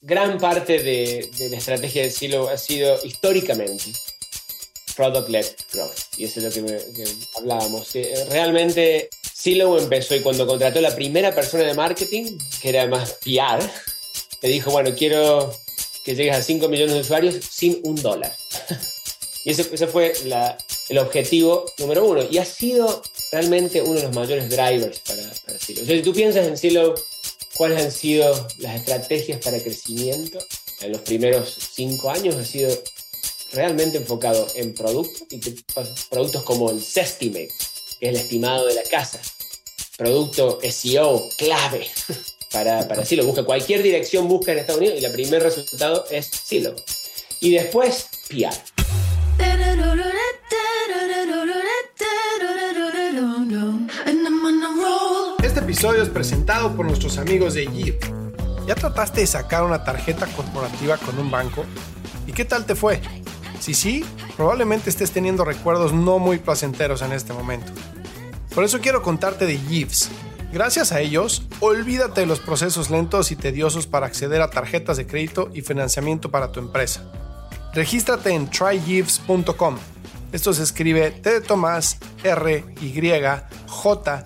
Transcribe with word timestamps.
gran 0.00 0.38
parte 0.38 0.82
de, 0.82 1.30
la 1.50 1.56
estrategia 1.56 2.02
de 2.02 2.10
Silo 2.10 2.48
ha 2.48 2.58
sido 2.58 2.98
históricamente 3.04 3.84
product-led 4.96 5.46
growth. 5.72 5.98
Y 6.16 6.24
eso 6.24 6.40
es 6.40 6.56
lo 6.56 6.66
que, 6.66 7.08
hablábamos. 7.36 7.92
Realmente 8.30 9.10
Silo 9.34 9.78
empezó 9.78 10.14
y 10.14 10.20
cuando 10.20 10.46
contrató 10.46 10.80
la 10.80 10.94
primera 10.94 11.34
persona 11.34 11.64
de 11.64 11.74
marketing, 11.74 12.38
que 12.60 12.68
era 12.70 12.86
más 12.86 13.18
PR, 13.24 13.62
le 14.42 14.48
dijo, 14.48 14.70
bueno, 14.70 14.94
quiero 14.96 15.54
que 16.04 16.14
llegues 16.14 16.36
a 16.36 16.42
5 16.42 16.68
millones 16.68 16.94
de 16.94 17.00
usuarios 17.00 17.34
sin 17.50 17.80
un 17.82 17.96
dólar. 17.96 18.34
y 19.44 19.50
ese, 19.50 19.68
ese 19.72 19.86
fue 19.86 20.12
el 20.88 20.98
objetivo 20.98 21.66
número 21.78 22.04
uno. 22.04 22.22
Y 22.30 22.38
ha 22.38 22.44
sido 22.44 23.02
realmente 23.32 23.82
uno 23.82 23.94
de 23.94 24.02
los 24.02 24.14
mayores 24.14 24.48
drivers 24.48 25.00
para, 25.00 25.22
para 25.44 25.58
Silo. 25.58 25.84
si 25.84 26.02
tú 26.02 26.12
piensas 26.12 26.46
en 26.46 26.56
Silo 26.56 26.94
cuáles 27.56 27.82
han 27.82 27.92
sido 27.92 28.48
las 28.58 28.76
estrategias 28.76 29.40
para 29.42 29.60
crecimiento 29.60 30.38
en 30.80 30.92
los 30.92 31.00
primeros 31.02 31.56
cinco 31.74 32.10
años 32.10 32.34
ha 32.36 32.44
sido 32.44 32.70
realmente 33.52 33.98
enfocado 33.98 34.46
en 34.54 34.74
productos, 34.74 35.22
y 35.30 35.38
productos 36.10 36.42
como 36.42 36.70
el 36.70 36.82
Sestimate, 36.82 37.48
que 37.98 38.08
es 38.08 38.14
el 38.14 38.16
estimado 38.16 38.66
de 38.66 38.74
la 38.74 38.82
casa, 38.82 39.20
producto 39.96 40.58
SEO 40.62 41.28
clave 41.38 41.88
para, 42.52 42.86
para 42.86 43.04
Silo. 43.04 43.24
Busca 43.24 43.44
cualquier 43.44 43.82
dirección, 43.82 44.28
busca 44.28 44.52
en 44.52 44.58
Estados 44.58 44.80
Unidos 44.80 45.00
y 45.00 45.04
el 45.04 45.12
primer 45.12 45.42
resultado 45.42 46.04
es 46.10 46.26
Silo. 46.26 46.74
Y 47.40 47.52
después, 47.52 48.06
PR. 48.28 48.54
Episodio 55.66 56.00
es 56.00 56.10
presentado 56.10 56.76
por 56.76 56.86
nuestros 56.86 57.18
amigos 57.18 57.54
de 57.54 57.66
Yip. 57.66 58.00
¿Ya 58.68 58.76
trataste 58.76 59.22
de 59.22 59.26
sacar 59.26 59.64
una 59.64 59.82
tarjeta 59.82 60.26
corporativa 60.28 60.96
con 60.96 61.18
un 61.18 61.28
banco? 61.28 61.64
¿Y 62.24 62.30
qué 62.30 62.44
tal 62.44 62.66
te 62.66 62.76
fue? 62.76 63.00
Si 63.58 63.74
sí, 63.74 64.04
probablemente 64.36 64.90
estés 64.90 65.10
teniendo 65.10 65.44
recuerdos 65.44 65.92
no 65.92 66.20
muy 66.20 66.38
placenteros 66.38 67.02
en 67.02 67.10
este 67.10 67.32
momento. 67.32 67.72
Por 68.54 68.62
eso 68.62 68.78
quiero 68.78 69.02
contarte 69.02 69.44
de 69.44 69.58
Yves. 69.58 70.08
Gracias 70.52 70.92
a 70.92 71.00
ellos, 71.00 71.42
olvídate 71.58 72.20
de 72.20 72.28
los 72.28 72.38
procesos 72.38 72.88
lentos 72.88 73.32
y 73.32 73.36
tediosos 73.36 73.88
para 73.88 74.06
acceder 74.06 74.42
a 74.42 74.50
tarjetas 74.50 74.96
de 74.98 75.08
crédito 75.08 75.50
y 75.52 75.62
financiamiento 75.62 76.30
para 76.30 76.52
tu 76.52 76.60
empresa. 76.60 77.02
Regístrate 77.74 78.30
en 78.30 78.48
trygives.com. 78.48 79.78
Esto 80.30 80.52
se 80.52 80.62
escribe 80.62 81.10
T 81.10 81.28
de 81.28 81.40
Tomás, 81.40 81.98
R, 82.22 82.64
Y, 82.80 83.12
J, 83.66 84.24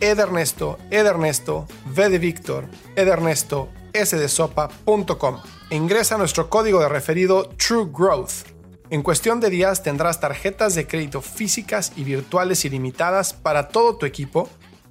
Edernesto, 0.00 0.78
Edernesto, 0.90 1.66
V 1.86 2.08
de 2.08 2.18
Víctor, 2.18 2.68
Edernesto, 2.96 3.68
S 3.92 4.16
de 4.16 4.28
sopa.com. 4.28 5.40
Ingresa 5.70 6.18
nuestro 6.18 6.50
código 6.50 6.80
de 6.80 6.88
referido 6.88 7.48
True 7.50 7.88
Growth. 7.92 8.48
En 8.90 9.02
cuestión 9.02 9.40
de 9.40 9.50
días 9.50 9.82
tendrás 9.82 10.20
tarjetas 10.20 10.74
de 10.74 10.86
crédito 10.86 11.22
físicas 11.22 11.92
y 11.96 12.04
virtuales 12.04 12.64
ilimitadas 12.64 13.32
para 13.32 13.68
todo 13.68 13.96
tu 13.96 14.06
equipo, 14.06 14.48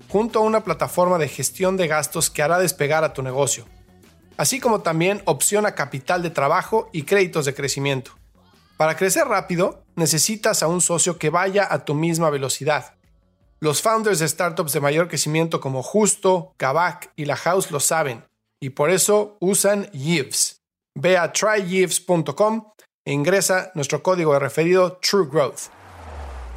junto 0.10 0.40
a 0.40 0.44
una 0.44 0.64
plataforma 0.64 1.18
de 1.18 1.28
gestión 1.28 1.78
de 1.78 1.88
gastos 1.88 2.30
que 2.30 2.42
hará 2.42 2.60
despegar 2.60 3.04
a 3.04 3.14
tu 3.14 3.24
negocio, 3.24 3.66
así 4.38 4.60
como 4.60 4.82
también 4.82 5.22
opción 5.26 5.66
a 5.66 5.76
capital 5.76 6.22
de 6.22 6.30
trabajo 6.30 6.90
y 6.92 7.04
créditos 7.04 7.46
de 7.46 7.54
crecimiento. 7.54 8.12
Para 8.78 8.98
crecer 8.98 9.28
rápido, 9.28 9.84
necesitas 9.96 10.64
a 10.64 10.68
un 10.68 10.82
socio 10.82 11.18
que 11.18 11.30
vaya 11.30 11.68
a 11.70 11.86
tu 11.86 11.94
misma 11.94 12.30
velocidad 12.30 12.93
los 13.64 13.82
founders 13.82 14.20
de 14.20 14.28
startups 14.28 14.74
de 14.74 14.82
mayor 14.82 15.08
crecimiento 15.08 15.62
como 15.62 15.82
Justo, 15.84 16.54
Kavak 16.58 17.14
y 17.16 17.24
La 17.24 17.38
House 17.38 17.72
lo 17.72 17.80
saben 17.80 18.26
y 18.60 18.72
por 18.72 18.90
eso 18.90 19.38
usan 19.40 19.90
Yves. 19.94 20.66
Ve 20.96 21.18
a 21.18 21.32
tryyves.com 21.32 22.74
e 23.06 23.14
ingresa 23.14 23.72
nuestro 23.74 24.04
código 24.04 24.34
de 24.34 24.40
referido 24.40 25.00
True 25.02 25.30
Growth. 25.32 25.70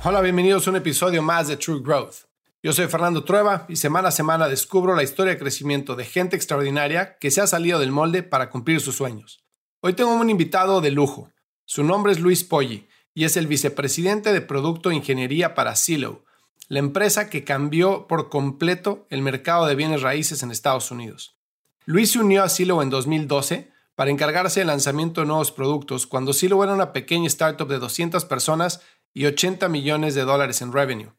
Hola, 0.03 0.21
bienvenidos 0.21 0.67
a 0.67 0.71
un 0.71 0.77
episodio 0.78 1.22
más 1.22 1.47
de 1.47 1.56
True 1.56 1.81
Growth. 1.81 2.25
Yo 2.61 2.72
soy 2.72 2.89
Fernando 2.89 3.23
Trueba 3.23 3.67
y 3.69 3.77
semana 3.77 4.09
a 4.09 4.11
semana 4.11 4.49
descubro 4.49 4.97
la 4.97 5.05
historia 5.05 5.34
de 5.34 5.38
crecimiento 5.38 5.94
de 5.94 6.06
gente 6.06 6.34
extraordinaria 6.34 7.19
que 7.19 7.31
se 7.31 7.41
ha 7.41 7.47
salido 7.47 7.78
del 7.78 7.93
molde 7.93 8.25
para 8.25 8.50
cumplir 8.50 8.81
sus 8.81 8.97
sueños. 8.97 9.44
Hoy 9.81 9.93
tengo 9.93 10.12
un 10.12 10.28
invitado 10.28 10.81
de 10.81 10.91
lujo. 10.91 11.31
Su 11.67 11.84
nombre 11.84 12.11
es 12.11 12.19
Luis 12.19 12.43
Poggi 12.43 12.88
y 13.15 13.27
es 13.27 13.37
el 13.37 13.47
vicepresidente 13.47 14.33
de 14.33 14.41
Producto 14.41 14.91
e 14.91 14.97
Ingeniería 14.97 15.55
para 15.55 15.77
Silo, 15.77 16.25
la 16.69 16.81
empresa 16.81 17.31
que 17.31 17.44
cambió 17.44 18.06
por 18.06 18.28
completo 18.28 19.06
el 19.10 19.22
mercado 19.22 19.66
de 19.66 19.75
bienes 19.75 20.03
raíces 20.03 20.43
en 20.43 20.50
Estados 20.50 20.91
Unidos. 20.91 21.37
Luis 21.84 22.12
se 22.12 22.19
unió 22.19 22.43
a 22.43 22.49
Silo 22.49 22.82
en 22.82 22.91
2012 22.91 23.71
para 23.94 24.10
encargarse 24.10 24.60
del 24.60 24.66
lanzamiento 24.66 25.21
de 25.21 25.28
nuevos 25.28 25.53
productos 25.53 26.06
cuando 26.06 26.32
Silo 26.32 26.62
era 26.62 26.75
una 26.75 26.93
pequeña 26.93 27.28
startup 27.28 27.69
de 27.69 27.78
200 27.78 28.25
personas 28.25 28.81
y 29.15 29.26
80 29.26 29.69
millones 29.69 30.15
de 30.15 30.22
dólares 30.22 30.60
en 30.60 30.72
revenue. 30.72 31.12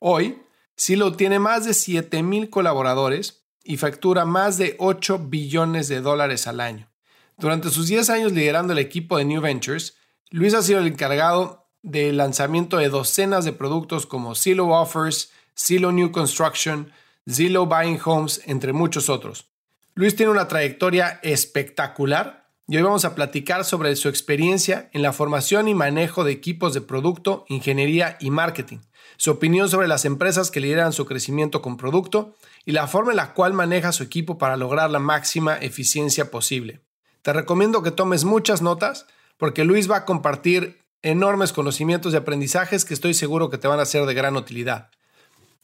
Hoy, 0.00 0.42
Silo 0.76 1.14
tiene 1.14 1.38
más 1.38 1.64
de 1.64 1.74
7 1.74 2.22
mil 2.22 2.50
colaboradores 2.50 3.44
y 3.64 3.76
factura 3.76 4.24
más 4.24 4.58
de 4.58 4.76
8 4.78 5.26
billones 5.28 5.88
de 5.88 6.00
dólares 6.00 6.46
al 6.46 6.60
año. 6.60 6.90
Durante 7.36 7.70
sus 7.70 7.86
10 7.86 8.10
años 8.10 8.32
liderando 8.32 8.72
el 8.72 8.78
equipo 8.78 9.16
de 9.16 9.24
New 9.24 9.40
Ventures, 9.40 9.96
Luis 10.30 10.54
ha 10.54 10.62
sido 10.62 10.80
el 10.80 10.88
encargado 10.88 11.57
del 11.82 12.16
lanzamiento 12.16 12.78
de 12.78 12.88
docenas 12.88 13.44
de 13.44 13.52
productos 13.52 14.06
como 14.06 14.34
Zillow 14.34 14.70
Offers, 14.72 15.30
Zillow 15.56 15.92
New 15.92 16.10
Construction, 16.12 16.92
Zillow 17.30 17.66
Buying 17.66 18.00
Homes, 18.04 18.40
entre 18.46 18.72
muchos 18.72 19.08
otros. 19.08 19.50
Luis 19.94 20.14
tiene 20.16 20.32
una 20.32 20.48
trayectoria 20.48 21.20
espectacular 21.22 22.48
y 22.68 22.76
hoy 22.76 22.82
vamos 22.82 23.04
a 23.04 23.14
platicar 23.14 23.64
sobre 23.64 23.96
su 23.96 24.08
experiencia 24.08 24.90
en 24.92 25.02
la 25.02 25.12
formación 25.12 25.68
y 25.68 25.74
manejo 25.74 26.22
de 26.22 26.32
equipos 26.32 26.74
de 26.74 26.82
producto, 26.82 27.46
ingeniería 27.48 28.18
y 28.20 28.30
marketing, 28.30 28.78
su 29.16 29.30
opinión 29.30 29.68
sobre 29.68 29.88
las 29.88 30.04
empresas 30.04 30.50
que 30.50 30.60
lideran 30.60 30.92
su 30.92 31.06
crecimiento 31.06 31.62
con 31.62 31.78
producto 31.78 32.36
y 32.66 32.72
la 32.72 32.86
forma 32.86 33.12
en 33.12 33.16
la 33.16 33.32
cual 33.32 33.54
maneja 33.54 33.92
su 33.92 34.02
equipo 34.02 34.36
para 34.36 34.56
lograr 34.56 34.90
la 34.90 34.98
máxima 34.98 35.56
eficiencia 35.56 36.30
posible. 36.30 36.82
Te 37.22 37.32
recomiendo 37.32 37.82
que 37.82 37.90
tomes 37.90 38.24
muchas 38.24 38.62
notas 38.62 39.06
porque 39.38 39.64
Luis 39.64 39.90
va 39.90 39.96
a 39.96 40.04
compartir 40.04 40.78
enormes 41.02 41.52
conocimientos 41.52 42.12
y 42.12 42.16
aprendizajes 42.16 42.84
que 42.84 42.94
estoy 42.94 43.14
seguro 43.14 43.50
que 43.50 43.58
te 43.58 43.68
van 43.68 43.80
a 43.80 43.86
ser 43.86 44.06
de 44.06 44.14
gran 44.14 44.36
utilidad. 44.36 44.90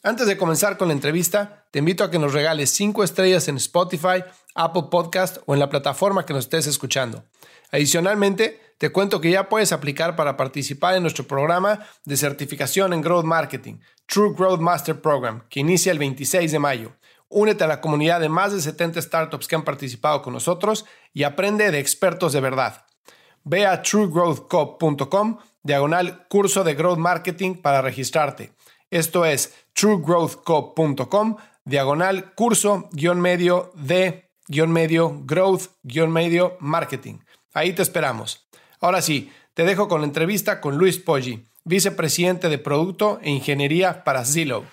Antes 0.02 0.26
de 0.26 0.36
comenzar 0.36 0.76
con 0.76 0.88
la 0.88 0.94
entrevista, 0.94 1.66
te 1.70 1.78
invito 1.78 2.04
a 2.04 2.10
que 2.10 2.18
nos 2.18 2.34
regales 2.34 2.70
5 2.70 3.02
estrellas 3.04 3.48
en 3.48 3.56
Spotify, 3.56 4.22
Apple 4.54 4.84
Podcast 4.90 5.38
o 5.46 5.54
en 5.54 5.60
la 5.60 5.70
plataforma 5.70 6.26
que 6.26 6.34
nos 6.34 6.44
estés 6.44 6.66
escuchando. 6.66 7.24
Adicionalmente, 7.72 8.60
te 8.76 8.92
cuento 8.92 9.20
que 9.20 9.30
ya 9.30 9.48
puedes 9.48 9.72
aplicar 9.72 10.14
para 10.14 10.36
participar 10.36 10.94
en 10.94 11.02
nuestro 11.02 11.26
programa 11.26 11.80
de 12.04 12.18
certificación 12.18 12.92
en 12.92 13.00
Growth 13.00 13.24
Marketing, 13.24 13.76
True 14.06 14.34
Growth 14.36 14.60
Master 14.60 15.00
Program, 15.00 15.42
que 15.48 15.60
inicia 15.60 15.90
el 15.90 15.98
26 15.98 16.52
de 16.52 16.58
mayo. 16.58 16.92
Únete 17.28 17.64
a 17.64 17.66
la 17.66 17.80
comunidad 17.80 18.20
de 18.20 18.28
más 18.28 18.52
de 18.52 18.60
70 18.60 19.00
startups 19.00 19.48
que 19.48 19.56
han 19.56 19.64
participado 19.64 20.20
con 20.20 20.34
nosotros 20.34 20.84
y 21.14 21.22
aprende 21.22 21.70
de 21.70 21.78
expertos 21.78 22.32
de 22.34 22.40
verdad. 22.40 22.83
Ve 23.44 23.66
a 23.66 23.82
truegrowthcop.com 23.82 25.38
diagonal 25.62 26.26
curso 26.28 26.64
de 26.64 26.74
Growth 26.74 26.98
Marketing 26.98 27.54
para 27.54 27.82
registrarte. 27.82 28.52
Esto 28.90 29.24
es 29.24 29.54
truegrowthcop.com 29.72 31.36
diagonal 31.64 32.34
curso 32.34 32.88
guion 32.92 33.20
medio 33.20 33.72
de 33.74 34.30
guion 34.48 34.70
medio 34.70 35.20
growth 35.24 35.70
guion 35.82 36.12
medio 36.12 36.56
marketing. 36.60 37.18
Ahí 37.52 37.72
te 37.72 37.82
esperamos. 37.82 38.46
Ahora 38.80 39.00
sí, 39.00 39.30
te 39.54 39.64
dejo 39.64 39.88
con 39.88 40.00
la 40.00 40.06
entrevista 40.06 40.60
con 40.60 40.76
Luis 40.76 40.98
Poggi, 40.98 41.48
vicepresidente 41.64 42.48
de 42.48 42.58
Producto 42.58 43.18
e 43.22 43.30
Ingeniería 43.30 44.04
para 44.04 44.24
Zillow. 44.24 44.64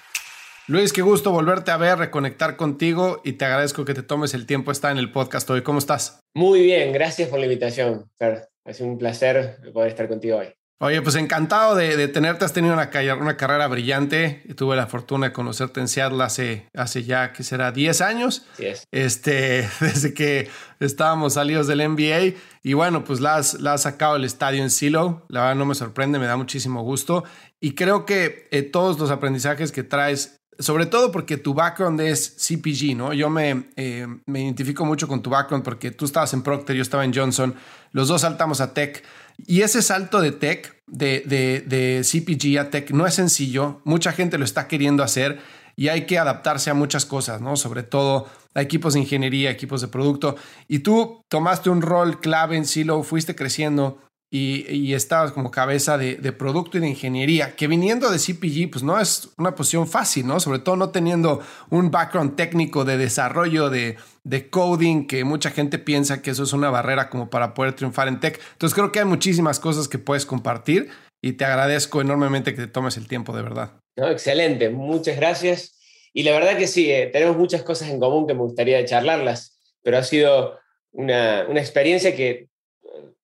Luis, 0.68 0.94
qué 0.94 1.02
gusto 1.02 1.32
volverte 1.32 1.72
a 1.72 1.78
ver, 1.78 1.98
reconectar 1.98 2.56
contigo 2.56 3.22
y 3.24 3.34
te 3.34 3.46
agradezco 3.46 3.86
que 3.86 3.94
te 3.94 4.04
tomes 4.04 4.34
el 4.34 4.46
tiempo 4.46 4.72
estar 4.72 4.92
en 4.92 4.98
el 4.98 5.12
podcast 5.12 5.50
hoy. 5.50 5.64
¿Cómo 5.64 5.80
estás? 5.80 6.20
Muy 6.34 6.62
bien, 6.62 6.94
gracias 6.94 7.30
por 7.30 7.40
la 7.40 7.46
invitación, 7.46 8.10
Fer. 8.18 8.51
Es 8.66 8.82
un 8.82 8.98
placer 8.98 9.60
poder 9.74 9.90
estar 9.90 10.08
contigo 10.08 10.38
hoy. 10.38 10.54
Oye, 10.84 11.00
pues 11.04 11.14
encantado 11.14 11.76
de, 11.76 12.08
tenerte. 12.08 12.44
Has 12.44 12.54
tenido 12.54 12.74
una, 12.74 12.90
una, 13.20 13.38
carrera 13.38 13.68
brillante. 13.68 14.42
Tuve 14.58 14.76
la 14.76 14.88
fortuna 14.88 15.28
de 15.28 15.32
conocerte 15.32 15.80
en 15.80 15.88
Seattle 15.88 16.24
hace, 16.24 16.66
hace 16.74 17.04
ya, 17.04 17.34
que 17.34 17.44
será 17.44 17.72
10 17.72 18.02
años. 18.02 18.48
Sí 18.58 18.66
es. 18.66 18.88
Este, 18.90 19.70
desde 19.80 20.16
que 20.16 20.50
estábamos 20.80 21.36
salidos 21.36 21.68
del 21.68 21.88
NBA. 21.88 22.36
Y 22.64 22.74
bueno, 22.74 23.04
pues 23.04 23.20
la 23.20 23.36
has, 23.36 23.62
la 23.62 23.74
has 23.74 23.84
sacado 23.84 24.16
el 24.16 24.26
estadio 24.26 24.64
en 24.64 24.72
Silo. 24.72 25.28
La 25.30 25.42
verdad 25.42 25.56
no 25.56 25.66
me 25.66 25.76
sorprende, 25.76 26.18
me 26.18 26.26
da 26.26 26.36
muchísimo 26.36 26.82
gusto. 26.82 27.26
Y 27.60 27.76
creo 27.76 28.08
que 28.08 28.48
eh, 28.50 28.64
todos 28.64 28.98
los 28.98 29.12
aprendizajes 29.12 29.72
que 29.72 29.84
traes 29.84 30.41
sobre 30.62 30.86
todo 30.86 31.12
porque 31.12 31.38
tu 31.38 31.54
background 31.54 32.00
es 32.02 32.36
CPG, 32.38 32.96
¿no? 32.96 33.14
Yo 33.14 33.30
me, 33.30 33.66
eh, 33.76 34.08
me, 34.26 34.44
identifico 34.44 34.86
mucho 34.86 35.08
con 35.08 35.22
tu 35.22 35.30
background 35.30 35.64
porque 35.64 35.92
tú 35.92 36.06
estabas 36.06 36.34
en 36.34 36.44
Procter, 36.44 36.76
yo 36.76 36.82
estaba 36.82 37.04
en 37.04 37.14
Johnson, 37.14 37.56
los 37.92 38.08
dos 38.08 38.22
saltamos 38.22 38.62
a 38.62 38.74
Tech. 38.74 39.04
Y 39.48 39.62
ese 39.62 39.82
salto 39.82 40.22
de 40.22 40.32
tech, 40.32 40.76
de, 40.86 41.22
de, 41.66 42.02
CPG 42.04 42.60
a 42.60 42.70
tech, 42.70 42.92
no 42.92 43.08
es 43.08 43.16
sencillo. 43.16 43.82
Mucha 43.86 44.12
gente 44.12 44.38
lo 44.38 44.46
está 44.46 44.68
queriendo 44.68 45.04
hacer 45.04 45.40
y 45.76 45.88
hay 45.88 46.06
que 46.06 46.20
adaptarse 46.20 46.70
a 46.70 46.74
muchas 46.74 47.06
cosas, 47.06 47.42
¿no? 47.42 47.56
Sobre 47.56 47.82
todo 47.82 48.28
a 48.54 48.62
equipos 48.62 48.94
de 48.94 49.00
ingeniería, 49.00 49.50
equipos 49.50 49.82
de 49.82 49.88
producto. 49.88 50.36
Y 50.68 50.80
tú 50.80 51.24
tomaste 51.28 51.70
un 51.70 51.82
rol 51.82 52.20
clave 52.20 52.58
en 52.58 52.66
Silo, 52.66 53.02
fuiste 53.04 53.36
creciendo 53.36 54.00
y, 54.34 54.94
estabas 54.94 55.34
como 55.34 55.52
cabeza 55.52 55.98
de, 55.98 56.16
producto 56.32 56.78
y 56.78 56.82
de 56.82 56.88
ingeniería, 56.88 57.54
que 57.58 57.68
viniendo 57.68 58.10
de 58.10 58.18
CPG, 58.18 58.72
pues 58.72 58.82
no 58.82 58.98
es 58.98 59.30
una 59.38 59.56
posición 59.56 59.88
fácil, 59.90 60.26
¿no? 60.26 60.40
Sobre 60.40 60.60
todo 60.60 60.78
no 60.78 60.90
teniendo 60.90 61.42
un 61.70 61.92
background 61.92 62.38
técnico 62.38 62.86
de 62.86 62.98
desarrollo 62.98 63.70
de, 63.70 63.98
de 64.24 64.50
coding, 64.50 65.06
que 65.06 65.26
mucha 65.26 65.52
gente 65.52 65.80
piensa 65.80 66.22
que 66.22 66.32
eso 66.32 66.44
es 66.44 66.54
una 66.54 66.70
barrera 66.70 67.10
como 67.10 67.30
para 67.30 67.54
poder 67.54 67.74
triunfar 67.74 68.08
en 68.08 68.22
tech. 68.22 68.40
Entonces 68.54 68.74
creo 68.74 68.94
que 68.94 69.00
hay 69.00 69.06
muchísimas 69.06 69.60
cosas 69.60 69.90
que 69.90 70.00
puedes 70.00 70.26
compartir 70.26 70.90
y 71.22 71.34
te 71.34 71.44
agradezco 71.44 72.00
enormemente 72.00 72.56
que 72.56 72.62
te 72.62 72.68
tomes 72.68 72.96
el 72.96 73.10
tiempo, 73.10 73.36
de 73.36 73.42
verdad. 73.42 73.74
No, 73.98 74.08
excelente, 74.10 74.70
muchas 74.70 75.18
gracias. 75.18 75.78
Y 76.14 76.24
la 76.24 76.32
verdad 76.32 76.58
que 76.58 76.68
sí, 76.68 76.90
eh, 76.90 77.10
tenemos 77.12 77.36
muchas 77.36 77.64
cosas 77.64 77.90
en 77.90 78.00
común 78.00 78.28
que 78.28 78.34
me 78.34 78.42
gustaría 78.42 78.86
charlarlas, 78.86 79.60
pero 79.84 79.98
ha 79.98 80.04
sido 80.04 80.58
una, 80.94 81.46
una 81.50 81.60
experiencia 81.60 82.16
que 82.16 82.50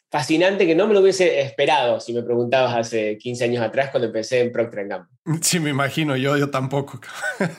fascinante 0.09 0.65
que 0.65 0.75
no 0.75 0.87
me 0.87 0.93
lo 0.93 1.01
hubiese 1.01 1.41
esperado 1.41 1.99
si 1.99 2.13
me 2.13 2.23
preguntabas 2.23 2.75
hace 2.75 3.17
15 3.17 3.43
años 3.43 3.63
atrás 3.63 3.89
cuando 3.91 4.07
empecé 4.07 4.41
en 4.41 4.51
Procter 4.51 4.87
Gamble. 4.87 5.09
Sí, 5.41 5.59
me 5.59 5.69
imagino, 5.69 6.15
yo, 6.15 6.37
yo 6.37 6.49
tampoco. 6.49 7.01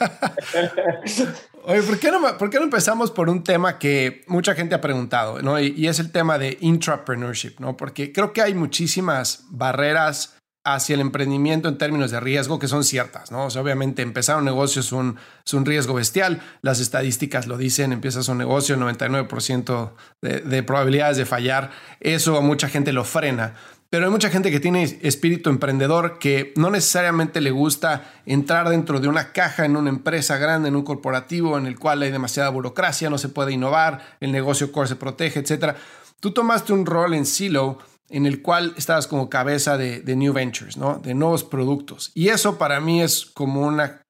Oye, 1.65 1.83
¿por 1.83 1.99
qué, 1.99 2.11
no, 2.11 2.39
¿por 2.39 2.49
qué 2.49 2.57
no 2.59 2.65
empezamos 2.65 3.11
por 3.11 3.29
un 3.29 3.45
tema 3.45 3.79
que 3.79 4.25
mucha 4.27 4.55
gente 4.55 4.75
ha 4.75 4.81
preguntado, 4.81 5.43
¿no? 5.43 5.61
Y, 5.61 5.75
y 5.77 5.87
es 5.87 5.99
el 5.99 6.11
tema 6.11 6.39
de 6.39 6.57
intrapreneurship, 6.61 7.59
¿no? 7.59 7.77
Porque 7.77 8.11
creo 8.11 8.33
que 8.33 8.41
hay 8.41 8.55
muchísimas 8.55 9.45
barreras 9.51 10.38
hacia 10.75 10.95
el 10.95 11.01
emprendimiento 11.01 11.69
en 11.69 11.79
términos 11.79 12.11
de 12.11 12.21
riesgo 12.21 12.59
que 12.59 12.69
son 12.69 12.85
ciertas, 12.85 13.31
¿no? 13.31 13.47
O 13.47 13.61
obviamente 13.61 14.03
empezar 14.03 14.37
un 14.37 14.45
negocio 14.45 14.81
es 14.81 14.93
un, 14.93 15.17
es 15.45 15.55
un 15.55 15.65
riesgo 15.65 15.95
bestial, 15.95 16.41
las 16.63 16.81
estadísticas 16.81 17.47
lo 17.47 17.57
dicen, 17.57 17.93
empiezas 17.93 18.29
un 18.29 18.39
negocio, 18.39 18.77
99% 18.77 19.93
de, 20.23 20.41
de 20.41 20.63
probabilidades 20.63 21.17
de 21.17 21.27
fallar, 21.27 21.71
eso 22.01 22.37
a 22.37 22.41
mucha 22.41 22.69
gente 22.69 22.93
lo 22.93 23.05
frena. 23.05 23.55
Pero 23.91 24.05
hay 24.05 24.11
mucha 24.11 24.29
gente 24.29 24.51
que 24.51 24.61
tiene 24.61 24.83
espíritu 25.01 25.49
emprendedor 25.49 26.19
que 26.19 26.53
no 26.57 26.69
necesariamente 26.69 27.41
le 27.41 27.51
gusta 27.51 28.13
entrar 28.27 28.69
dentro 28.69 29.01
de 29.01 29.09
una 29.09 29.33
caja 29.33 29.65
en 29.65 29.77
una 29.77 29.89
empresa 29.89 30.37
grande, 30.37 30.69
en 30.69 30.77
un 30.77 30.83
corporativo 30.83 31.57
en 31.57 31.67
el 31.67 31.79
cual 31.79 32.03
hay 32.03 32.11
demasiada 32.11 32.51
burocracia, 32.51 33.09
no 33.09 33.17
se 33.17 33.31
puede 33.31 33.53
innovar, 33.53 34.17
el 34.21 34.31
negocio 34.31 34.73
core 34.73 34.89
se 34.89 34.97
protege, 34.97 35.41
etc. 35.41 35.75
Tú 36.21 36.33
tomaste 36.33 36.75
un 36.75 36.85
rol 36.85 37.15
en 37.15 37.25
Silo 37.25 37.79
en 38.11 38.27
el 38.27 38.43
cual 38.43 38.75
estabas 38.77 39.07
como 39.07 39.29
cabeza 39.29 39.77
de, 39.77 40.03
New 40.17 40.33
Ventures, 40.33 40.77
¿no? 40.77 40.99
De 40.99 41.15
nuevos 41.15 41.45
productos. 41.45 42.11
Y 42.15 42.29
eso 42.29 42.59
para 42.59 42.81
mí 42.81 43.03
es 43.03 43.27
como 43.27 43.63
una, 43.63 44.03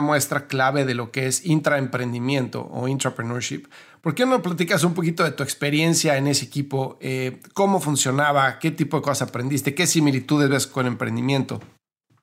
muestra 0.00 0.46
clave 0.46 0.84
de 0.84 0.94
lo 0.94 1.10
que 1.10 1.26
es 1.26 1.44
intraemprendimiento 1.44 2.68
o 2.72 2.88
intrapreneurship. 2.88 3.66
¿Por 4.00 4.14
qué 4.14 4.26
no 4.26 4.42
platicas 4.42 4.84
un 4.84 4.94
poquito 4.94 5.24
de 5.24 5.32
tu 5.32 5.42
experiencia 5.42 6.16
en 6.16 6.26
ese 6.26 6.44
equipo? 6.44 6.98
Eh, 7.00 7.40
¿Cómo 7.54 7.80
funcionaba? 7.80 8.58
¿Qué 8.58 8.70
tipo 8.70 8.96
de 8.98 9.02
cosas 9.02 9.28
aprendiste? 9.28 9.74
¿Qué 9.74 9.86
similitudes 9.86 10.48
ves 10.48 10.66
con 10.66 10.86
emprendimiento? 10.86 11.60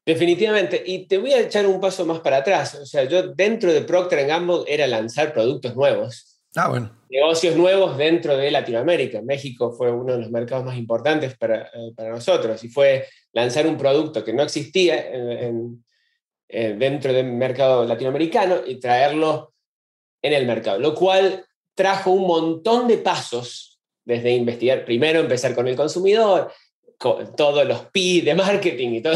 Definitivamente. 0.06 0.84
Y 0.86 1.08
te 1.08 1.18
voy 1.18 1.32
a 1.34 1.40
echar 1.40 1.66
un 1.66 1.80
paso 1.80 2.06
más 2.06 2.20
para 2.20 2.38
atrás. 2.38 2.76
O 2.76 2.86
sea, 2.86 3.06
yo 3.06 3.34
dentro 3.34 3.72
de 3.72 3.82
Procter 3.82 4.28
Gamble 4.28 4.64
era 4.68 4.88
lanzar 4.88 5.34
productos 5.34 5.76
nuevos 5.76 6.33
Ah, 6.56 6.70
bueno. 6.70 6.92
Negocios 7.10 7.56
nuevos 7.56 7.98
dentro 7.98 8.38
de 8.38 8.52
Latinoamérica. 8.52 9.22
México 9.22 9.72
fue 9.72 9.92
uno 9.92 10.14
de 10.14 10.20
los 10.20 10.32
mercados 10.32 10.66
más 10.66 10.78
importantes 10.78 11.36
para, 11.38 11.64
eh, 11.74 11.94
para 11.96 12.10
nosotros 12.10 12.64
y 12.64 12.70
fue 12.70 13.08
lanzar 13.32 13.68
un 13.68 13.78
producto 13.78 14.24
que 14.24 14.34
no 14.34 14.44
existía 14.44 15.10
en, 15.10 15.84
dentro 16.48 17.12
del 17.12 17.34
mercado 17.34 17.86
latinoamericano 17.86 18.58
y 18.66 18.80
traerlo 18.80 19.54
en 20.22 20.34
el 20.34 20.46
mercado, 20.46 20.80
lo 20.80 20.94
cual 20.94 21.46
trajo 21.76 22.12
un 22.12 22.28
montón 22.28 22.88
de 22.88 22.98
pasos 22.98 23.80
desde 24.06 24.36
investigar, 24.36 24.86
primero 24.86 25.20
empezar 25.20 25.56
con 25.56 25.68
el 25.68 25.76
consumidor, 25.76 26.52
con 26.98 27.36
todos 27.36 27.66
los 27.68 27.86
PI 27.88 28.22
de 28.22 28.36
marketing 28.36 28.90
y 28.90 29.02
todo, 29.02 29.16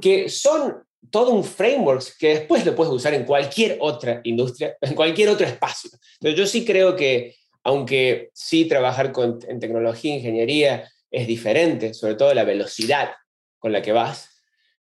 que 0.00 0.28
son 0.28 0.84
todo 1.10 1.30
un 1.30 1.44
framework 1.44 2.16
que 2.18 2.28
después 2.28 2.64
lo 2.66 2.74
puedes 2.74 2.92
usar 2.92 3.14
en 3.14 3.24
cualquier 3.24 3.78
otra 3.80 4.20
industria, 4.24 4.76
en 4.80 4.94
cualquier 4.94 5.28
otro 5.30 5.46
espacio. 5.46 5.90
Entonces 6.14 6.38
yo 6.38 6.46
sí 6.46 6.64
creo 6.64 6.96
que, 6.96 7.36
aunque 7.64 8.30
sí 8.34 8.66
trabajar 8.66 9.12
con, 9.12 9.38
en 9.48 9.60
tecnología 9.60 10.14
ingeniería 10.14 10.90
es 11.10 11.26
diferente, 11.26 11.94
sobre 11.94 12.14
todo 12.14 12.34
la 12.34 12.44
velocidad 12.44 13.10
con 13.58 13.72
la 13.72 13.82
que 13.82 13.92
vas, 13.92 14.30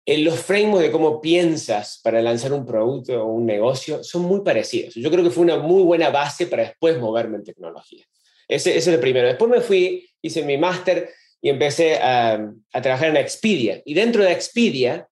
en 0.06 0.24
los 0.24 0.40
frameworks 0.40 0.88
de 0.88 0.92
cómo 0.92 1.22
piensas 1.22 2.00
para 2.04 2.22
lanzar 2.22 2.54
un 2.54 2.66
producto 2.66 3.24
o 3.24 3.28
un 3.28 3.46
negocio 3.46 4.04
son 4.04 4.24
muy 4.24 4.42
parecidos. 4.42 4.96
Yo 4.96 5.12
creo 5.12 5.24
que 5.24 5.30
fue 5.30 5.44
una 5.44 5.58
muy 5.58 5.84
buena 5.84 6.10
base 6.10 6.48
para 6.48 6.64
después 6.64 6.98
moverme 7.00 7.38
en 7.38 7.44
tecnología. 7.44 8.06
Ese, 8.48 8.72
ese 8.72 8.90
es 8.90 8.96
el 8.96 9.00
primero. 9.00 9.28
Después 9.28 9.50
me 9.50 9.62
fui, 9.62 10.10
hice 10.22 10.44
mi 10.44 10.58
máster 10.58 11.12
y 11.40 11.50
empecé 11.50 11.98
a 12.02 12.54
trabajar 12.82 13.10
en 13.10 13.18
Expedia. 13.18 13.82
Y 13.86 13.94
dentro 13.94 14.24
de 14.24 14.32
Expedia, 14.32 15.08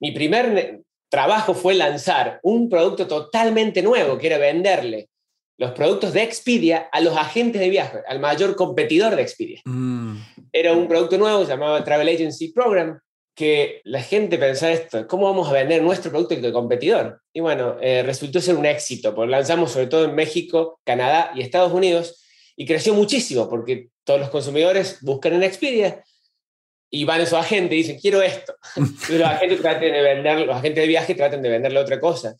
mi 0.00 0.12
primer 0.12 0.80
trabajo 1.10 1.54
fue 1.54 1.74
lanzar 1.74 2.40
un 2.42 2.68
producto 2.68 3.06
totalmente 3.06 3.82
nuevo, 3.82 4.18
que 4.18 4.28
era 4.28 4.38
venderle 4.38 5.08
los 5.58 5.72
productos 5.72 6.14
de 6.14 6.22
Expedia 6.22 6.88
a 6.90 7.02
los 7.02 7.14
agentes 7.16 7.60
de 7.60 7.68
viaje, 7.68 7.98
al 8.08 8.18
mayor 8.18 8.56
competidor 8.56 9.14
de 9.14 9.20
Expedia. 9.20 9.60
Mm. 9.66 10.16
Era 10.52 10.72
un 10.72 10.88
producto 10.88 11.18
nuevo, 11.18 11.44
se 11.44 11.50
llamaba 11.50 11.84
Travel 11.84 12.08
Agency 12.08 12.50
Program, 12.50 12.98
que 13.34 13.82
la 13.84 14.00
gente 14.00 14.38
pensaba 14.38 14.72
esto, 14.72 15.06
¿cómo 15.06 15.26
vamos 15.26 15.48
a 15.48 15.52
vender 15.52 15.82
nuestro 15.82 16.10
producto 16.10 16.34
al 16.34 16.52
competidor? 16.52 17.20
Y 17.32 17.40
bueno, 17.40 17.76
eh, 17.80 18.02
resultó 18.02 18.40
ser 18.40 18.56
un 18.56 18.64
éxito, 18.64 19.14
porque 19.14 19.30
lanzamos 19.32 19.72
sobre 19.72 19.86
todo 19.86 20.06
en 20.06 20.14
México, 20.14 20.80
Canadá 20.84 21.30
y 21.34 21.42
Estados 21.42 21.72
Unidos, 21.72 22.24
y 22.56 22.64
creció 22.64 22.94
muchísimo, 22.94 23.48
porque 23.48 23.88
todos 24.04 24.18
los 24.18 24.30
consumidores 24.30 24.98
buscan 25.02 25.34
en 25.34 25.42
Expedia 25.42 26.02
y 26.90 27.04
van 27.04 27.20
esos 27.20 27.38
agentes 27.38 27.72
y 27.72 27.76
dicen, 27.76 27.98
quiero 27.98 28.20
esto. 28.20 28.54
los 28.76 29.22
agentes, 29.22 29.60
traten 29.60 29.92
de 29.92 30.02
vender, 30.02 30.40
los 30.40 30.56
agentes 30.56 30.82
de 30.82 30.88
viaje 30.88 31.14
tratan 31.14 31.40
de 31.40 31.48
venderle 31.48 31.78
otra 31.78 32.00
cosa. 32.00 32.34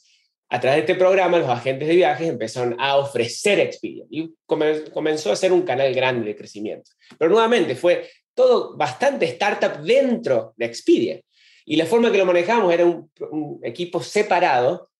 A 0.53 0.59
través 0.59 0.79
de 0.79 0.93
este 0.93 0.95
programa, 0.97 1.39
los 1.39 1.49
agentes 1.49 1.87
de 1.87 1.95
viajes 1.95 2.29
empezaron 2.29 2.75
a 2.81 2.97
ofrecer 2.97 3.61
Expedia 3.61 4.05
y 4.11 4.35
comenzó 4.47 5.31
a 5.31 5.37
ser 5.37 5.53
un 5.53 5.63
canal 5.63 5.95
grande 5.95 6.27
de 6.27 6.37
crecimiento. 6.37 6.91
Pero 7.17 7.31
nuevamente 7.31 7.77
fue 7.77 8.11
todo 8.35 8.77
bastante 8.77 9.27
startup 9.27 9.81
dentro 9.81 10.53
de 10.57 10.67
Expedia. 10.67 11.21
Y 11.65 11.77
la 11.77 11.87
forma 11.87 12.11
que 12.11 12.19
lo 12.19 12.27
manejamos 12.27 12.75
era 12.75 12.85
un, 12.85 13.61
equipo 13.63 14.03
separado, 14.03 14.91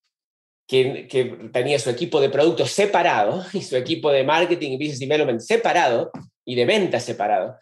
que, 0.69 1.09
que, 1.09 1.25
tenía 1.53 1.81
su 1.81 1.91
equipo 1.91 2.21
de 2.21 2.31
productos 2.31 2.71
separado 2.71 3.45
y 3.53 3.63
su 3.63 3.77
equipo 3.77 4.13
de 4.13 4.23
marketing 4.23 4.71
y 4.71 4.77
business 4.77 5.01
development 5.01 5.41
separado 5.41 6.13
y 6.45 6.55
de 6.55 6.65
ventas 6.65 7.03
separado. 7.03 7.59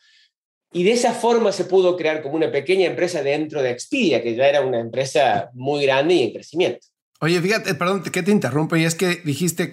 Y 0.73 0.85
de 0.85 0.93
esa 0.93 1.13
forma 1.13 1.53
se 1.53 1.65
pudo 1.65 1.97
crear 1.97 2.23
como 2.23 2.37
una 2.37 2.51
pequeña 2.51 2.87
empresa 2.87 3.23
dentro 3.23 3.63
de 3.63 3.71
Expedia, 3.71 4.23
que 4.23 4.35
ya 4.35 4.47
era 4.47 4.61
una 4.61 4.81
empresa 4.81 5.51
muy 5.55 5.85
grande 5.85 6.15
y 6.15 6.23
en 6.25 6.33
crecimiento. 6.33 6.87
Oye, 7.21 7.41
fíjate, 7.41 7.75
perdón 7.75 8.03
que 8.05 8.23
te 8.23 8.31
interrumpo, 8.31 8.77
y 8.77 8.85
es 8.85 8.95
que 8.95 9.17
dijiste 9.25 9.73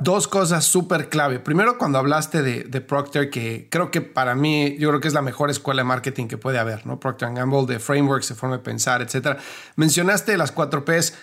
dos 0.00 0.28
cosas 0.28 0.64
súper 0.64 1.08
clave. 1.08 1.40
Primero, 1.40 1.76
cuando 1.76 1.98
hablaste 1.98 2.42
de, 2.42 2.80
Procter, 2.82 3.30
que 3.30 3.68
creo 3.68 3.90
que 3.90 4.00
para 4.00 4.36
mí, 4.36 4.76
yo 4.78 4.90
creo 4.90 5.00
que 5.00 5.08
es 5.08 5.14
la 5.14 5.22
mejor 5.22 5.50
escuela 5.50 5.82
de 5.82 5.88
marketing 5.88 6.28
que 6.28 6.38
puede 6.38 6.58
haber, 6.58 6.86
¿no? 6.86 7.00
Procter 7.00 7.32
Gamble, 7.34 7.66
de 7.66 7.80
frameworks, 7.80 8.28
de 8.28 8.34
forma 8.36 8.58
de 8.58 8.62
pensar, 8.62 9.02
etcétera. 9.02 9.38
Mencionaste 9.74 10.36
las 10.36 10.52
cuatro 10.52 10.84
Ps, 10.84 11.14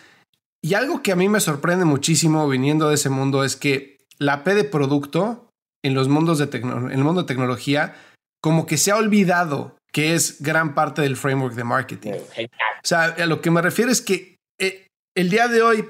y 0.62 0.74
algo 0.74 1.02
que 1.02 1.14
a 1.14 1.16
mí 1.16 1.30
me 1.30 1.40
sorprende 1.40 1.86
muchísimo 1.86 2.50
viniendo 2.50 2.90
de 2.90 2.96
ese 2.96 3.10
mundo 3.10 3.46
es 3.46 3.56
que 3.56 4.06
la 4.18 4.44
P 4.44 4.54
de 4.54 4.66
producto 4.66 5.48
en 5.84 5.96
los 5.96 6.10
mundos 6.10 6.38
de 6.38 6.50
en 6.58 6.92
el 6.92 7.04
mundo 7.04 7.22
de 7.22 7.28
tecnología 7.28 7.96
como 8.42 8.66
que 8.66 8.78
se 8.78 8.92
ha 8.92 8.98
olvidado 8.98 9.76
que 9.92 10.16
es 10.16 10.42
gran 10.42 10.74
parte 10.74 11.02
del 11.02 11.18
framework 11.18 11.54
de 11.54 11.64
marketing. 11.64 12.14
O 12.14 12.48
sea, 12.84 13.04
a 13.04 13.26
lo 13.26 13.42
que 13.42 13.52
me 13.52 13.62
refiero 13.62 13.92
es 13.92 14.02
que 14.02 14.38
eh, 14.60 14.88
el 15.16 15.30
día 15.30 15.48
de 15.48 15.62
hoy 15.62 15.86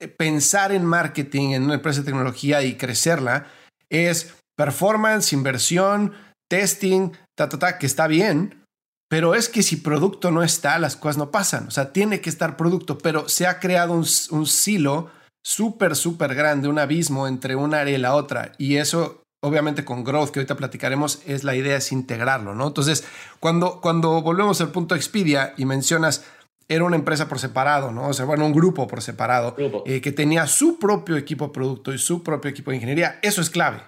eh, 0.00 0.08
pensar 0.08 0.72
en 0.72 0.84
marketing 0.84 1.50
en 1.50 1.64
una 1.64 1.74
empresa 1.74 2.00
de 2.00 2.06
tecnología 2.06 2.62
y 2.62 2.76
crecerla 2.76 3.46
es 3.90 4.34
performance, 4.56 5.32
inversión, 5.32 6.14
testing, 6.50 7.12
ta, 7.36 7.48
ta, 7.48 7.58
ta, 7.58 7.78
que 7.78 7.86
está 7.86 8.06
bien, 8.06 8.64
pero 9.08 9.34
es 9.34 9.48
que 9.50 9.62
si 9.62 9.76
producto 9.76 10.30
no 10.30 10.42
está, 10.42 10.78
las 10.78 10.96
cosas 10.96 11.18
no 11.18 11.30
pasan. 11.30 11.68
O 11.68 11.70
sea, 11.70 11.92
tiene 11.92 12.20
que 12.20 12.30
estar 12.30 12.56
producto, 12.56 12.96
pero 12.98 13.28
se 13.28 13.46
ha 13.46 13.60
creado 13.60 13.92
un, 13.92 14.06
un 14.30 14.46
silo 14.46 15.10
súper, 15.44 15.96
súper 15.96 16.34
grande, 16.34 16.68
un 16.68 16.78
abismo 16.78 17.28
entre 17.28 17.54
una 17.54 17.80
área 17.80 17.96
y 17.96 18.00
la 18.00 18.14
otra. 18.14 18.52
Y 18.56 18.76
eso, 18.76 19.21
obviamente, 19.42 19.84
con 19.84 20.04
growth, 20.04 20.30
que 20.30 20.40
ahorita 20.40 20.56
platicaremos, 20.56 21.20
es 21.26 21.44
la 21.44 21.54
idea, 21.54 21.76
es 21.76 21.92
integrarlo, 21.92 22.54
¿no? 22.54 22.68
Entonces, 22.68 23.04
cuando, 23.40 23.80
cuando 23.80 24.22
volvemos 24.22 24.60
al 24.60 24.70
punto 24.70 24.94
Expedia 24.94 25.54
y 25.56 25.64
mencionas, 25.64 26.24
era 26.68 26.84
una 26.84 26.96
empresa 26.96 27.28
por 27.28 27.38
separado, 27.38 27.92
¿no? 27.92 28.08
O 28.08 28.12
sea, 28.12 28.24
bueno, 28.24 28.46
un 28.46 28.52
grupo 28.52 28.86
por 28.86 29.02
separado, 29.02 29.56
eh, 29.84 30.00
que 30.00 30.12
tenía 30.12 30.46
su 30.46 30.78
propio 30.78 31.16
equipo 31.16 31.46
de 31.46 31.52
producto 31.52 31.92
y 31.92 31.98
su 31.98 32.22
propio 32.22 32.50
equipo 32.50 32.70
de 32.70 32.76
ingeniería. 32.76 33.18
Eso 33.22 33.40
es 33.40 33.50
clave. 33.50 33.82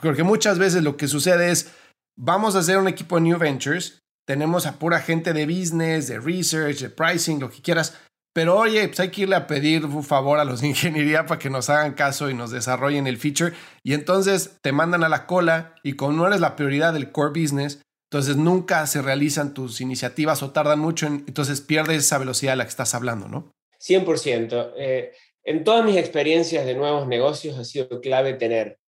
Porque 0.00 0.24
muchas 0.24 0.58
veces 0.58 0.82
lo 0.82 0.96
que 0.96 1.08
sucede 1.08 1.50
es, 1.50 1.72
vamos 2.18 2.56
a 2.56 2.58
hacer 2.58 2.78
un 2.78 2.88
equipo 2.88 3.16
de 3.16 3.22
New 3.22 3.38
Ventures, 3.38 4.00
tenemos 4.26 4.66
a 4.66 4.78
pura 4.78 5.00
gente 5.00 5.32
de 5.32 5.46
business, 5.46 6.08
de 6.08 6.18
research, 6.18 6.80
de 6.80 6.90
pricing, 6.90 7.38
lo 7.38 7.48
que 7.48 7.62
quieras, 7.62 7.96
pero 8.36 8.54
oye, 8.54 8.86
pues 8.88 9.00
hay 9.00 9.08
que 9.08 9.22
irle 9.22 9.34
a 9.34 9.46
pedir 9.46 9.86
un 9.86 10.04
favor 10.04 10.38
a 10.38 10.44
los 10.44 10.60
de 10.60 10.66
ingeniería 10.68 11.24
para 11.24 11.38
que 11.38 11.48
nos 11.48 11.70
hagan 11.70 11.94
caso 11.94 12.28
y 12.28 12.34
nos 12.34 12.50
desarrollen 12.50 13.06
el 13.06 13.16
feature. 13.16 13.54
Y 13.82 13.94
entonces 13.94 14.58
te 14.60 14.72
mandan 14.72 15.02
a 15.04 15.08
la 15.08 15.24
cola 15.24 15.74
y 15.82 15.94
como 15.94 16.12
no 16.12 16.26
eres 16.26 16.40
la 16.40 16.54
prioridad 16.54 16.92
del 16.92 17.12
core 17.12 17.40
business, 17.40 17.80
entonces 18.10 18.36
nunca 18.36 18.86
se 18.86 19.00
realizan 19.00 19.54
tus 19.54 19.80
iniciativas 19.80 20.42
o 20.42 20.50
tardan 20.50 20.80
mucho, 20.80 21.06
entonces 21.06 21.62
pierdes 21.62 22.04
esa 22.04 22.18
velocidad 22.18 22.52
de 22.52 22.56
la 22.56 22.64
que 22.64 22.68
estás 22.68 22.94
hablando, 22.94 23.26
¿no? 23.26 23.50
100%. 23.80 24.74
Eh, 24.76 25.12
en 25.42 25.64
todas 25.64 25.82
mis 25.82 25.96
experiencias 25.96 26.66
de 26.66 26.74
nuevos 26.74 27.08
negocios 27.08 27.56
ha 27.56 27.64
sido 27.64 28.02
clave 28.02 28.34
tener 28.34 28.78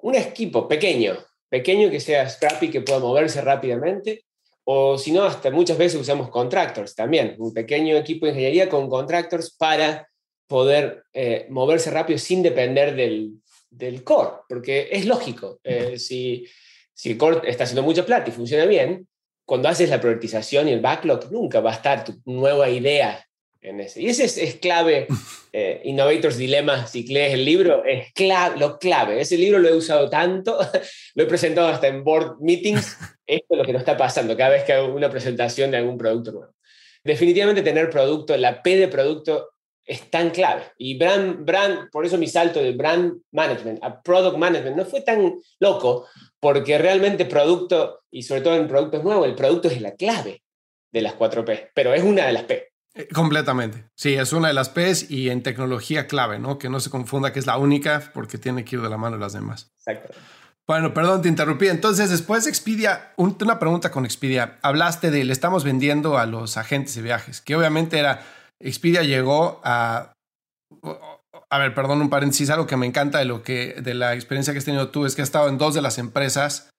un 0.00 0.16
equipo 0.16 0.68
pequeño, 0.68 1.16
pequeño 1.48 1.88
que 1.88 2.00
sea 2.00 2.28
scrappy, 2.28 2.68
que 2.68 2.82
pueda 2.82 2.98
moverse 2.98 3.40
rápidamente, 3.40 4.26
o 4.72 4.96
si 4.96 5.10
no, 5.10 5.24
hasta 5.24 5.50
muchas 5.50 5.76
veces 5.76 6.00
usamos 6.00 6.30
contractors 6.30 6.94
también, 6.94 7.34
un 7.38 7.52
pequeño 7.52 7.96
equipo 7.96 8.26
de 8.26 8.30
ingeniería 8.30 8.68
con 8.68 8.88
contractors 8.88 9.50
para 9.50 10.08
poder 10.46 11.02
eh, 11.12 11.46
moverse 11.50 11.90
rápido 11.90 12.20
sin 12.20 12.40
depender 12.40 12.94
del, 12.94 13.32
del 13.68 14.04
core, 14.04 14.30
porque 14.48 14.88
es 14.92 15.06
lógico, 15.06 15.58
eh, 15.64 15.98
si, 15.98 16.46
si 16.94 17.10
el 17.10 17.18
core 17.18 17.50
está 17.50 17.64
haciendo 17.64 17.82
mucha 17.82 18.06
plata 18.06 18.28
y 18.28 18.32
funciona 18.32 18.64
bien, 18.64 19.08
cuando 19.44 19.68
haces 19.68 19.90
la 19.90 20.00
priorización 20.00 20.68
y 20.68 20.72
el 20.72 20.80
backlog, 20.80 21.32
nunca 21.32 21.58
va 21.58 21.72
a 21.72 21.74
estar 21.74 22.04
tu 22.04 22.20
nueva 22.24 22.70
idea 22.70 23.26
en 23.62 23.80
ese. 23.80 24.00
Y 24.00 24.08
ese 24.08 24.24
es, 24.24 24.54
clave, 24.56 25.06
eh, 25.52 25.82
Innovators 25.84 26.36
Dilemma, 26.36 26.86
si 26.86 27.06
lees 27.06 27.34
el 27.34 27.44
libro, 27.44 27.84
es 27.84 28.12
clave, 28.12 28.58
lo 28.58 28.78
clave. 28.78 29.20
Ese 29.20 29.36
libro 29.36 29.58
lo 29.58 29.68
he 29.68 29.74
usado 29.74 30.08
tanto, 30.08 30.58
lo 31.14 31.22
he 31.22 31.26
presentado 31.26 31.68
hasta 31.68 31.88
en 31.88 32.04
board 32.04 32.40
meetings, 32.40 32.96
esto 33.36 33.54
es 33.54 33.58
lo 33.58 33.64
que 33.64 33.72
nos 33.72 33.80
está 33.80 33.96
pasando 33.96 34.36
cada 34.36 34.50
vez 34.50 34.64
que 34.64 34.72
hago 34.72 34.92
una 34.92 35.10
presentación 35.10 35.70
de 35.70 35.78
algún 35.78 35.96
producto 35.96 36.32
nuevo. 36.32 36.52
Definitivamente 37.04 37.62
tener 37.62 37.88
producto, 37.88 38.36
la 38.36 38.62
P 38.62 38.76
de 38.76 38.88
producto 38.88 39.50
es 39.84 40.10
tan 40.10 40.30
clave. 40.30 40.64
Y 40.78 40.98
brand, 40.98 41.44
brand, 41.44 41.90
por 41.90 42.04
eso 42.04 42.18
mi 42.18 42.26
salto 42.26 42.62
de 42.62 42.72
brand 42.72 43.14
management 43.32 43.82
a 43.82 44.02
product 44.02 44.36
management 44.36 44.76
no 44.76 44.84
fue 44.84 45.00
tan 45.00 45.34
loco, 45.58 46.06
porque 46.38 46.78
realmente 46.78 47.24
producto, 47.24 48.00
y 48.10 48.22
sobre 48.22 48.42
todo 48.42 48.56
en 48.56 48.68
productos 48.68 49.02
nuevos, 49.02 49.26
el 49.26 49.34
producto 49.34 49.68
es 49.68 49.80
la 49.80 49.94
clave 49.94 50.42
de 50.92 51.02
las 51.02 51.14
4 51.14 51.44
P, 51.44 51.70
pero 51.74 51.94
es 51.94 52.02
una 52.02 52.26
de 52.26 52.32
las 52.32 52.44
P. 52.44 52.68
Eh, 52.94 53.08
completamente. 53.14 53.86
Sí, 53.94 54.14
es 54.14 54.32
una 54.32 54.48
de 54.48 54.54
las 54.54 54.68
P's 54.68 55.10
y 55.10 55.30
en 55.30 55.42
tecnología 55.42 56.06
clave, 56.06 56.38
¿no? 56.38 56.58
Que 56.58 56.68
no 56.68 56.80
se 56.80 56.90
confunda 56.90 57.32
que 57.32 57.38
es 57.38 57.46
la 57.46 57.56
única 57.56 58.10
porque 58.12 58.38
tiene 58.38 58.64
que 58.64 58.76
ir 58.76 58.82
de 58.82 58.90
la 58.90 58.96
mano 58.96 59.16
de 59.16 59.22
las 59.22 59.32
demás. 59.32 59.72
Exacto. 59.78 60.14
Bueno, 60.70 60.94
perdón, 60.94 61.20
te 61.20 61.28
interrumpí. 61.28 61.66
Entonces, 61.66 62.10
después 62.10 62.44
de 62.44 62.50
Expedia, 62.50 63.12
una 63.16 63.58
pregunta 63.58 63.90
con 63.90 64.04
Expedia. 64.04 64.60
Hablaste 64.62 65.10
de 65.10 65.24
le 65.24 65.32
estamos 65.32 65.64
vendiendo 65.64 66.16
a 66.16 66.26
los 66.26 66.56
agentes 66.56 66.94
de 66.94 67.02
viajes, 67.02 67.40
que 67.40 67.56
obviamente 67.56 67.98
era, 67.98 68.24
Expedia 68.60 69.02
llegó 69.02 69.60
a... 69.64 70.12
A 71.50 71.58
ver, 71.58 71.74
perdón, 71.74 72.02
un 72.02 72.08
paréntesis, 72.08 72.50
algo 72.50 72.68
que 72.68 72.76
me 72.76 72.86
encanta 72.86 73.18
de 73.18 73.24
lo 73.24 73.42
que, 73.42 73.80
de 73.82 73.94
la 73.94 74.14
experiencia 74.14 74.52
que 74.52 74.60
has 74.60 74.64
tenido 74.64 74.90
tú 74.90 75.06
es 75.06 75.16
que 75.16 75.22
has 75.22 75.28
estado 75.30 75.48
en 75.48 75.58
dos 75.58 75.74
de 75.74 75.82
las 75.82 75.98
empresas 75.98 76.70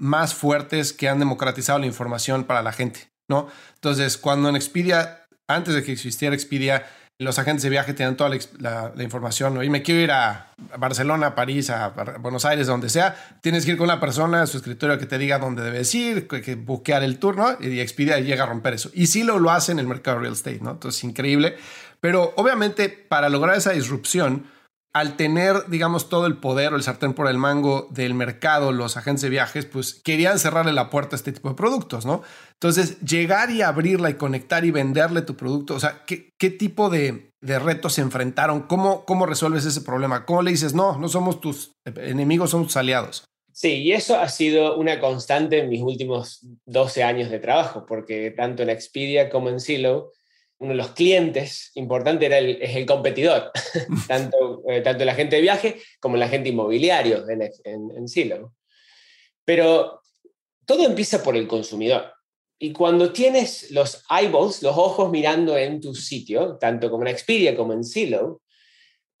más 0.00 0.34
fuertes 0.34 0.92
que 0.92 1.08
han 1.08 1.20
democratizado 1.20 1.78
la 1.78 1.86
información 1.86 2.42
para 2.42 2.62
la 2.62 2.72
gente, 2.72 3.08
¿no? 3.30 3.46
Entonces, 3.76 4.18
cuando 4.18 4.48
en 4.48 4.56
Expedia 4.56 5.26
antes 5.48 5.74
de 5.74 5.84
que 5.84 5.92
existiera 5.92 6.34
Expedia, 6.34 6.86
los 7.20 7.36
agentes 7.40 7.64
de 7.64 7.70
viaje 7.70 7.94
tenían 7.94 8.16
toda 8.16 8.30
la, 8.60 9.02
información. 9.02 9.62
Y 9.64 9.70
me 9.70 9.82
quiero 9.82 10.00
ir 10.00 10.12
a 10.12 10.52
Barcelona, 10.78 11.28
a 11.28 11.34
París, 11.34 11.68
a 11.68 11.88
Buenos 12.20 12.44
Aires, 12.44 12.68
donde 12.68 12.88
sea. 12.88 13.16
Tienes 13.40 13.64
que 13.64 13.72
ir 13.72 13.76
con 13.76 13.86
una 13.86 13.98
persona 13.98 14.46
su 14.46 14.58
escritorio 14.58 14.98
que 14.98 15.06
te 15.06 15.18
diga 15.18 15.40
dónde 15.40 15.64
debes 15.64 15.92
ir, 15.96 16.28
que, 16.28 16.40
que 16.40 16.54
buquear 16.54 17.02
el 17.02 17.18
turno 17.18 17.56
y 17.58 17.80
Expedia 17.80 18.20
llega 18.20 18.44
a 18.44 18.46
romper 18.46 18.74
eso. 18.74 18.90
Y 18.94 19.08
sí 19.08 19.24
lo, 19.24 19.40
lo 19.40 19.50
hace 19.50 19.72
en 19.72 19.80
el 19.80 19.88
mercado 19.88 20.20
real 20.20 20.32
estate, 20.32 20.60
¿no? 20.62 20.70
Entonces, 20.70 21.02
increíble. 21.02 21.56
Pero 22.00 22.34
obviamente, 22.36 22.88
para 22.88 23.28
lograr 23.28 23.56
esa 23.56 23.72
disrupción, 23.72 24.46
al 24.92 25.16
tener, 25.16 25.68
digamos, 25.68 26.08
todo 26.08 26.26
el 26.26 26.36
poder 26.38 26.72
o 26.72 26.76
el 26.76 26.82
sartén 26.82 27.14
por 27.14 27.28
el 27.28 27.36
mango 27.36 27.88
del 27.90 28.14
mercado, 28.14 28.72
los 28.72 28.96
agentes 28.96 29.22
de 29.22 29.28
viajes, 29.28 29.66
pues 29.66 29.94
querían 29.94 30.38
cerrarle 30.38 30.72
la 30.72 30.88
puerta 30.88 31.14
a 31.14 31.18
este 31.18 31.32
tipo 31.32 31.48
de 31.48 31.54
productos, 31.54 32.06
¿no? 32.06 32.22
Entonces, 32.60 33.00
llegar 33.00 33.52
y 33.52 33.62
abrirla 33.62 34.10
y 34.10 34.14
conectar 34.14 34.64
y 34.64 34.72
venderle 34.72 35.22
tu 35.22 35.36
producto, 35.36 35.76
o 35.76 35.80
sea, 35.80 36.02
¿qué, 36.04 36.32
qué 36.36 36.50
tipo 36.50 36.90
de, 36.90 37.30
de, 37.40 37.58
retos 37.60 37.92
se 37.92 38.00
enfrentaron? 38.00 38.62
¿Cómo, 38.62 39.04
¿Cómo 39.04 39.26
resuelves 39.26 39.64
ese 39.64 39.82
problema? 39.82 40.26
¿Cómo 40.26 40.42
le 40.42 40.50
dices, 40.50 40.74
no, 40.74 40.98
no 40.98 41.08
somos 41.08 41.40
tus 41.40 41.70
enemigos, 41.84 42.50
somos 42.50 42.66
tus 42.66 42.76
aliados? 42.76 43.24
Sí, 43.52 43.82
y 43.82 43.92
eso 43.92 44.18
ha 44.18 44.28
sido 44.28 44.76
una 44.76 44.98
constante 44.98 45.58
en 45.58 45.68
mis 45.68 45.82
últimos 45.82 46.44
12 46.66 47.04
años 47.04 47.30
de 47.30 47.38
trabajo, 47.38 47.86
porque 47.86 48.32
tanto 48.32 48.64
en 48.64 48.70
Expedia 48.70 49.30
como 49.30 49.50
en 49.50 49.60
Silo, 49.60 50.12
uno 50.58 50.70
de 50.70 50.76
los 50.76 50.90
clientes 50.90 51.70
importantes 51.74 52.26
era 52.26 52.38
el, 52.38 52.60
es 52.60 52.74
el 52.74 52.86
competidor, 52.86 53.52
tanto, 54.08 54.64
eh, 54.68 54.80
tanto 54.80 55.04
el 55.04 55.08
agente 55.08 55.36
de 55.36 55.42
viaje 55.42 55.80
como 56.00 56.16
el 56.16 56.22
agente 56.24 56.48
inmobiliario 56.48 57.28
en, 57.28 57.42
en, 57.42 57.96
en 57.96 58.08
Silo. 58.08 58.54
Pero 59.44 60.02
todo 60.66 60.84
empieza 60.84 61.22
por 61.22 61.36
el 61.36 61.46
consumidor. 61.46 62.17
Y 62.58 62.72
cuando 62.72 63.12
tienes 63.12 63.70
los 63.70 64.04
eyeballs, 64.10 64.62
los 64.62 64.76
ojos 64.76 65.10
mirando 65.10 65.56
en 65.56 65.80
tu 65.80 65.94
sitio, 65.94 66.56
tanto 66.58 66.90
como 66.90 67.04
en 67.04 67.08
Expedia 67.08 67.56
como 67.56 67.72
en 67.72 67.84
Silo, 67.84 68.42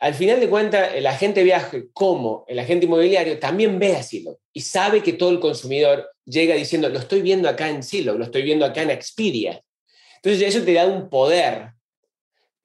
al 0.00 0.14
final 0.14 0.38
de 0.38 0.48
cuentas, 0.48 0.94
el 0.94 1.06
agente 1.06 1.42
viaje 1.42 1.88
como 1.92 2.44
el 2.46 2.58
agente 2.58 2.86
inmobiliario 2.86 3.38
también 3.38 3.78
ve 3.78 3.96
a 3.96 4.02
Silo 4.02 4.38
y 4.52 4.60
sabe 4.60 5.02
que 5.02 5.12
todo 5.12 5.30
el 5.30 5.40
consumidor 5.40 6.08
llega 6.24 6.54
diciendo, 6.54 6.88
lo 6.88 6.98
estoy 6.98 7.20
viendo 7.22 7.48
acá 7.48 7.68
en 7.68 7.82
Silo, 7.82 8.16
lo 8.16 8.24
estoy 8.24 8.42
viendo 8.42 8.64
acá 8.64 8.82
en 8.82 8.90
Expedia. 8.90 9.62
Entonces 10.16 10.54
eso 10.54 10.64
te 10.64 10.74
da 10.74 10.86
un 10.86 11.08
poder 11.08 11.72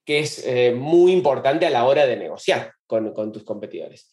que 0.05 0.19
es 0.19 0.45
eh, 0.45 0.73
muy 0.75 1.11
importante 1.11 1.65
a 1.65 1.69
la 1.69 1.85
hora 1.85 2.05
de 2.05 2.17
negociar 2.17 2.73
con 2.85 3.31
tus 3.31 3.43
competidores. 3.43 4.11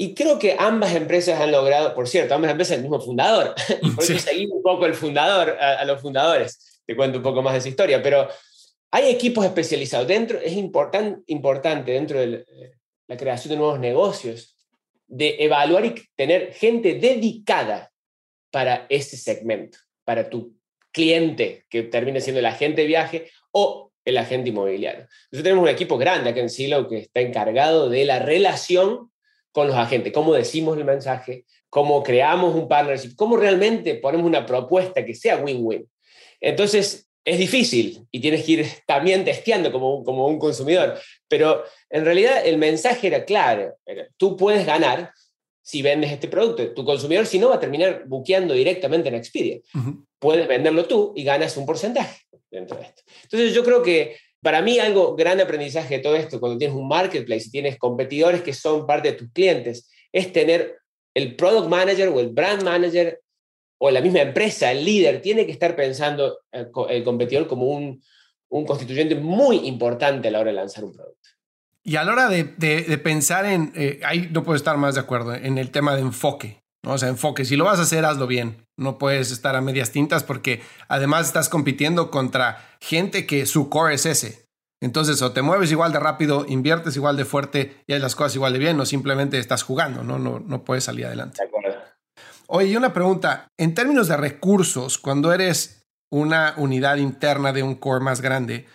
Y 0.00 0.14
creo 0.14 0.38
que 0.38 0.54
ambas 0.56 0.94
empresas 0.94 1.40
han 1.40 1.50
logrado, 1.50 1.92
por 1.92 2.06
cierto, 2.06 2.32
ambas 2.32 2.52
empresas 2.52 2.76
el 2.76 2.82
mismo 2.82 3.00
fundador. 3.00 3.52
por 3.96 4.04
eso 4.04 4.16
seguí 4.16 4.46
un 4.46 4.62
poco 4.62 4.86
el 4.86 4.94
fundador, 4.94 5.58
a, 5.60 5.84
los 5.84 6.00
fundadores. 6.00 6.80
Te 6.86 6.94
cuento 6.94 7.18
un 7.18 7.24
poco 7.24 7.42
más 7.42 7.54
de 7.54 7.58
esa 7.58 7.68
historia. 7.68 8.00
Pero 8.00 8.28
hay 8.92 9.10
equipos 9.10 9.44
especializados. 9.44 10.06
Dentro, 10.06 10.38
es 10.38 10.52
important, 10.52 11.24
importante 11.26 11.90
dentro 11.90 12.20
de 12.20 12.44
la 13.08 13.16
creación 13.16 13.50
de 13.50 13.56
nuevos 13.56 13.80
negocios, 13.80 14.56
de 15.08 15.34
evaluar 15.40 15.84
y 15.84 15.94
tener 16.14 16.54
gente 16.54 16.94
dedicada 16.94 17.90
para 18.52 18.86
ese 18.88 19.16
segmento, 19.16 19.78
para 20.04 20.30
tu 20.30 20.54
cliente 20.92 21.64
que 21.68 21.82
termine 21.82 22.20
siendo 22.20 22.38
el 22.38 22.46
agente 22.46 22.82
de 22.82 22.86
viaje 22.86 23.30
o 23.50 23.90
el 24.04 24.16
agente 24.16 24.50
inmobiliario. 24.50 25.08
Nosotros 25.32 25.42
tenemos 25.42 25.62
un 25.64 25.70
equipo 25.70 25.98
grande 25.98 26.30
aquí 26.30 26.38
en 26.38 26.50
Silo 26.50 26.88
que 26.88 26.98
está 26.98 27.20
encargado 27.20 27.90
de 27.90 28.04
la 28.04 28.20
relación 28.20 29.10
con 29.58 29.66
los 29.66 29.76
agentes, 29.76 30.12
cómo 30.12 30.34
decimos 30.34 30.78
el 30.78 30.84
mensaje, 30.84 31.44
cómo 31.68 32.00
creamos 32.04 32.54
un 32.54 32.68
partnership, 32.68 33.16
cómo 33.16 33.36
realmente 33.36 33.96
ponemos 33.96 34.24
una 34.24 34.46
propuesta 34.46 35.04
que 35.04 35.16
sea 35.16 35.38
win-win. 35.38 35.84
Entonces, 36.40 37.08
es 37.24 37.38
difícil 37.38 38.06
y 38.12 38.20
tienes 38.20 38.44
que 38.44 38.52
ir 38.52 38.66
también 38.86 39.24
testeando 39.24 39.72
como, 39.72 40.04
como 40.04 40.28
un 40.28 40.38
consumidor, 40.38 40.96
pero 41.26 41.64
en 41.90 42.04
realidad 42.04 42.46
el 42.46 42.56
mensaje 42.56 43.08
era 43.08 43.24
claro, 43.24 43.74
tú 44.16 44.36
puedes 44.36 44.64
ganar 44.64 45.12
si 45.60 45.82
vendes 45.82 46.12
este 46.12 46.28
producto. 46.28 46.72
Tu 46.72 46.84
consumidor, 46.84 47.26
si 47.26 47.40
no, 47.40 47.48
va 47.48 47.56
a 47.56 47.60
terminar 47.60 48.04
buqueando 48.06 48.54
directamente 48.54 49.08
en 49.08 49.16
Expedia. 49.16 49.58
Puedes 50.20 50.46
venderlo 50.46 50.84
tú 50.84 51.12
y 51.16 51.24
ganas 51.24 51.56
un 51.56 51.66
porcentaje 51.66 52.22
dentro 52.48 52.76
de 52.76 52.84
esto. 52.84 53.02
Entonces, 53.24 53.52
yo 53.52 53.64
creo 53.64 53.82
que 53.82 54.16
para 54.42 54.62
mí 54.62 54.78
algo 54.78 55.16
gran 55.16 55.40
aprendizaje 55.40 55.96
de 55.96 56.02
todo 56.02 56.16
esto, 56.16 56.40
cuando 56.40 56.58
tienes 56.58 56.76
un 56.76 56.88
marketplace 56.88 57.48
y 57.48 57.50
tienes 57.50 57.78
competidores 57.78 58.42
que 58.42 58.52
son 58.52 58.86
parte 58.86 59.12
de 59.12 59.18
tus 59.18 59.32
clientes, 59.32 59.90
es 60.12 60.32
tener 60.32 60.78
el 61.14 61.34
product 61.36 61.68
manager 61.68 62.08
o 62.08 62.20
el 62.20 62.28
brand 62.28 62.62
manager 62.62 63.20
o 63.78 63.90
la 63.90 64.00
misma 64.00 64.20
empresa, 64.20 64.72
el 64.72 64.84
líder, 64.84 65.22
tiene 65.22 65.46
que 65.46 65.52
estar 65.52 65.76
pensando 65.76 66.38
el, 66.52 67.04
competidor 67.04 67.46
como 67.46 67.66
un, 67.66 68.02
un 68.48 68.66
constituyente 68.66 69.14
muy 69.14 69.68
importante 69.68 70.28
a 70.28 70.30
la 70.30 70.40
hora 70.40 70.50
de 70.50 70.56
lanzar 70.56 70.84
un 70.84 70.92
producto. 70.92 71.28
Y 71.82 71.96
a 71.96 72.04
la 72.04 72.12
hora 72.12 72.28
de, 72.28 72.44
pensar 73.02 73.46
en, 73.46 73.72
eh, 73.74 74.00
ahí 74.04 74.28
no 74.32 74.42
puedo 74.42 74.56
estar 74.56 74.76
más 74.76 74.94
de 74.94 75.00
acuerdo, 75.00 75.34
en 75.34 75.58
el 75.58 75.70
tema 75.70 75.94
de 75.94 76.02
enfoque, 76.02 76.62
¿no? 76.88 76.94
O 76.94 76.98
sea, 76.98 77.10
enfoque. 77.10 77.44
Si 77.44 77.54
lo 77.54 77.64
vas 77.64 77.78
a 77.78 77.82
hacer, 77.82 78.06
hazlo 78.06 78.26
bien. 78.26 78.66
No 78.78 78.96
puedes 78.96 79.30
estar 79.30 79.54
a 79.54 79.60
medias 79.60 79.92
tintas 79.92 80.24
porque 80.24 80.62
además 80.88 81.26
estás 81.26 81.50
compitiendo 81.50 82.10
contra 82.10 82.66
gente 82.80 83.26
que 83.26 83.44
su 83.44 83.68
core 83.68 83.94
es 83.94 84.06
ese. 84.06 84.46
Entonces, 84.80 85.20
o 85.20 85.32
te 85.32 85.42
mueves 85.42 85.70
igual 85.70 85.92
de 85.92 86.00
rápido, 86.00 86.46
inviertes 86.48 86.96
igual 86.96 87.16
de 87.16 87.26
fuerte 87.26 87.82
y 87.86 87.92
hay 87.92 87.98
las 87.98 88.14
cosas 88.14 88.36
igual 88.36 88.54
de 88.54 88.60
bien, 88.60 88.80
o 88.80 88.86
simplemente 88.86 89.38
estás 89.38 89.64
jugando, 89.64 90.02
¿no? 90.02 90.18
No, 90.18 90.38
no 90.40 90.64
puedes 90.64 90.84
salir 90.84 91.04
adelante. 91.04 91.42
Oye, 92.46 92.68
y 92.68 92.76
una 92.76 92.94
pregunta. 92.94 93.48
En 93.58 93.74
términos 93.74 94.08
de 94.08 94.16
recursos, 94.16 94.96
cuando 94.96 95.32
eres 95.32 95.82
una 96.10 96.54
unidad 96.56 96.96
interna 96.96 97.52
de 97.52 97.62
un 97.62 97.74
core 97.74 98.02
más 98.02 98.22
grande, 98.22 98.66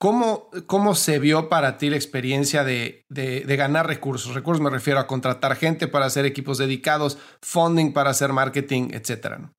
¿Cómo, 0.00 0.48
¿Cómo, 0.66 0.94
se 0.94 1.18
vio 1.18 1.50
para 1.50 1.76
ti 1.76 1.90
la 1.90 1.96
experiencia 1.96 2.64
de, 2.64 3.04
de, 3.10 3.56
ganar 3.56 3.86
recursos? 3.86 4.34
Recursos 4.34 4.62
me 4.62 4.70
refiero 4.70 4.98
a 4.98 5.06
contratar 5.06 5.56
gente 5.56 5.88
para 5.88 6.06
hacer 6.06 6.24
equipos 6.24 6.56
dedicados, 6.56 7.18
funding 7.42 7.92
para 7.92 8.08
hacer 8.08 8.32
marketing, 8.32 8.92
etcétera. 8.94 9.52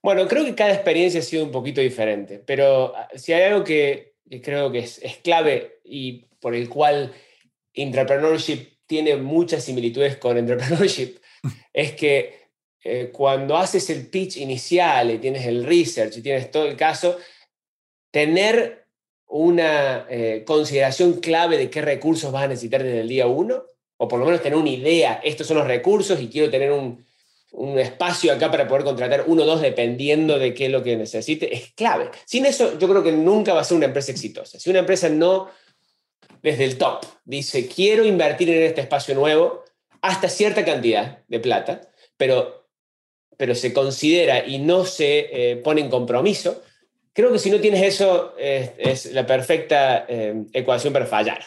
Bueno, 0.00 0.28
creo 0.28 0.44
que 0.44 0.54
cada 0.54 0.72
experiencia 0.72 1.18
ha 1.18 1.24
sido 1.24 1.42
un 1.42 1.50
poquito 1.50 1.80
diferente, 1.80 2.38
pero 2.38 2.94
ah, 2.94 3.08
si 3.16 3.32
hay 3.32 3.42
algo 3.42 3.64
que, 3.64 4.14
creo 4.40 4.70
que 4.70 4.78
es, 4.78 4.98
es, 5.02 5.16
clave 5.16 5.80
y 5.82 6.26
por 6.40 6.54
el 6.54 6.68
cual 6.68 7.12
entrepreneurship 7.74 8.78
tiene 8.86 9.16
muchas 9.16 9.64
similitudes 9.64 10.16
con 10.16 10.38
entrepreneurship, 10.38 11.18
es 11.72 11.96
que 11.96 12.50
eh, 12.84 13.10
cuando 13.12 13.56
haces 13.56 13.90
el 13.90 14.06
pitch 14.06 14.36
inicial 14.36 15.10
y 15.10 15.18
tienes 15.18 15.44
el 15.44 15.64
research 15.64 16.18
y 16.18 16.22
tienes 16.22 16.52
todo 16.52 16.68
el 16.68 16.76
caso, 16.76 17.18
tener 18.12 18.79
una 19.30 20.06
eh, 20.10 20.42
consideración 20.44 21.14
clave 21.14 21.56
de 21.56 21.70
qué 21.70 21.80
recursos 21.80 22.32
vas 22.32 22.44
a 22.44 22.48
necesitar 22.48 22.82
desde 22.82 23.00
el 23.00 23.08
día 23.08 23.28
uno, 23.28 23.64
o 23.96 24.08
por 24.08 24.18
lo 24.18 24.26
menos 24.26 24.42
tener 24.42 24.58
una 24.58 24.70
idea, 24.70 25.20
estos 25.22 25.46
son 25.46 25.58
los 25.58 25.66
recursos 25.66 26.20
y 26.20 26.28
quiero 26.28 26.50
tener 26.50 26.72
un, 26.72 27.08
espacio 27.78 28.32
acá 28.32 28.48
para 28.48 28.68
poder 28.68 28.84
contratar 28.84 29.24
uno 29.26 29.42
o 29.42 29.46
dos 29.46 29.60
dependiendo 29.60 30.38
de 30.38 30.54
qué 30.54 30.66
es 30.66 30.70
lo 30.70 30.84
que 30.84 30.96
necesite, 30.96 31.52
es 31.52 31.72
clave. 31.72 32.08
Sin 32.24 32.46
eso 32.46 32.78
yo 32.78 32.88
creo 32.88 33.02
que 33.02 33.10
nunca 33.10 33.52
va 33.52 33.60
a 33.60 33.64
ser 33.64 33.76
una 33.76 33.86
empresa 33.86 34.12
exitosa. 34.12 34.58
Si 34.60 34.70
una 34.70 34.78
empresa 34.78 35.08
no, 35.08 35.50
desde 36.42 36.64
el 36.64 36.78
top, 36.78 37.04
dice, 37.24 37.66
quiero 37.66 38.04
invertir 38.04 38.50
en 38.50 38.62
este 38.62 38.82
espacio 38.82 39.16
nuevo 39.16 39.64
hasta 40.00 40.28
cierta 40.28 40.64
cantidad 40.64 41.18
de 41.26 41.40
plata, 41.40 41.80
pero, 42.16 42.68
pero 43.36 43.56
se 43.56 43.72
considera 43.72 44.46
y 44.46 44.58
no 44.58 44.84
se 44.84 45.28
eh, 45.32 45.56
pone 45.56 45.80
en 45.80 45.90
compromiso, 45.90 46.62
creo 47.20 47.32
que 47.32 47.38
si 47.38 47.50
no 47.50 47.60
tienes 47.60 47.82
eso, 47.82 48.34
es, 48.38 49.12
la 49.12 49.26
perfecta 49.26 50.06
eh, 50.08 50.44
ecuación 50.54 50.92
para 50.92 51.04
fallar. 51.04 51.44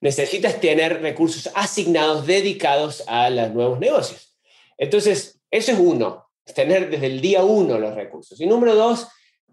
Necesitas 0.00 0.58
tener 0.58 1.02
recursos 1.02 1.50
asignados, 1.54 2.26
dedicados 2.26 3.04
a 3.06 3.28
los 3.28 3.52
nuevos 3.52 3.78
negocios. 3.78 4.34
Entonces, 4.78 5.38
eso 5.50 5.72
es 5.72 5.78
uno, 5.78 6.30
tener 6.54 6.88
desde 6.88 7.06
el 7.06 7.20
día 7.20 7.44
uno 7.44 7.78
los 7.78 7.94
recursos. 7.94 8.40
Y 8.40 8.46
número 8.46 8.74
dos, 8.74 9.06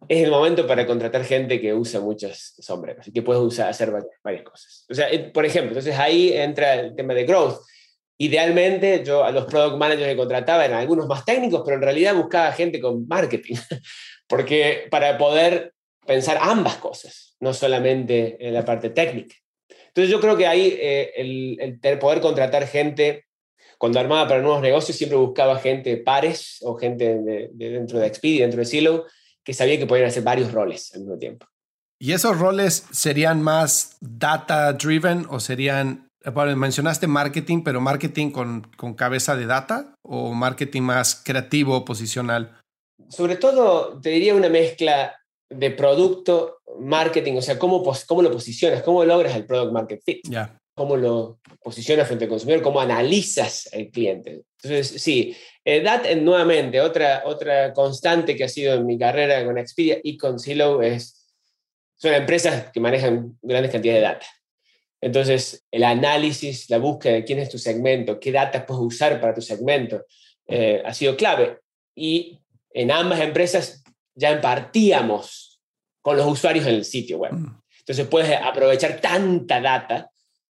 es 0.08 0.24
el 0.24 0.32
momento 0.32 0.66
para 0.66 0.86
contratar 0.86 1.26
gente 1.26 1.60
que 1.60 1.74
usa 1.74 2.00
muchos 2.00 2.54
sombreros 2.60 3.06
y 3.08 3.12
que 3.12 3.22
puede 3.22 3.42
usar, 3.42 3.70
hacer 3.70 3.92
varias, 4.24 4.44
cosas. 4.44 4.86
O 4.90 4.94
sea, 4.94 5.08
por 5.34 5.46
ejemplo, 5.46 5.72
entonces 5.72 5.98
ahí 5.98 6.32
entra 6.32 6.76
el 6.76 6.96
tema 6.96 7.14
de 7.14 7.26
growth. 7.26 7.60
Idealmente, 8.18 9.04
yo 9.06 9.26
a 9.26 9.32
los 9.32 9.46
product 9.46 9.78
managers 9.78 10.08
que 10.08 10.18
contrataba 10.18 10.64
eran 10.64 10.80
algunos 10.80 11.08
más 11.08 11.26
técnicos, 11.26 11.64
pero 11.66 11.76
en 11.76 11.84
realidad 11.84 12.16
buscaba 12.16 12.52
gente 12.54 12.80
con 12.80 13.06
marketing. 13.08 13.56
porque 14.28 14.88
para 14.90 15.18
poder 15.18 15.74
pensar 16.06 16.38
ambas 16.42 16.78
cosas, 16.78 17.36
no 17.40 17.54
solamente 17.54 18.38
en 18.46 18.54
la 18.54 18.66
parte 18.66 18.90
técnica. 18.90 19.36
Entonces 19.88 20.12
yo 20.12 20.20
creo 20.20 20.36
que 20.36 20.48
ahí 20.48 20.76
eh, 20.80 21.12
el, 21.16 22.00
poder 22.00 22.20
contratar 22.20 22.68
gente, 22.68 23.26
cuando 23.78 24.00
armaba 24.00 24.28
para 24.28 24.42
nuevos 24.42 24.62
negocios, 24.62 24.98
siempre 24.98 25.18
buscaba 25.18 25.60
gente 25.60 25.98
pares 25.98 26.58
o 26.62 26.76
gente 26.76 27.20
de, 27.20 27.50
dentro 27.54 28.00
de 28.00 28.08
Expedia, 28.08 28.42
dentro 28.42 28.60
de 28.60 28.66
Silo, 28.66 29.06
que 29.44 29.54
sabía 29.54 29.78
que 29.78 29.86
podían 29.86 30.08
hacer 30.08 30.24
varios 30.24 30.52
roles 30.52 30.92
al 30.94 31.02
mismo 31.02 31.18
tiempo. 31.18 31.46
¿Y 32.00 32.14
esos 32.14 32.38
roles 32.40 32.86
serían 32.92 33.42
más 33.42 33.98
data 34.02 34.74
driven 34.74 35.26
o 35.30 35.40
serían, 35.40 36.10
bueno, 36.34 36.56
mencionaste 36.58 37.08
marketing, 37.08 37.64
pero 37.64 37.80
marketing 37.80 38.32
con, 38.32 38.64
con 38.76 38.94
cabeza 38.96 39.36
de 39.36 39.46
data 39.46 39.96
o 40.02 40.34
marketing 40.34 40.82
más 40.82 41.22
creativo, 41.24 41.86
posicional? 41.86 42.58
Sobre 43.10 43.36
todo, 43.36 44.00
te 44.02 44.10
diría 44.10 44.36
una 44.36 44.50
mezcla 44.50 45.18
de 45.50 45.72
producto, 45.72 46.60
marketing, 46.80 47.36
o 47.38 47.42
sea, 47.42 47.60
cómo, 47.60 47.84
cómo 48.08 48.22
lo 48.22 48.32
posicionas, 48.32 48.84
cómo 48.84 49.06
logras 49.06 49.36
el 49.36 49.46
product 49.46 49.72
market 49.72 50.02
fit, 50.04 50.22
cómo 50.74 50.98
lo 50.98 51.40
posicionas 51.62 52.08
frente 52.08 52.26
al 52.26 52.30
consumidor, 52.30 52.62
cómo 52.62 52.82
analizas 52.82 53.70
al 53.74 53.90
cliente. 53.90 54.44
Entonces, 54.62 55.02
sí, 55.02 55.36
eh, 55.64 55.84
nuevamente, 56.22 56.82
otra, 56.82 57.24
otra 57.26 57.74
constante 57.74 58.36
que 58.36 58.44
ha 58.44 58.50
sido 58.50 58.74
en 58.74 58.86
mi 58.86 58.98
carrera 58.98 59.46
con 59.46 59.58
Expedia 59.58 60.00
y 60.04 60.18
con 60.18 60.40
Silo 60.40 60.82
es, 60.82 61.28
son 61.96 62.14
empresas 62.14 62.72
que 62.72 62.80
manejan 62.80 63.38
grandes 63.42 63.72
cantidades 63.72 64.02
de 64.02 64.08
data. 64.08 64.26
Entonces, 65.00 65.66
el 65.70 65.84
análisis, 65.84 66.70
la 66.70 66.78
búsqueda 66.78 67.14
de 67.14 67.24
quién 67.26 67.40
es 67.40 67.50
tu 67.50 67.58
segmento, 67.58 68.20
qué 68.20 68.32
data 68.32 68.66
puedes 68.66 68.84
usar 68.84 69.20
para 69.20 69.34
tu 69.34 69.42
segmento, 69.42 70.06
eh, 70.48 70.82
ha 70.84 70.94
sido 70.94 71.16
clave. 71.18 71.60
Y 71.96 72.40
en 72.74 72.92
ambas 72.92 73.22
empresas 73.22 73.84
ya 74.16 74.32
impartíamos 74.32 75.62
con 76.02 76.18
los 76.18 76.28
usuarios 76.28 76.66
en 76.66 76.76
el 76.76 76.86
sitio 76.86 77.18
web. 77.18 77.34
Mm. 77.34 77.62
Entonces 77.80 78.08
puedes 78.08 78.40
aprovechar 78.42 79.00
tanta 79.02 79.60
data 79.62 80.10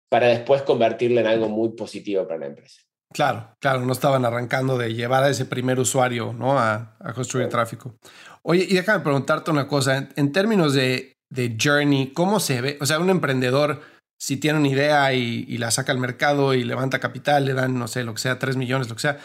para 0.09 0.27
después 0.27 0.63
convertirla 0.63 1.21
en 1.21 1.27
algo 1.27 1.49
muy 1.49 1.69
positivo 1.69 2.27
para 2.27 2.39
la 2.39 2.45
empresa. 2.47 2.81
Claro, 3.11 3.55
claro, 3.59 3.81
no 3.81 3.93
estaban 3.93 4.23
arrancando 4.23 4.77
de 4.77 4.93
llevar 4.93 5.23
a 5.23 5.29
ese 5.29 5.45
primer 5.45 5.79
usuario 5.79 6.33
¿no? 6.33 6.59
a, 6.59 6.95
construir 7.15 7.49
tráfico. 7.49 7.95
Oye, 8.43 8.65
y 8.69 8.75
déjame 8.75 9.03
preguntarte 9.03 9.49
una 9.49 9.67
cosa, 9.67 10.09
en, 10.15 10.31
términos 10.31 10.73
de, 10.73 11.17
de, 11.29 11.57
journey, 11.59 12.13
¿cómo 12.13 12.39
se 12.39 12.61
ve? 12.61 12.77
O 12.81 12.85
sea, 12.85 12.99
un 12.99 13.09
emprendedor, 13.09 13.81
si 14.19 14.37
tiene 14.37 14.59
una 14.59 14.67
idea 14.67 15.13
y, 15.13 15.45
y, 15.47 15.57
la 15.57 15.71
saca 15.71 15.91
al 15.91 15.97
mercado 15.97 16.53
y 16.53 16.63
levanta 16.63 16.99
capital, 16.99 17.45
le 17.45 17.53
dan, 17.53 17.79
no 17.79 17.87
sé, 17.87 18.03
lo 18.03 18.13
que 18.13 18.21
sea, 18.21 18.37
3 18.37 18.57
millones, 18.57 18.89
lo 18.89 18.95
que 18.95 19.01
sea, 19.01 19.19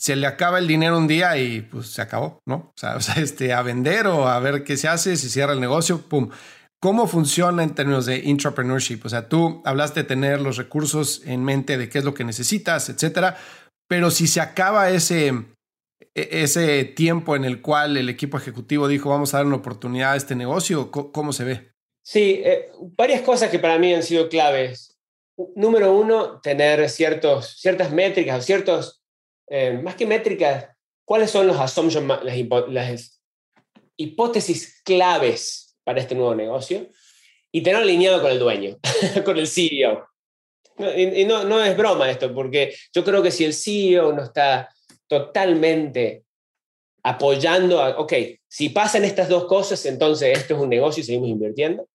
se 0.00 0.16
le 0.16 0.26
acaba 0.26 0.58
el 0.58 0.66
dinero 0.66 0.96
un 0.96 1.06
día 1.06 1.36
y 1.36 1.60
pues 1.60 1.88
se 1.88 2.00
acabó, 2.00 2.40
¿no? 2.46 2.72
O 2.96 3.00
sea, 3.00 3.14
este, 3.16 3.52
a 3.52 3.62
vender 3.62 4.06
o 4.06 4.26
a 4.26 4.40
ver 4.40 4.64
qué 4.64 4.76
se 4.76 4.88
hace, 4.88 5.16
si 5.16 5.28
cierra 5.28 5.52
el 5.52 5.60
negocio, 5.60 6.08
¡pum! 6.08 6.30
¿Cómo 6.82 7.06
funciona 7.06 7.62
en 7.62 7.74
términos 7.74 8.06
de 8.06 8.30
entrepreneurship? 8.30 9.02
O 9.04 9.10
sea, 9.10 9.28
tú 9.28 9.60
hablaste 9.66 10.00
de 10.00 10.08
tener 10.08 10.40
los 10.40 10.56
recursos 10.56 11.20
en 11.26 11.44
mente 11.44 11.76
de 11.76 11.90
qué 11.90 11.98
es 11.98 12.04
lo 12.04 12.14
que 12.14 12.24
necesitas, 12.24 12.88
etcétera, 12.88 13.36
pero 13.86 14.10
si 14.10 14.26
se 14.26 14.40
acaba 14.40 14.88
ese, 14.88 15.28
e, 16.14 16.28
ese 16.30 16.84
tiempo 16.84 17.36
en 17.36 17.44
el 17.44 17.60
cual 17.60 17.98
el 17.98 18.08
equipo 18.08 18.38
ejecutivo 18.38 18.88
dijo 18.88 19.10
vamos 19.10 19.34
a 19.34 19.38
dar 19.38 19.46
una 19.46 19.56
oportunidad 19.56 20.12
a 20.12 20.16
este 20.16 20.34
negocio, 20.34 20.90
¿cómo, 20.90 21.34
se 21.34 21.44
ve? 21.44 21.72
Sí, 22.02 22.40
eh, 22.42 22.70
varias 22.96 23.20
cosas 23.20 23.50
que 23.50 23.58
para 23.58 23.78
mí 23.78 23.92
han 23.92 24.02
sido 24.02 24.30
claves. 24.30 24.96
Número 25.54 25.92
uno, 25.92 26.40
tener 26.40 26.88
ciertos, 26.88 27.58
ciertas 27.58 27.92
métricas 27.92 28.46
ciertos 28.46 28.99
eh, 29.50 29.72
más 29.82 29.96
que 29.96 30.06
métricas, 30.06 30.68
¿cuáles 31.04 31.30
son 31.30 31.48
los 31.48 31.58
assumptions, 31.58 32.22
las, 32.70 33.20
hipótesis 33.96 34.80
claves 34.84 35.76
para 35.84 36.00
este 36.00 36.14
nuevo 36.14 36.34
negocio? 36.34 36.88
Y 37.52 37.62
tener 37.62 37.82
alineado 37.82 38.22
con 38.22 38.30
el 38.30 38.38
dueño, 38.38 38.78
con 39.24 39.36
el 39.36 39.48
CEO. 39.48 40.06
y, 40.96 41.24
no, 41.24 41.42
no 41.42 41.62
es 41.62 41.76
broma 41.76 42.08
esto, 42.08 42.32
porque 42.32 42.74
yo 42.94 43.04
creo 43.04 43.22
que 43.22 43.32
si 43.32 43.44
el 43.44 43.52
CEO 43.52 44.12
no 44.12 44.22
está 44.22 44.72
totalmente 45.08 46.22
apoyando 47.02 47.82
a, 47.82 47.98
ok, 47.98 48.12
si 48.46 48.68
pasan 48.68 49.04
estas 49.04 49.28
dos 49.28 49.46
cosas, 49.46 49.84
entonces 49.86 50.38
esto 50.38 50.54
es 50.54 50.60
un 50.60 50.68
negocio 50.68 51.00
y 51.00 51.04
seguimos 51.04 51.28
invirtiendo, 51.28 51.88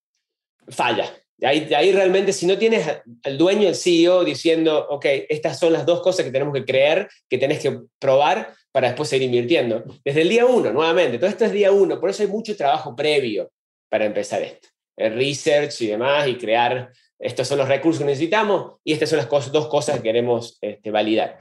falla. 0.67 1.09
Ahí, 1.41 1.91
realmente, 1.91 2.31
si 2.31 2.45
no 2.45 2.57
tienes 2.57 2.87
al 3.23 3.37
dueño, 3.37 3.67
el 3.67 3.75
CEO, 3.75 4.23
diciendo, 4.23 4.87
ok, 4.89 5.05
estas 5.27 5.59
son 5.59 5.73
las 5.73 5.85
dos 5.85 6.01
cosas 6.01 6.25
que 6.25 6.31
tenemos 6.31 6.53
que 6.53 6.63
creer, 6.63 7.09
que 7.29 7.37
tenés 7.37 7.59
que 7.59 7.77
probar 7.99 8.53
para 8.71 8.87
después 8.87 9.09
seguir 9.09 9.25
invirtiendo. 9.25 9.83
Desde 10.03 10.21
el 10.21 10.29
día 10.29 10.45
uno, 10.45 10.71
nuevamente, 10.71 11.17
todo 11.17 11.29
esto 11.29 11.45
es 11.45 11.51
día 11.51 11.71
uno, 11.71 11.99
por 11.99 12.09
eso 12.09 12.23
hay 12.23 12.29
mucho 12.29 12.55
trabajo 12.55 12.95
previo 12.95 13.51
para 13.89 14.05
empezar 14.05 14.41
esto. 14.41 14.69
El 14.95 15.15
research 15.15 15.81
y 15.81 15.87
demás, 15.87 16.25
y 16.27 16.37
crear, 16.37 16.91
estos 17.19 17.47
son 17.47 17.57
los 17.57 17.67
recursos 17.67 17.99
que 17.99 18.05
necesitamos 18.05 18.77
y 18.83 18.93
estas 18.93 19.09
son 19.09 19.17
las 19.17 19.51
dos 19.51 19.67
cosas 19.67 19.97
que 19.97 20.03
queremos 20.03 20.57
este, 20.61 20.89
validar. 20.89 21.39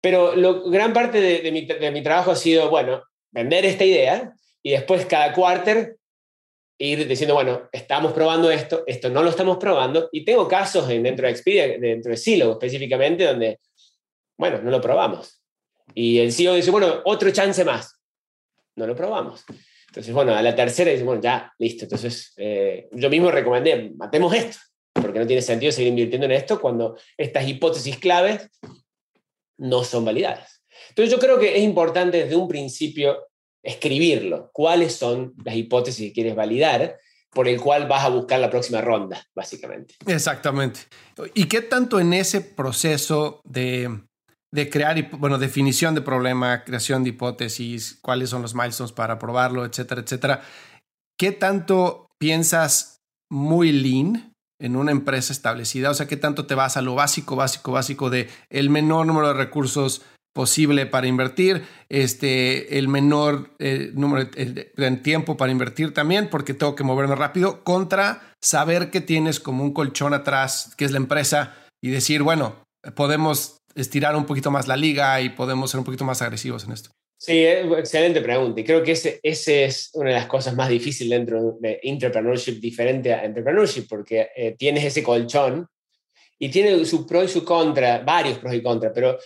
Pero 0.00 0.32
gran 0.70 0.94
parte 0.94 1.20
de, 1.20 1.52
mi, 1.52 1.66
de 1.66 1.90
mi 1.90 2.02
trabajo 2.02 2.30
ha 2.30 2.36
sido, 2.36 2.70
bueno, 2.70 3.02
vender 3.32 3.66
esta 3.66 3.84
idea 3.84 4.32
y 4.62 4.70
después 4.70 5.04
cada 5.04 5.32
quarter 5.32 5.96
ir 6.78 7.06
diciendo, 7.06 7.34
bueno, 7.34 7.68
estamos 7.72 8.12
probando 8.12 8.50
esto, 8.50 8.82
esto 8.86 9.08
no 9.10 9.22
lo 9.22 9.30
estamos 9.30 9.58
probando, 9.58 10.08
y 10.12 10.24
tengo 10.24 10.48
casos 10.48 10.88
dentro 10.88 11.26
de 11.26 11.32
Expedia, 11.32 11.78
dentro 11.78 12.10
de 12.10 12.16
Silo 12.16 12.52
específicamente, 12.52 13.24
donde, 13.24 13.60
bueno, 14.36 14.60
no 14.62 14.70
lo 14.70 14.80
probamos. 14.80 15.40
Y 15.94 16.18
el 16.18 16.32
CEO 16.32 16.54
dice, 16.54 16.70
bueno, 16.70 17.02
otro 17.04 17.30
chance 17.30 17.64
más. 17.64 18.00
No 18.76 18.86
lo 18.86 18.96
probamos. 18.96 19.44
Entonces, 19.88 20.12
bueno, 20.12 20.34
a 20.34 20.42
la 20.42 20.56
tercera 20.56 20.90
dice, 20.90 21.04
bueno, 21.04 21.22
ya, 21.22 21.52
listo. 21.58 21.84
Entonces, 21.84 22.32
eh, 22.36 22.88
yo 22.90 23.08
mismo 23.08 23.30
recomendé, 23.30 23.92
matemos 23.96 24.34
esto, 24.34 24.58
porque 24.92 25.20
no 25.20 25.26
tiene 25.26 25.42
sentido 25.42 25.70
seguir 25.70 25.90
invirtiendo 25.90 26.24
en 26.24 26.32
esto 26.32 26.60
cuando 26.60 26.98
estas 27.16 27.46
hipótesis 27.46 27.98
claves 27.98 28.50
no 29.58 29.84
son 29.84 30.04
validadas. 30.04 30.64
Entonces 30.88 31.12
yo 31.14 31.20
creo 31.20 31.38
que 31.38 31.56
es 31.56 31.62
importante 31.62 32.24
desde 32.24 32.36
un 32.36 32.48
principio 32.48 33.28
escribirlo, 33.64 34.50
cuáles 34.52 34.94
son 34.94 35.34
las 35.44 35.56
hipótesis 35.56 36.08
que 36.08 36.12
quieres 36.12 36.36
validar, 36.36 36.98
por 37.30 37.48
el 37.48 37.60
cual 37.60 37.88
vas 37.88 38.04
a 38.04 38.10
buscar 38.10 38.38
la 38.38 38.50
próxima 38.50 38.80
ronda, 38.80 39.26
básicamente. 39.34 39.96
Exactamente. 40.06 40.80
¿Y 41.34 41.46
qué 41.46 41.62
tanto 41.62 41.98
en 41.98 42.12
ese 42.12 42.40
proceso 42.40 43.40
de, 43.44 44.02
de 44.52 44.70
crear, 44.70 45.10
bueno, 45.18 45.38
definición 45.38 45.94
de 45.94 46.00
problema, 46.00 46.62
creación 46.62 47.02
de 47.02 47.10
hipótesis, 47.10 47.98
cuáles 48.00 48.30
son 48.30 48.42
los 48.42 48.54
milestones 48.54 48.92
para 48.92 49.18
probarlo, 49.18 49.64
etcétera, 49.64 50.02
etcétera, 50.02 50.42
qué 51.18 51.32
tanto 51.32 52.06
piensas 52.20 53.00
muy 53.30 53.72
lean 53.72 54.32
en 54.60 54.76
una 54.76 54.92
empresa 54.92 55.32
establecida? 55.32 55.90
O 55.90 55.94
sea, 55.94 56.06
¿qué 56.06 56.16
tanto 56.16 56.46
te 56.46 56.54
vas 56.54 56.76
a 56.76 56.82
lo 56.82 56.94
básico, 56.94 57.34
básico, 57.34 57.72
básico 57.72 58.10
de 58.10 58.28
el 58.48 58.70
menor 58.70 59.06
número 59.06 59.28
de 59.28 59.34
recursos 59.34 60.02
posible 60.34 60.84
para 60.84 61.06
invertir, 61.06 61.62
este, 61.88 62.78
el 62.78 62.88
menor 62.88 63.50
eh, 63.60 63.92
número 63.94 64.28
de, 64.28 65.00
tiempo 65.02 65.36
para 65.36 65.52
invertir 65.52 65.94
también, 65.94 66.28
porque 66.28 66.52
tengo 66.54 66.74
que 66.74 66.82
moverme 66.82 67.14
rápido, 67.14 67.62
contra 67.62 68.34
saber 68.42 68.90
que 68.90 69.00
tienes 69.00 69.40
como 69.40 69.62
un 69.62 69.72
colchón 69.72 70.12
atrás, 70.12 70.74
que 70.76 70.84
es 70.84 70.90
la 70.90 70.98
empresa, 70.98 71.54
y 71.80 71.90
decir, 71.90 72.22
bueno, 72.22 72.56
podemos 72.96 73.58
estirar 73.76 74.16
un 74.16 74.26
poquito 74.26 74.50
más 74.50 74.66
la 74.66 74.76
liga 74.76 75.20
y 75.20 75.30
podemos 75.30 75.70
ser 75.70 75.78
un 75.78 75.84
poquito 75.84 76.04
más 76.04 76.20
agresivos 76.20 76.64
en 76.64 76.72
esto. 76.72 76.90
Sí, 77.16 77.44
excelente 77.44 78.20
pregunta. 78.20 78.60
Y 78.60 78.64
creo 78.64 78.82
que 78.82 78.92
ese, 78.92 79.20
ese 79.22 79.64
es 79.64 79.90
una 79.94 80.10
de 80.10 80.16
las 80.16 80.26
cosas 80.26 80.54
más 80.54 80.68
difíciles 80.68 81.16
dentro 81.16 81.56
de 81.60 81.80
entrepreneurship, 81.82 82.60
diferente 82.60 83.14
a 83.14 83.24
entrepreneurship, 83.24 83.86
porque 83.88 84.28
eh, 84.36 84.56
tienes 84.58 84.84
ese 84.84 85.02
colchón 85.02 85.66
y 86.38 86.48
tiene 86.48 86.84
su 86.84 87.06
pro 87.06 87.22
y 87.22 87.28
su 87.28 87.44
contra, 87.44 88.00
varios 88.00 88.38
pros 88.38 88.54
y 88.54 88.62
contras, 88.62 88.92
pero 88.94 89.16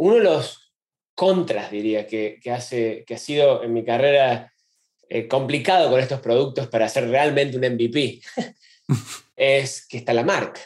uno 0.00 0.14
de 0.14 0.22
los 0.22 0.72
contras, 1.14 1.70
diría, 1.70 2.06
que, 2.06 2.40
hace, 2.50 3.04
que 3.06 3.14
ha 3.14 3.18
sido 3.18 3.62
en 3.62 3.74
mi 3.74 3.84
carrera 3.84 4.50
eh, 5.10 5.28
complicado 5.28 5.90
con 5.90 6.00
estos 6.00 6.20
productos 6.20 6.68
para 6.68 6.86
hacer 6.86 7.06
realmente 7.10 7.58
un 7.58 7.66
MVP, 7.74 8.22
es 9.36 9.86
que 9.86 9.98
está 9.98 10.14
la 10.14 10.24
marca. 10.24 10.62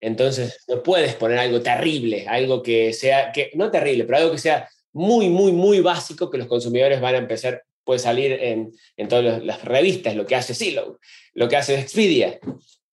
Entonces, 0.00 0.62
no 0.68 0.84
puedes 0.84 1.16
poner 1.16 1.38
algo 1.38 1.60
terrible, 1.62 2.28
algo 2.28 2.62
que 2.62 2.92
sea, 2.92 3.32
que, 3.32 3.50
no 3.54 3.72
terrible, 3.72 4.04
pero 4.04 4.18
algo 4.18 4.30
que 4.30 4.38
sea 4.38 4.68
muy, 4.92 5.30
muy, 5.30 5.50
muy 5.50 5.80
básico 5.80 6.30
que 6.30 6.38
los 6.38 6.46
consumidores 6.46 7.00
van 7.00 7.16
a 7.16 7.18
empezar, 7.18 7.64
puede 7.82 7.98
salir 7.98 8.34
en, 8.34 8.70
en 8.96 9.08
todas 9.08 9.42
las 9.42 9.64
revistas, 9.64 10.14
lo 10.14 10.26
que 10.26 10.36
hace 10.36 10.54
Silo, 10.54 11.00
lo 11.34 11.48
que 11.48 11.56
hace 11.56 11.76
Expedia. 11.76 12.38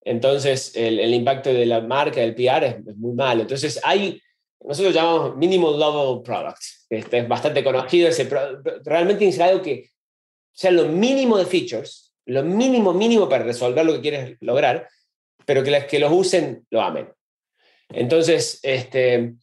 Entonces, 0.02 0.72
el, 0.76 1.14
impacto 1.14 1.54
de 1.54 1.68
la 1.68 1.82
marca, 1.82 2.20
del 2.20 2.34
PR 2.34 2.66
es, 2.66 2.76
es 2.88 2.98
muy 2.98 3.14
malo. 3.14 3.44
Entonces, 3.44 3.80
hay 3.84 4.23
nosotros 4.66 4.94
llamamos 4.94 5.36
minimal 5.36 5.78
level 5.78 6.22
product. 6.24 6.62
Este 6.90 7.20
es 7.20 7.28
bastante 7.28 7.64
conocido. 7.64 8.08
Ese, 8.08 8.30
realmente 8.84 9.28
es 9.28 9.40
algo 9.40 9.62
que 9.62 9.90
sea 10.52 10.72
lo 10.72 10.86
mínimo 10.86 11.38
de 11.38 11.46
features, 11.46 12.14
lo 12.26 12.44
mínimo, 12.44 12.94
mínimo 12.94 13.28
para 13.28 13.44
resolver 13.44 13.86
lo 13.86 13.94
que 13.94 14.02
quieres 14.02 14.38
lograr, 14.40 14.88
pero 15.46 15.64
que 15.64 15.72
los 15.72 15.84
que 15.86 16.00
los 16.00 16.12
usen 16.12 16.66
lo 16.70 16.82
amen. 16.82 17.10
Entonces, 17.90 18.60
este, 18.64 19.34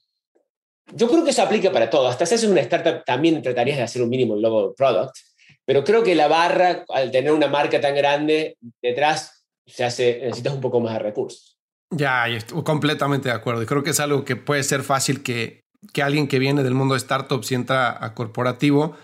yo 0.95 1.09
creo 1.09 1.25
que 1.25 1.31
eso 1.31 1.43
aplica 1.43 1.71
para 1.71 1.91
todo. 1.91 2.09
Hasta 2.09 2.27
si 2.27 2.35
haces 2.35 2.49
una 2.49 2.61
startup 2.63 3.05
también 3.05 3.43
tratarías 3.43 3.77
de 3.77 3.85
hacer 3.85 4.03
un 4.03 4.09
mínimo 4.09 4.37
level 4.37 4.73
product, 4.77 5.17
pero 5.65 5.85
creo 5.85 6.03
que 6.03 6.15
la 6.15 6.29
barra, 6.29 6.85
al 6.89 7.11
tener 7.11 7.33
una 7.33 7.49
marca 7.49 7.81
tan 7.81 7.95
grande 7.95 8.57
detrás, 8.81 9.45
se 9.67 9.85
hace, 9.85 10.21
necesitas 10.23 10.55
un 10.55 10.61
poco 10.61 10.81
más 10.81 10.95
de 10.95 10.99
recursos. 11.01 11.60
Ya, 11.91 12.29
estoy 12.29 12.63
completamente 12.63 13.29
de 13.29 13.35
acuerdo. 13.35 13.63
Y 13.63 13.67
creo 13.67 13.83
que 13.83 13.91
es 13.91 14.01
algo 14.01 14.25
que 14.25 14.37
puede 14.37 14.63
ser 14.63 14.83
fácil 14.83 15.23
que, 15.23 15.61
que 15.93 16.03
alguien 16.03 16.29
que 16.29 16.39
viene 16.39 16.63
del 16.63 16.75
mundo 16.75 16.95
de 16.95 17.01
startups 17.01 17.51
y 17.51 17.57
entra 17.57 18.05
a 18.05 18.15
corporativo 18.15 18.97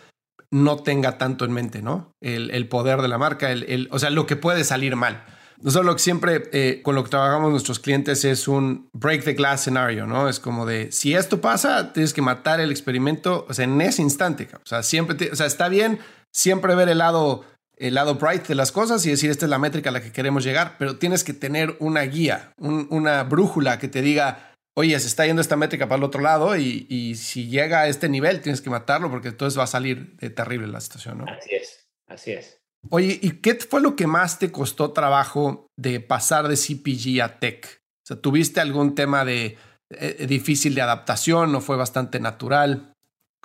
no 0.52 0.76
tenga 0.76 1.18
tanto 1.18 1.44
en 1.44 1.52
mente, 1.52 1.82
¿no? 1.82 2.12
El, 2.22 2.50
el 2.50 2.68
poder 2.68 3.02
de 3.02 3.08
la 3.08 3.18
marca, 3.18 3.50
el, 3.50 3.64
el, 3.64 3.88
o 3.90 3.98
sea, 3.98 4.10
lo 4.10 4.26
que 4.26 4.36
puede 4.36 4.62
salir 4.62 4.94
mal. 4.94 5.24
Nosotros 5.60 5.86
lo 5.86 5.96
que 5.96 6.02
siempre 6.02 6.42
eh, 6.52 6.82
con 6.84 6.94
lo 6.94 7.02
que 7.02 7.10
trabajamos 7.10 7.50
nuestros 7.50 7.80
clientes 7.80 8.24
es 8.24 8.46
un 8.46 8.88
break 8.92 9.24
the 9.24 9.32
glass 9.32 9.62
scenario, 9.62 10.06
¿no? 10.06 10.28
Es 10.28 10.38
como 10.38 10.66
de, 10.66 10.92
si 10.92 11.14
esto 11.14 11.40
pasa, 11.40 11.92
tienes 11.92 12.12
que 12.12 12.22
matar 12.22 12.60
el 12.60 12.70
experimento, 12.70 13.46
o 13.48 13.54
sea, 13.54 13.64
en 13.64 13.80
ese 13.80 14.02
instante, 14.02 14.48
o 14.54 14.66
sea, 14.66 14.82
siempre, 14.82 15.30
o 15.32 15.34
sea, 15.34 15.46
está 15.46 15.68
bien 15.68 15.98
siempre 16.32 16.74
ver 16.74 16.90
el 16.90 16.98
lado 16.98 17.44
el 17.76 17.94
lado 17.94 18.14
bright 18.14 18.46
de 18.46 18.54
las 18.54 18.72
cosas 18.72 19.04
y 19.06 19.10
decir 19.10 19.30
esta 19.30 19.46
es 19.46 19.50
la 19.50 19.58
métrica 19.58 19.90
a 19.90 19.92
la 19.92 20.02
que 20.02 20.12
queremos 20.12 20.44
llegar, 20.44 20.76
pero 20.78 20.96
tienes 20.96 21.24
que 21.24 21.34
tener 21.34 21.76
una 21.78 22.02
guía, 22.02 22.52
una 22.58 23.22
brújula 23.24 23.78
que 23.78 23.88
te 23.88 24.02
diga, 24.02 24.54
oye, 24.74 24.98
se 24.98 25.06
está 25.06 25.26
yendo 25.26 25.42
esta 25.42 25.56
métrica 25.56 25.86
para 25.86 25.98
el 25.98 26.04
otro 26.04 26.22
lado 26.22 26.56
y, 26.56 27.14
si 27.16 27.48
llega 27.48 27.80
a 27.80 27.88
este 27.88 28.08
nivel 28.08 28.40
tienes 28.40 28.60
que 28.60 28.70
matarlo 28.70 29.10
porque 29.10 29.28
entonces 29.28 29.58
va 29.58 29.64
a 29.64 29.68
salir 29.68 30.16
de 30.16 30.30
terrible 30.30 30.66
la 30.66 30.80
situación, 30.80 31.18
¿no? 31.18 31.24
Así 31.24 31.54
es, 31.54 31.86
así 32.06 32.32
es. 32.32 32.58
Oye, 32.90 33.18
¿y 33.20 33.40
qué 33.40 33.54
fue 33.56 33.80
lo 33.80 33.96
que 33.96 34.06
más 34.06 34.38
te 34.38 34.52
costó 34.52 34.92
trabajo 34.92 35.66
de 35.76 36.00
pasar 36.00 36.48
de 36.48 36.56
CPG 36.56 37.20
a 37.22 37.38
tech? 37.40 37.80
O 38.04 38.06
sea, 38.06 38.20
¿tuviste 38.20 38.60
algún 38.60 38.94
tema 38.94 39.24
de 39.24 39.58
eh, 39.90 40.26
difícil 40.28 40.74
de 40.74 40.82
adaptación 40.82 41.54
o 41.54 41.60
fue 41.60 41.76
bastante 41.76 42.20
natural? 42.20 42.92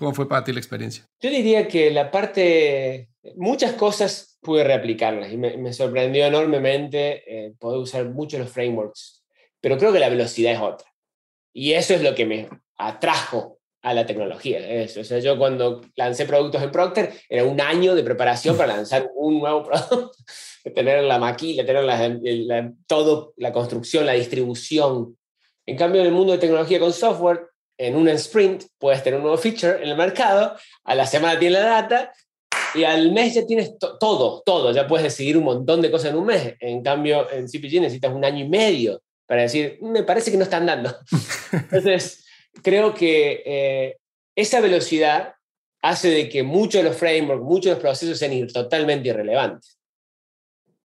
¿Cómo 0.02 0.16
fue 0.16 0.28
para 0.28 0.44
ti 0.44 0.52
la 0.52 0.60
experiencia? 0.60 1.06
Yo 1.20 1.30
diría 1.30 1.68
que 1.68 1.92
la 1.92 2.10
parte, 2.10 3.10
muchas 3.36 3.74
cosas 3.74 4.40
pude 4.42 4.64
reaplicarlas 4.64 5.32
y 5.32 5.38
me, 5.38 5.74
sorprendió 5.74 6.26
enormemente 6.26 7.22
eh, 7.28 7.54
poder 7.60 7.82
usar 7.82 8.10
muchos 8.10 8.40
los 8.40 8.50
frameworks, 8.50 9.24
pero 9.60 9.78
creo 9.78 9.94
que 9.94 10.00
la 10.00 10.10
velocidad 10.10 10.54
es 10.54 10.60
otra. 10.60 10.92
Y 11.54 11.74
eso 11.74 11.94
es 11.94 12.02
lo 12.02 12.16
que 12.16 12.26
me 12.26 12.50
atrajo 12.78 13.60
a 13.84 13.94
la 13.94 14.08
tecnología. 14.08 14.58
Eso. 14.68 15.02
O 15.02 15.04
sea, 15.04 15.20
yo 15.20 15.38
cuando 15.38 15.82
lancé 15.96 16.26
productos 16.26 16.64
en 16.64 16.72
Procter, 16.72 17.14
era 17.30 17.44
un 17.44 17.62
año 17.62 17.94
de 17.94 18.02
preparación 18.02 18.58
para 18.58 18.78
lanzar 18.78 19.08
un 19.14 19.40
nuevo 19.40 19.64
producto, 19.70 20.18
tener 20.74 21.04
la 21.04 21.20
maquila, 21.20 21.64
tener 21.64 21.84
la, 21.84 22.74
todo, 22.88 23.36
la 23.38 23.54
construcción, 23.54 24.08
la 24.08 24.14
distribución. 24.14 25.16
En 25.68 25.78
cambio, 25.78 26.02
en 26.02 26.08
el 26.08 26.14
mundo 26.14 26.34
de 26.34 26.40
tecnología 26.40 26.80
con 26.80 26.92
software, 26.92 27.51
en 27.82 27.96
un 27.96 28.08
sprint 28.10 28.66
puedes 28.78 29.02
tener 29.02 29.18
un 29.18 29.24
nuevo 29.24 29.38
feature 29.38 29.82
en 29.82 29.90
el 29.90 29.98
mercado, 29.98 30.56
a 30.84 30.96
la 30.96 31.08
semana 31.08 31.40
tienes 31.40 31.60
la 31.60 31.66
data 31.66 32.14
y 32.76 32.84
al 32.84 33.12
mes 33.12 33.34
ya 33.34 33.46
tienes 33.46 33.74
todo, 33.80 34.44
todo, 34.46 34.72
ya 34.72 34.88
puedes 34.88 35.04
decidir 35.04 35.36
un 35.36 35.46
montón 35.46 35.82
de 35.82 35.90
cosas 35.90 36.12
en 36.12 36.18
un 36.18 36.28
mes. 36.28 36.56
En 36.60 36.84
cambio, 36.84 37.30
en 37.32 37.48
CPG 37.48 37.82
necesitas 37.82 38.14
un 38.14 38.24
año 38.24 38.46
y 38.46 38.50
medio 38.50 39.02
para 39.26 39.42
decir, 39.42 39.80
me 39.82 40.04
parece 40.04 40.30
que 40.30 40.38
no 40.38 40.44
están 40.44 40.68
dando. 40.68 40.96
Entonces, 41.52 42.24
creo 42.62 42.94
que 42.94 43.42
eh, 43.46 43.98
esa 44.36 44.62
velocidad 44.62 45.34
hace 45.82 46.10
de 46.10 46.30
que 46.30 46.44
muchos 46.44 46.84
de 46.84 46.90
los 46.90 46.98
frameworks, 46.98 47.44
muchos 47.44 47.66
de 47.66 47.72
los 47.72 47.80
procesos 47.80 48.20
sean 48.20 48.48
totalmente 48.48 49.10
irrelevantes. 49.10 49.80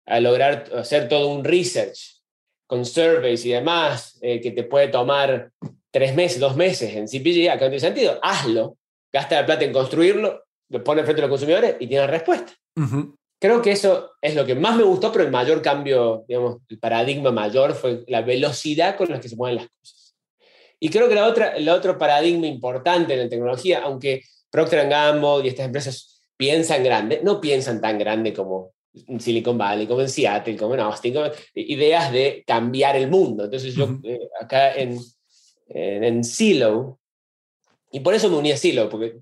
A 0.05 0.21
lograr 0.21 0.69
hacer 0.77 1.09
todo 1.09 1.29
un 1.29 1.43
research 1.43 2.21
con 2.67 2.85
surveys 2.85 3.47
y 3.47 3.53
demás, 3.53 4.19
eh, 4.21 4.41
que 4.41 4.51
te 4.51 4.65
puede 4.65 4.89
tomar 4.89 5.51
tres 5.93 6.15
meses, 6.15 6.41
dos 6.41 6.57
meses 6.57 6.95
en 6.95 7.07
CPG, 7.07 7.51
acá 7.51 7.67
no 7.67 7.71
tiene 7.71 7.81
sentido, 7.81 8.19
hazlo, 8.23 8.79
gasta 9.13 9.41
la 9.41 9.47
plata 9.47 9.65
en 9.65 9.73
construirlo, 9.73 10.45
lo 10.71 10.83
pone 10.83 11.05
frente 11.05 11.21
a 11.21 11.27
los 11.27 11.31
consumidores 11.31 11.77
y 11.79 11.87
tiene 11.87 12.07
respuesta. 12.07 12.53
Creo 13.39 13.61
que 13.61 13.73
eso 13.73 14.13
es 14.21 14.35
lo 14.35 14.47
que 14.47 14.55
más 14.55 14.77
me 14.77 14.85
gustó, 14.85 15.13
pero 15.13 15.25
el 15.25 15.31
mayor 15.31 15.61
cambio, 15.61 16.25
digamos, 16.27 16.59
el 16.69 16.79
paradigma 16.79 17.31
mayor 17.31 17.75
fue 17.75 18.05
la 18.09 18.23
velocidad 18.23 18.97
con 18.97 19.11
la 19.11 19.21
que 19.21 19.29
se 19.29 19.37
mueven 19.37 19.57
las 19.57 19.69
cosas. 19.69 20.15
Y 20.81 20.89
creo 20.89 21.09
que 21.09 21.15
la 21.15 21.27
otra, 21.27 21.49
el 21.49 21.69
otro 21.69 21.99
paradigma 21.99 22.47
importante 22.47 23.13
en 23.13 23.21
la 23.21 23.29
tecnología, 23.29 23.83
aunque 23.85 24.23
Procter 24.51 24.89
Gamble 24.89 25.45
y 25.45 25.49
estas 25.49 25.67
empresas 25.67 26.23
piensan 26.37 26.83
grande, 26.83 27.21
no 27.23 27.41
piensan 27.41 27.81
tan 27.81 27.99
grande 27.99 28.33
como 28.33 28.73
en 28.95 29.21
Silicon 29.21 29.59
Valley, 29.59 29.87
como 29.87 30.01
en 30.01 30.09
Seattle, 30.09 30.57
como 30.57 30.75
en 30.75 30.81
Austin, 30.81 31.15
ideas 31.55 32.13
de 32.13 32.43
cambiar 32.47 32.97
el 32.97 33.09
mundo. 33.09 33.45
Entonces 33.45 33.75
yo 33.75 33.99
eh, 34.05 34.21
acá 34.41 34.75
en, 34.75 34.99
en, 35.69 36.25
Silo. 36.25 36.99
Y 37.91 38.01
por 38.01 38.15
eso 38.15 38.29
me 38.29 38.37
uní 38.37 38.53
a 38.53 38.57
Silo, 38.57 38.89
porque, 38.89 39.21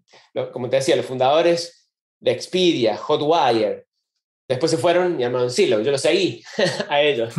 como 0.52 0.68
te 0.68 0.76
decía, 0.76 0.96
los 0.96 1.06
fundadores 1.06 1.88
de 2.20 2.30
Expedia, 2.32 2.96
Hotwire, 2.96 3.86
después 4.48 4.70
se 4.70 4.78
fueron 4.78 5.20
y 5.20 5.24
armaron 5.24 5.50
Silo. 5.50 5.80
Yo 5.80 5.90
lo 5.90 5.98
seguí 5.98 6.42
a 6.88 7.00
ellos. 7.00 7.34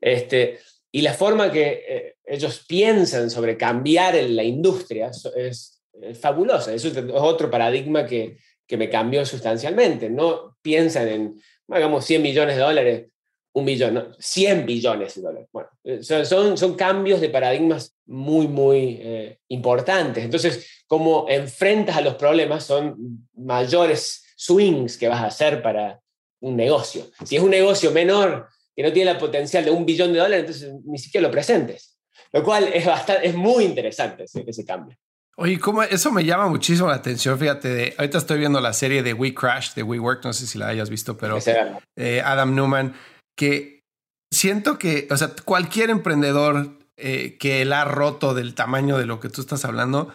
Este, 0.00 0.60
y 0.92 1.02
la 1.02 1.14
forma 1.14 1.50
que 1.50 1.84
eh, 1.88 2.16
ellos 2.24 2.64
piensan 2.66 3.30
sobre 3.30 3.56
cambiar 3.56 4.16
en 4.16 4.36
la 4.36 4.44
industria 4.44 5.10
es, 5.36 5.72
fabulosa. 6.20 6.74
Eso 6.74 6.88
es 6.88 6.96
otro 7.14 7.50
paradigma 7.50 8.04
que, 8.04 8.36
que 8.66 8.76
me 8.76 8.90
cambió 8.90 9.24
sustancialmente. 9.24 10.10
No 10.10 10.58
piensan 10.60 11.08
en, 11.08 11.42
hagamos 11.68 12.04
100 12.04 12.22
millones 12.22 12.56
de 12.56 12.62
dólares 12.62 13.06
un 13.56 13.64
billón, 13.64 13.94
no, 13.94 14.06
100 14.18 14.66
billones 14.66 15.14
de 15.14 15.22
dólares. 15.22 15.48
Bueno, 15.50 15.70
eh, 15.82 16.00
son, 16.02 16.58
son 16.58 16.74
cambios 16.74 17.22
de 17.22 17.30
paradigmas 17.30 17.96
muy, 18.04 18.46
muy 18.48 18.98
eh, 19.00 19.38
importantes. 19.48 20.22
Entonces, 20.22 20.84
como 20.86 21.24
enfrentas 21.26 21.96
a 21.96 22.02
los 22.02 22.16
problemas 22.16 22.64
son 22.64 23.26
mayores 23.34 24.24
swings 24.36 24.98
que 24.98 25.08
vas 25.08 25.22
a 25.22 25.28
hacer 25.28 25.62
para 25.62 25.98
un 26.40 26.54
negocio. 26.54 27.06
Si 27.24 27.36
es 27.36 27.42
un 27.42 27.48
negocio 27.48 27.90
menor 27.92 28.46
que 28.74 28.82
no 28.82 28.92
tiene 28.92 29.12
el 29.12 29.16
potencial 29.16 29.64
de 29.64 29.70
un 29.70 29.86
billón 29.86 30.12
de 30.12 30.18
dólares, 30.18 30.40
entonces 30.40 30.74
ni 30.84 30.98
siquiera 30.98 31.26
lo 31.26 31.32
presentes. 31.32 31.98
Lo 32.32 32.44
cual 32.44 32.68
es, 32.74 32.84
bastante, 32.84 33.26
es 33.26 33.34
muy 33.34 33.64
interesante 33.64 34.24
ese, 34.24 34.44
ese 34.46 34.66
cambio. 34.66 34.98
Oye, 35.38 35.58
¿cómo? 35.58 35.82
eso 35.82 36.12
me 36.12 36.24
llama 36.24 36.48
muchísimo 36.48 36.88
la 36.88 36.96
atención. 36.96 37.38
Fíjate, 37.38 37.68
de, 37.68 37.94
ahorita 37.96 38.18
estoy 38.18 38.38
viendo 38.38 38.60
la 38.60 38.74
serie 38.74 39.02
de 39.02 39.14
We 39.14 39.32
Crash 39.32 39.72
de 39.72 39.82
WeWork, 39.82 40.24
no 40.24 40.34
sé 40.34 40.46
si 40.46 40.58
la 40.58 40.68
hayas 40.68 40.90
visto, 40.90 41.16
pero 41.16 41.38
eh, 41.96 42.22
Adam 42.22 42.54
Newman, 42.54 42.94
que 43.36 43.80
siento 44.32 44.78
que, 44.78 45.06
o 45.10 45.16
sea, 45.16 45.32
cualquier 45.44 45.90
emprendedor 45.90 46.78
eh, 46.98 47.36
que 47.38 47.62
él 47.62 47.72
ha 47.72 47.84
roto 47.84 48.34
del 48.34 48.54
tamaño 48.54 48.96
de 48.96 49.06
lo 49.06 49.20
que 49.20 49.28
tú 49.28 49.40
estás 49.40 49.64
hablando, 49.64 50.14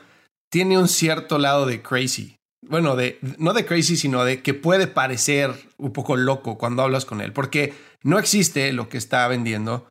tiene 0.52 0.78
un 0.78 0.88
cierto 0.88 1.38
lado 1.38 1.66
de 1.66 1.82
crazy. 1.82 2.38
Bueno, 2.68 2.96
de, 2.96 3.20
no 3.38 3.54
de 3.54 3.66
crazy, 3.66 3.98
sino 3.98 4.24
de 4.24 4.42
que 4.42 4.54
puede 4.54 4.88
parecer 4.88 5.52
un 5.78 5.94
poco 5.94 6.16
loco 6.16 6.58
cuando 6.58 6.84
hablas 6.84 7.06
con 7.06 7.22
él, 7.22 7.34
porque 7.34 7.74
no 8.04 8.20
existe 8.20 8.72
lo 8.74 8.90
que 8.90 8.98
está 8.98 9.28
vendiendo, 9.28 9.88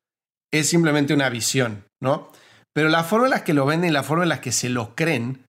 es 0.52 0.68
simplemente 0.68 1.14
una 1.14 1.28
visión, 1.28 1.84
¿no? 2.00 2.30
Pero 2.72 2.88
la 2.88 3.04
forma 3.04 3.26
en 3.26 3.32
la 3.32 3.44
que 3.44 3.54
lo 3.54 3.66
venden 3.66 3.90
y 3.90 3.92
la 3.92 4.02
forma 4.02 4.24
en 4.24 4.28
la 4.28 4.40
que 4.40 4.52
se 4.52 4.68
lo 4.68 4.94
creen 4.94 5.44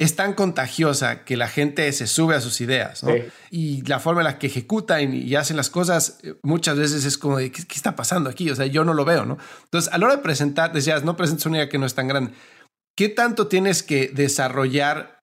es 0.00 0.16
tan 0.16 0.32
contagiosa 0.32 1.24
que 1.24 1.36
la 1.36 1.46
gente 1.46 1.92
se 1.92 2.06
sube 2.06 2.34
a 2.34 2.40
sus 2.40 2.62
ideas, 2.62 3.04
¿no? 3.04 3.12
Y 3.50 3.82
la 3.82 4.00
forma 4.00 4.22
en 4.22 4.24
la 4.24 4.38
que 4.38 4.46
ejecutan 4.46 5.12
y 5.12 5.34
hacen 5.34 5.58
las 5.58 5.68
cosas 5.68 6.20
eh, 6.22 6.36
muchas 6.42 6.78
veces 6.78 7.04
es 7.04 7.18
como 7.18 7.36
de, 7.36 7.52
¿qué, 7.52 7.62
está 7.74 7.96
pasando 7.96 8.30
aquí? 8.30 8.50
O 8.50 8.56
sea, 8.56 8.64
yo 8.64 8.82
no 8.82 8.94
lo 8.94 9.04
veo, 9.04 9.26
¿no? 9.26 9.36
Entonces, 9.64 9.92
a 9.92 9.98
la 9.98 10.06
hora 10.06 10.16
de 10.16 10.22
presentar, 10.22 10.72
decías, 10.72 11.04
no 11.04 11.18
presentes 11.18 11.44
una 11.44 11.58
idea 11.58 11.68
que 11.68 11.76
no 11.76 11.84
es 11.84 11.94
tan 11.94 12.08
grande. 12.08 12.32
¿Qué 12.96 13.10
tanto 13.10 13.48
tienes 13.48 13.82
que 13.82 14.08
desarrollar 14.08 15.20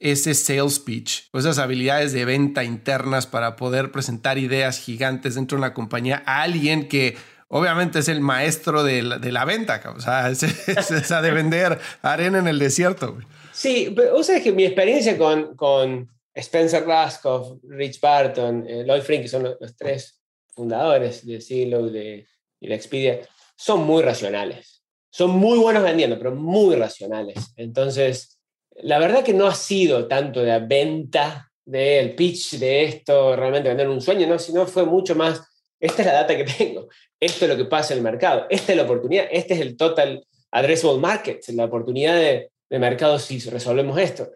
ese 0.00 0.34
sales 0.34 0.80
pitch 0.80 1.28
o 1.32 1.38
esas 1.38 1.58
habilidades 1.58 2.12
de 2.12 2.24
venta 2.24 2.64
internas 2.64 3.28
para 3.28 3.54
poder 3.54 3.92
presentar 3.92 4.36
ideas 4.36 4.80
gigantes 4.80 5.36
dentro 5.36 5.56
de 5.56 5.60
una 5.60 5.74
compañía 5.74 6.24
a 6.26 6.42
alguien 6.42 6.88
que 6.88 7.16
obviamente 7.46 8.00
es 8.00 8.08
el 8.08 8.20
maestro 8.20 8.82
de 8.82 9.02
la, 9.02 9.44
venta, 9.44 9.80
o 9.94 10.00
sea, 10.00 10.28
es, 10.30 10.40
de 10.40 11.30
vender 11.30 11.78
arena 12.02 12.40
en 12.40 12.48
el 12.48 12.58
desierto. 12.58 13.16
Sí, 13.58 13.92
pero 13.94 14.22
sea, 14.22 14.40
que 14.40 14.52
mi 14.52 14.64
experiencia 14.64 15.18
con, 15.18 15.56
con 15.56 16.08
Spencer 16.32 16.86
Raskoff, 16.86 17.58
Rich 17.64 18.00
Barton, 18.00 18.64
eh, 18.68 18.84
Lloyd 18.86 19.02
Frink, 19.02 19.22
que 19.22 19.28
son 19.28 19.42
los, 19.42 19.76
tres 19.76 20.22
fundadores 20.54 21.26
de 21.26 21.40
Silo 21.40 21.88
de, 21.88 22.24
y 22.60 22.68
de 22.68 22.74
Expedia, 22.76 23.20
son 23.56 23.84
muy 23.84 24.04
racionales. 24.04 24.84
Son 25.10 25.30
muy 25.30 25.58
buenos 25.58 25.82
vendiendo, 25.82 26.16
pero 26.18 26.36
muy 26.36 26.76
racionales. 26.76 27.52
Entonces, 27.56 28.38
la 28.76 29.00
verdad 29.00 29.24
que 29.24 29.34
no 29.34 29.48
ha 29.48 29.54
sido 29.56 30.06
tanto 30.06 30.38
de 30.38 30.46
la 30.46 30.60
venta 30.60 31.50
del 31.64 32.14
pitch 32.14 32.58
de 32.60 32.84
esto, 32.84 33.34
realmente 33.34 33.70
vender 33.70 33.88
un 33.88 34.00
sueño, 34.00 34.28
¿no? 34.28 34.38
sino 34.38 34.68
fue 34.68 34.84
mucho 34.86 35.16
más, 35.16 35.42
esta 35.80 36.02
es 36.02 36.06
la 36.06 36.14
data 36.14 36.36
que 36.36 36.44
tengo, 36.44 36.86
esto 37.18 37.44
es 37.44 37.50
lo 37.50 37.56
que 37.56 37.64
pasa 37.64 37.92
en 37.92 37.98
el 37.98 38.04
mercado, 38.04 38.46
esta 38.50 38.70
es 38.70 38.76
la 38.76 38.84
oportunidad, 38.84 39.26
este 39.32 39.54
es 39.54 39.60
el 39.60 39.76
total 39.76 40.24
addressable 40.52 41.00
market, 41.00 41.42
la 41.48 41.64
oportunidad 41.64 42.14
de, 42.14 42.52
de 42.68 42.78
mercado 42.78 43.18
si 43.18 43.38
resolvemos 43.40 43.98
esto. 43.98 44.30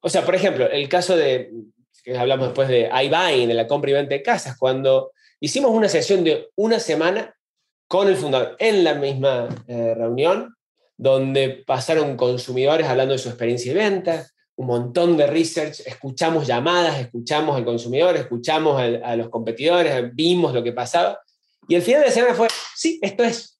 O 0.00 0.08
sea, 0.08 0.24
por 0.24 0.34
ejemplo, 0.34 0.70
el 0.70 0.88
caso 0.88 1.16
de, 1.16 1.50
que 2.02 2.16
hablamos 2.16 2.48
después 2.48 2.68
de 2.68 2.88
iBuying, 2.88 3.48
de 3.48 3.54
la 3.54 3.66
compra 3.66 3.90
y 3.90 3.94
venta 3.94 4.14
de 4.14 4.22
casas, 4.22 4.56
cuando 4.58 5.12
hicimos 5.40 5.70
una 5.70 5.88
sesión 5.88 6.24
de 6.24 6.48
una 6.56 6.80
semana 6.80 7.34
con 7.86 8.08
el 8.08 8.16
fundador 8.16 8.56
en 8.58 8.84
la 8.84 8.94
misma 8.94 9.48
eh, 9.66 9.94
reunión, 9.94 10.54
donde 10.96 11.62
pasaron 11.66 12.16
consumidores 12.16 12.86
hablando 12.86 13.12
de 13.12 13.18
su 13.18 13.28
experiencia 13.28 13.72
de 13.72 13.78
venta, 13.78 14.26
un 14.56 14.66
montón 14.66 15.16
de 15.16 15.26
research, 15.26 15.80
escuchamos 15.86 16.46
llamadas, 16.46 16.98
escuchamos 16.98 17.56
al 17.56 17.64
consumidor, 17.64 18.16
escuchamos 18.16 18.80
a 18.80 19.14
los 19.14 19.28
competidores, 19.28 20.12
vimos 20.14 20.52
lo 20.52 20.64
que 20.64 20.72
pasaba, 20.72 21.20
y 21.68 21.76
el 21.76 21.82
final 21.82 22.00
de 22.00 22.08
la 22.08 22.12
semana 22.12 22.34
fue, 22.34 22.48
sí, 22.74 22.98
esto 23.00 23.22
es, 23.22 23.57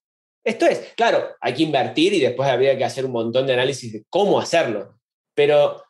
esto 0.49 0.67
es. 0.67 0.93
Claro, 0.97 1.29
hay 1.41 1.55
que 1.55 1.63
invertir 1.63 2.13
y 2.15 2.21
después 2.21 2.49
habría 2.49 2.77
que 2.77 2.85
hacer 2.85 3.05
un 3.05 3.13
montón 3.13 3.47
de 3.47 3.53
análisis 3.53 3.93
de 3.93 4.05
cómo 4.09 4.41
hacerlo, 4.41 4.99
pero 5.35 5.83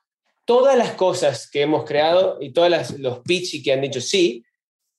todas 0.45 0.77
las 0.77 0.93
cosas 0.93 1.51
que 1.51 1.63
hemos 1.63 1.85
creado 1.85 2.39
y 2.41 2.53
todos 2.53 2.99
los 2.99 3.21
pitch 3.21 3.63
que 3.63 3.73
han 3.73 3.83
dicho 3.83 4.01
sí, 4.01 4.45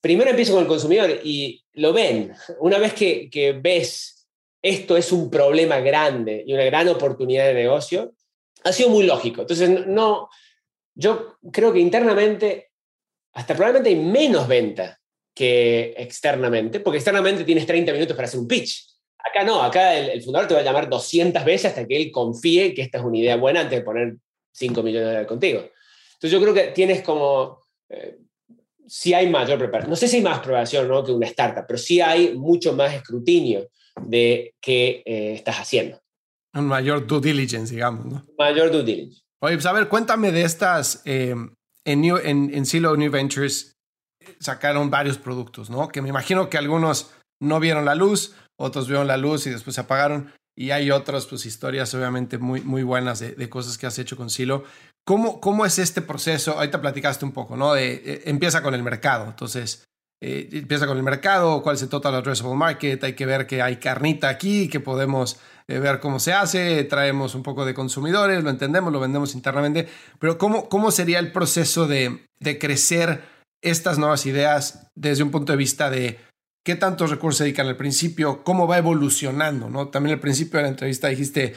primero 0.01 0.29
empiezo 0.29 0.53
con 0.53 0.61
el 0.61 0.67
consumidor 0.67 1.21
y 1.23 1.63
lo 1.73 1.93
ven. 1.93 2.33
Una 2.59 2.77
vez 2.77 2.93
que, 2.93 3.29
que 3.29 3.53
ves 3.53 4.27
esto 4.61 4.97
es 4.97 5.11
un 5.11 5.29
problema 5.29 5.79
grande 5.79 6.43
y 6.45 6.53
una 6.53 6.65
gran 6.65 6.87
oportunidad 6.89 7.45
de 7.45 7.53
negocio, 7.53 8.13
ha 8.63 8.71
sido 8.71 8.89
muy 8.89 9.05
lógico. 9.05 9.41
Entonces, 9.41 9.87
no, 9.87 10.29
yo 10.95 11.37
creo 11.51 11.71
que 11.71 11.79
internamente, 11.79 12.71
hasta 13.33 13.55
probablemente 13.55 13.89
hay 13.89 13.95
menos 13.95 14.47
venta 14.47 14.99
que 15.33 15.93
externamente, 15.97 16.81
porque 16.81 16.97
externamente 16.97 17.45
tienes 17.45 17.65
30 17.65 17.93
minutos 17.93 18.15
para 18.15 18.27
hacer 18.27 18.39
un 18.39 18.47
pitch. 18.47 18.85
Acá 19.29 19.43
no, 19.43 19.61
acá 19.61 19.95
el, 19.97 20.21
fundador 20.23 20.47
te 20.47 20.53
va 20.53 20.61
a 20.61 20.63
llamar 20.63 20.89
200 20.89 21.43
veces 21.45 21.65
hasta 21.65 21.87
que 21.87 21.95
él 21.95 22.11
confíe 22.11 22.73
que 22.73 22.81
esta 22.81 22.97
es 22.97 23.03
una 23.03 23.17
idea 23.17 23.35
buena 23.35 23.61
antes 23.61 23.79
de 23.79 23.85
poner 23.85 24.15
5 24.51 24.81
millones 24.81 25.01
de 25.01 25.07
dólares 25.07 25.27
contigo. 25.27 25.59
Entonces 25.59 26.31
yo 26.31 26.41
creo 26.41 26.53
que 26.53 26.71
tienes 26.71 27.01
como, 27.01 27.65
eh, 27.89 28.17
si 28.87 29.13
hay 29.13 29.29
mayor 29.29 29.57
preparación, 29.57 29.89
no 29.89 29.95
sé 29.95 30.07
si 30.07 30.17
hay 30.17 30.23
más 30.23 30.39
preparación 30.39 30.87
¿no? 30.87 31.03
que 31.03 31.11
una 31.11 31.27
startup, 31.27 31.65
pero 31.67 31.77
sí 31.77 32.01
hay 32.01 32.35
mucho 32.35 32.73
más 32.73 32.93
escrutinio 32.93 33.69
de 34.01 34.55
qué 34.59 35.03
eh, 35.05 35.33
estás 35.33 35.57
haciendo. 35.57 36.01
Un 36.53 36.65
mayor 36.65 37.05
due 37.05 37.21
diligence, 37.21 37.73
digamos, 37.73 38.05
¿no? 38.05 38.25
Mayor 38.37 38.71
due 38.71 38.83
diligence. 38.83 39.21
Oye, 39.41 39.55
pues 39.55 39.65
a 39.65 39.71
ver, 39.71 39.87
cuéntame 39.87 40.31
de 40.31 40.41
estas, 40.41 41.01
eh, 41.05 41.35
en, 41.85 42.01
New, 42.01 42.17
en, 42.17 42.53
en 42.53 42.65
Silo 42.65 42.97
New 42.97 43.11
Ventures 43.11 43.77
sacaron 44.39 44.89
varios 44.89 45.17
productos, 45.17 45.69
¿no? 45.69 45.89
Que 45.89 46.01
me 46.01 46.09
imagino 46.09 46.49
que 46.49 46.57
algunos 46.57 47.11
no 47.39 47.59
vieron 47.59 47.85
la 47.85 47.95
luz, 47.95 48.35
otros 48.59 48.87
vieron 48.87 49.07
la 49.07 49.17
luz 49.17 49.47
y 49.47 49.49
después 49.49 49.75
se 49.75 49.81
apagaron. 49.81 50.31
Y 50.55 50.71
hay 50.71 50.91
otras, 50.91 51.25
pues, 51.25 51.45
historias 51.45 51.93
obviamente 51.93 52.37
muy, 52.37 52.61
muy 52.61 52.83
buenas 52.83 53.19
de, 53.19 53.49
cosas 53.49 53.77
que 53.77 53.87
has 53.87 53.97
hecho 53.97 54.17
con 54.17 54.29
Silo. 54.29 54.65
¿Cómo, 55.05 55.39
¿Cómo 55.39 55.65
es 55.65 55.79
este 55.79 56.01
proceso? 56.01 56.51
Ahorita 56.53 56.81
platicaste 56.81 57.23
un 57.23 57.31
poco, 57.31 57.55
¿no? 57.55 57.77
Eh, 57.77 58.23
empieza 58.25 58.61
con 58.61 58.73
el 58.73 58.83
mercado. 58.83 59.25
Entonces, 59.25 59.87
eh, 60.21 60.49
empieza 60.51 60.85
con 60.85 60.97
el 60.97 61.03
mercado, 61.03 61.61
cuál 61.63 61.77
es 61.77 61.81
el 61.81 61.87
total 61.87 62.15
addressable 62.15 62.55
market, 62.55 63.01
hay 63.05 63.13
que 63.13 63.25
ver 63.25 63.47
que 63.47 63.61
hay 63.61 63.77
carnita 63.77 64.27
aquí, 64.27 64.67
que 64.67 64.81
podemos 64.81 65.39
eh, 65.69 65.79
ver 65.79 66.01
cómo 66.01 66.19
se 66.19 66.33
hace, 66.33 66.83
traemos 66.83 67.35
un 67.35 67.43
poco 67.43 67.65
de 67.65 67.73
consumidores, 67.73 68.43
lo 68.43 68.49
entendemos, 68.49 68.91
lo 68.91 68.99
vendemos 68.99 69.33
internamente, 69.33 69.87
pero 70.19 70.37
¿cómo, 70.37 70.67
cómo 70.67 70.91
sería 70.91 71.19
el 71.19 71.31
proceso 71.31 71.87
de, 71.87 72.25
de 72.41 72.59
crecer 72.59 73.23
estas 73.61 73.97
nuevas 73.97 74.25
ideas 74.25 74.89
desde 74.93 75.23
un 75.23 75.31
punto 75.31 75.53
de 75.53 75.57
vista 75.57 75.89
de 75.89 76.19
qué 76.69 76.75
tantos 76.75 77.09
recursos 77.09 77.39
se 77.39 77.45
dedican 77.45 77.65
al 77.65 77.77
principio, 77.77 78.43
cómo 78.43 78.67
va 78.67 78.77
evolucionando, 78.77 79.71
¿no? 79.71 79.87
También 79.87 80.13
al 80.13 80.19
principio 80.19 80.59
de 80.59 80.63
la 80.65 80.69
entrevista 80.69 81.07
dijiste, 81.07 81.55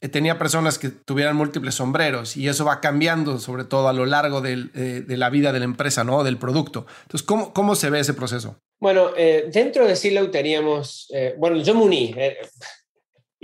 eh, 0.00 0.08
tenía 0.08 0.38
personas 0.38 0.78
que 0.78 0.88
tuvieran 0.88 1.36
múltiples 1.36 1.74
sombreros 1.74 2.34
y 2.38 2.48
eso 2.48 2.64
va 2.64 2.80
cambiando 2.80 3.38
sobre 3.38 3.64
todo 3.64 3.88
a 3.88 3.92
lo 3.92 4.06
largo 4.06 4.42
eh, 4.46 5.04
de 5.06 5.16
la 5.18 5.28
vida 5.28 5.52
de 5.52 5.58
la 5.58 5.66
empresa, 5.66 6.02
¿no? 6.02 6.24
Del 6.24 6.38
producto. 6.38 6.86
Entonces, 7.02 7.26
¿cómo, 7.26 7.52
cómo 7.52 7.74
se 7.74 7.90
ve 7.90 8.00
ese 8.00 8.14
proceso? 8.14 8.56
Bueno, 8.80 9.10
eh, 9.18 9.50
dentro 9.52 9.86
de 9.86 9.96
Silo 9.96 10.30
teníamos, 10.30 11.12
bueno, 11.36 11.58
yo 11.58 11.74
me 11.74 11.82
uní, 11.82 12.14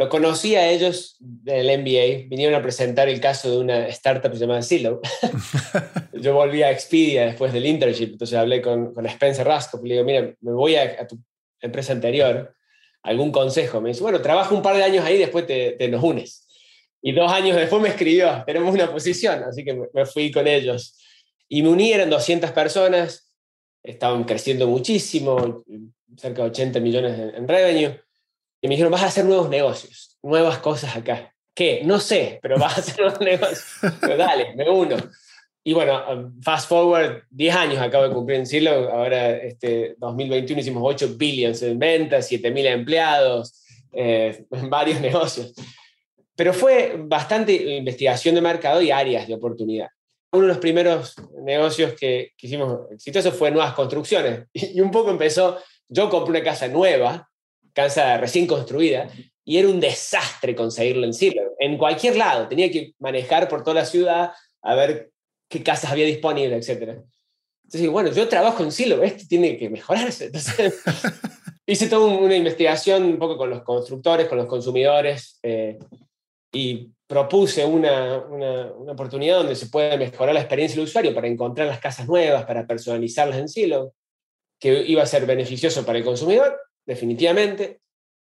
lo 0.01 0.09
conocí 0.09 0.57
a 0.57 0.67
ellos 0.71 1.19
del 1.19 1.67
MBA, 1.79 2.27
vinieron 2.31 2.55
a 2.55 2.63
presentar 2.63 3.11
el 3.11 3.21
caso 3.21 3.51
de 3.51 3.59
una 3.59 3.87
startup 3.89 4.33
llamada 4.33 4.63
Silo. 4.63 5.03
yo 6.15 6.33
volví 6.33 6.63
a 6.63 6.71
Expedia 6.71 7.27
después 7.27 7.53
del 7.53 7.67
internship, 7.67 8.13
entonces 8.13 8.39
hablé 8.39 8.63
con, 8.63 8.95
con 8.95 9.05
Spencer 9.05 9.47
Rasco, 9.47 9.79
le 9.85 9.93
digo, 9.93 10.07
mira, 10.07 10.35
me 10.41 10.53
voy 10.53 10.77
a, 10.77 11.07
tu 11.07 11.19
empresa 11.61 11.93
anterior, 11.93 12.55
algún 13.03 13.31
consejo. 13.31 13.83
Me 13.83 13.91
dice, 13.91 14.01
bueno, 14.01 14.23
trabaja 14.23 14.55
un 14.55 14.63
par 14.63 14.75
de 14.75 14.85
años 14.85 15.05
ahí, 15.05 15.19
después 15.19 15.47
te, 15.47 15.73
te 15.73 15.89
nos 15.89 16.03
unes. 16.03 16.49
Y 17.03 17.13
dos 17.13 17.31
años 17.31 17.59
después 17.59 17.83
me 17.83 17.91
escribió, 17.91 18.43
tenemos 18.47 18.73
una 18.73 18.91
posición, 18.91 19.43
así 19.43 19.67
que 19.67 19.79
me 19.93 20.07
fui 20.07 20.31
con 20.31 20.47
ellos. 20.47 20.97
Y 21.47 21.63
me 21.63 21.69
uní, 21.69 21.93
eran 21.93 22.09
200 22.09 22.53
personas, 22.53 23.35
estaban 23.83 24.25
creciendo 24.25 24.67
muchísimo, 24.67 25.63
cerca 26.17 26.41
de 26.45 26.49
80 26.49 26.81
millones 26.81 27.35
en, 27.35 27.47
revenue. 27.47 28.01
Y 28.61 28.69
me 28.69 28.75
dijeron, 28.75 28.93
vas 28.93 29.03
a 29.03 29.07
hacer 29.07 29.25
nuevos 29.25 29.49
negocios, 29.49 30.19
nuevas 30.23 30.59
cosas 30.59 30.97
acá. 30.97 31.35
¿Qué? 31.55 31.83
No 31.85 31.99
sé, 31.99 32.39
pero 32.43 32.59
vas 32.59 32.77
a 32.77 32.81
hacer 32.81 33.01
nuevos 33.01 33.21
negocios. 33.21 33.65
Pero 34.01 34.17
dale, 34.17 34.55
me 34.55 34.69
uno. 34.69 34.97
Y 35.63 35.75
bueno, 35.75 36.03
um, 36.11 36.41
fast 36.41 36.69
forward, 36.69 37.25
10 37.31 37.55
años 37.55 37.79
acabo 37.79 38.09
de 38.09 38.15
cumplir 38.15 38.39
en 38.39 38.47
Silo, 38.47 38.91
ahora 38.91 39.37
este 39.37 39.95
2021 39.99 40.61
hicimos 40.61 40.83
8 40.85 41.17
billions 41.17 41.63
en 41.63 41.79
ventas, 41.79 42.27
7 42.29 42.51
mil 42.51 42.67
empleados, 42.67 43.63
eh, 43.93 44.47
varios 44.51 45.01
negocios. 45.03 45.53
Pero 46.35 46.55
fue 46.55 46.95
bastante 46.99 47.53
investigación 47.53 48.35
de 48.35 48.41
mercado 48.41 48.81
y 48.81 48.91
áreas 48.91 49.29
de 49.29 49.35
oportunidad. 49.35 49.89
Uno 50.33 50.43
de 50.43 50.49
los 50.49 50.59
primeros 50.59 51.15
negocios 51.43 51.93
que, 51.93 52.33
que 52.37 52.47
hicimos 52.47 52.91
exitosos 52.93 53.35
fue 53.35 53.51
nuevas 53.51 53.75
construcciones. 53.75 54.47
Y 54.55 54.81
un 54.81 54.91
poco 54.91 55.11
empezó, 55.11 55.59
yo 55.89 56.09
compré 56.09 56.31
una 56.31 56.43
casa 56.43 56.69
nueva, 56.69 57.30
casa 57.73 58.17
recién 58.19 58.47
construida, 58.47 59.09
y 59.45 59.59
era 59.59 59.69
un 59.69 59.81
desastre 59.81 60.55
conseguirlo 60.55 61.05
en 61.05 61.15
Silo. 61.15 61.43
En 61.59 61.77
cualquier 61.77 62.17
lado, 62.17 62.47
tenía 62.47 62.71
que 62.71 62.95
manejar 62.99 63.49
por 63.49 63.65
toda 63.65 63.81
la 63.81 63.85
ciudad 63.85 64.33
a 64.63 64.75
ver 64.75 65.11
qué 65.49 65.63
casas 65.63 65.91
había 65.91 66.07
disponibles, 66.07 66.69
etc. 66.69 67.01
Entonces, 67.65 67.91
bueno, 67.91 68.13
yo 68.13 68.29
trabajo 68.29 68.63
en 68.63 68.73
Silo, 68.73 69.03
esto 69.03 69.25
tiene 69.29 69.57
que 69.57 69.69
mejorarse. 69.71 70.27
Entonces, 70.27 70.81
hice 71.67 71.89
toda 71.89 72.07
una 72.07 72.37
investigación 72.37 73.05
un 73.05 73.19
poco 73.19 73.37
con 73.37 73.51
los 73.51 73.63
constructores, 73.63 74.29
con 74.29 74.39
los 74.39 74.47
consumidores, 74.47 75.39
eh, 75.43 75.79
y 76.53 76.91
propuse 77.07 77.65
una, 77.65 78.19
una, 78.19 78.73
una, 78.73 78.93
oportunidad 78.93 79.39
donde 79.39 79.57
se 79.57 79.67
puede 79.67 79.97
mejorar 79.97 80.35
la 80.35 80.41
experiencia 80.41 80.77
del 80.77 80.85
usuario 80.85 81.15
para 81.15 81.29
encontrar 81.29 81.67
las 81.67 81.81
casas 81.81 82.07
nuevas, 82.09 82.45
para 82.45 82.67
personalizarlas 82.67 83.39
en 83.39 83.49
Silo, 83.49 83.95
que 84.61 84.85
iba 84.87 85.03
a 85.03 85.07
ser 85.07 85.27
beneficioso 85.27 85.85
para 85.85 85.99
el 85.99 86.05
consumidor, 86.05 86.57
definitivamente, 86.91 87.83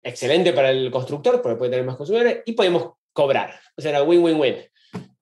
excelente 0.02 0.52
para 0.52 0.70
el 0.70 0.90
constructor, 0.90 1.40
porque 1.40 1.56
puede 1.56 1.70
tener 1.70 1.86
más 1.86 1.96
consumidores, 1.96 2.42
y 2.44 2.52
podemos 2.52 2.92
cobrar. 3.10 3.58
O 3.74 3.80
sea, 3.80 3.92
era 3.92 4.02
win-win-win. 4.02 4.56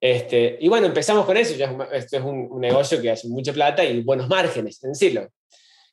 Este, 0.00 0.58
y 0.60 0.68
bueno, 0.68 0.88
empezamos 0.88 1.24
con 1.24 1.36
eso. 1.36 1.54
Esto 1.92 2.16
es 2.16 2.24
un, 2.24 2.60
negocio 2.60 3.00
que 3.00 3.12
hace 3.12 3.28
mucha 3.28 3.52
plata 3.52 3.84
y 3.84 4.02
buenos 4.02 4.28
márgenes 4.28 4.82
en 4.82 4.96
Silo. 4.96 5.28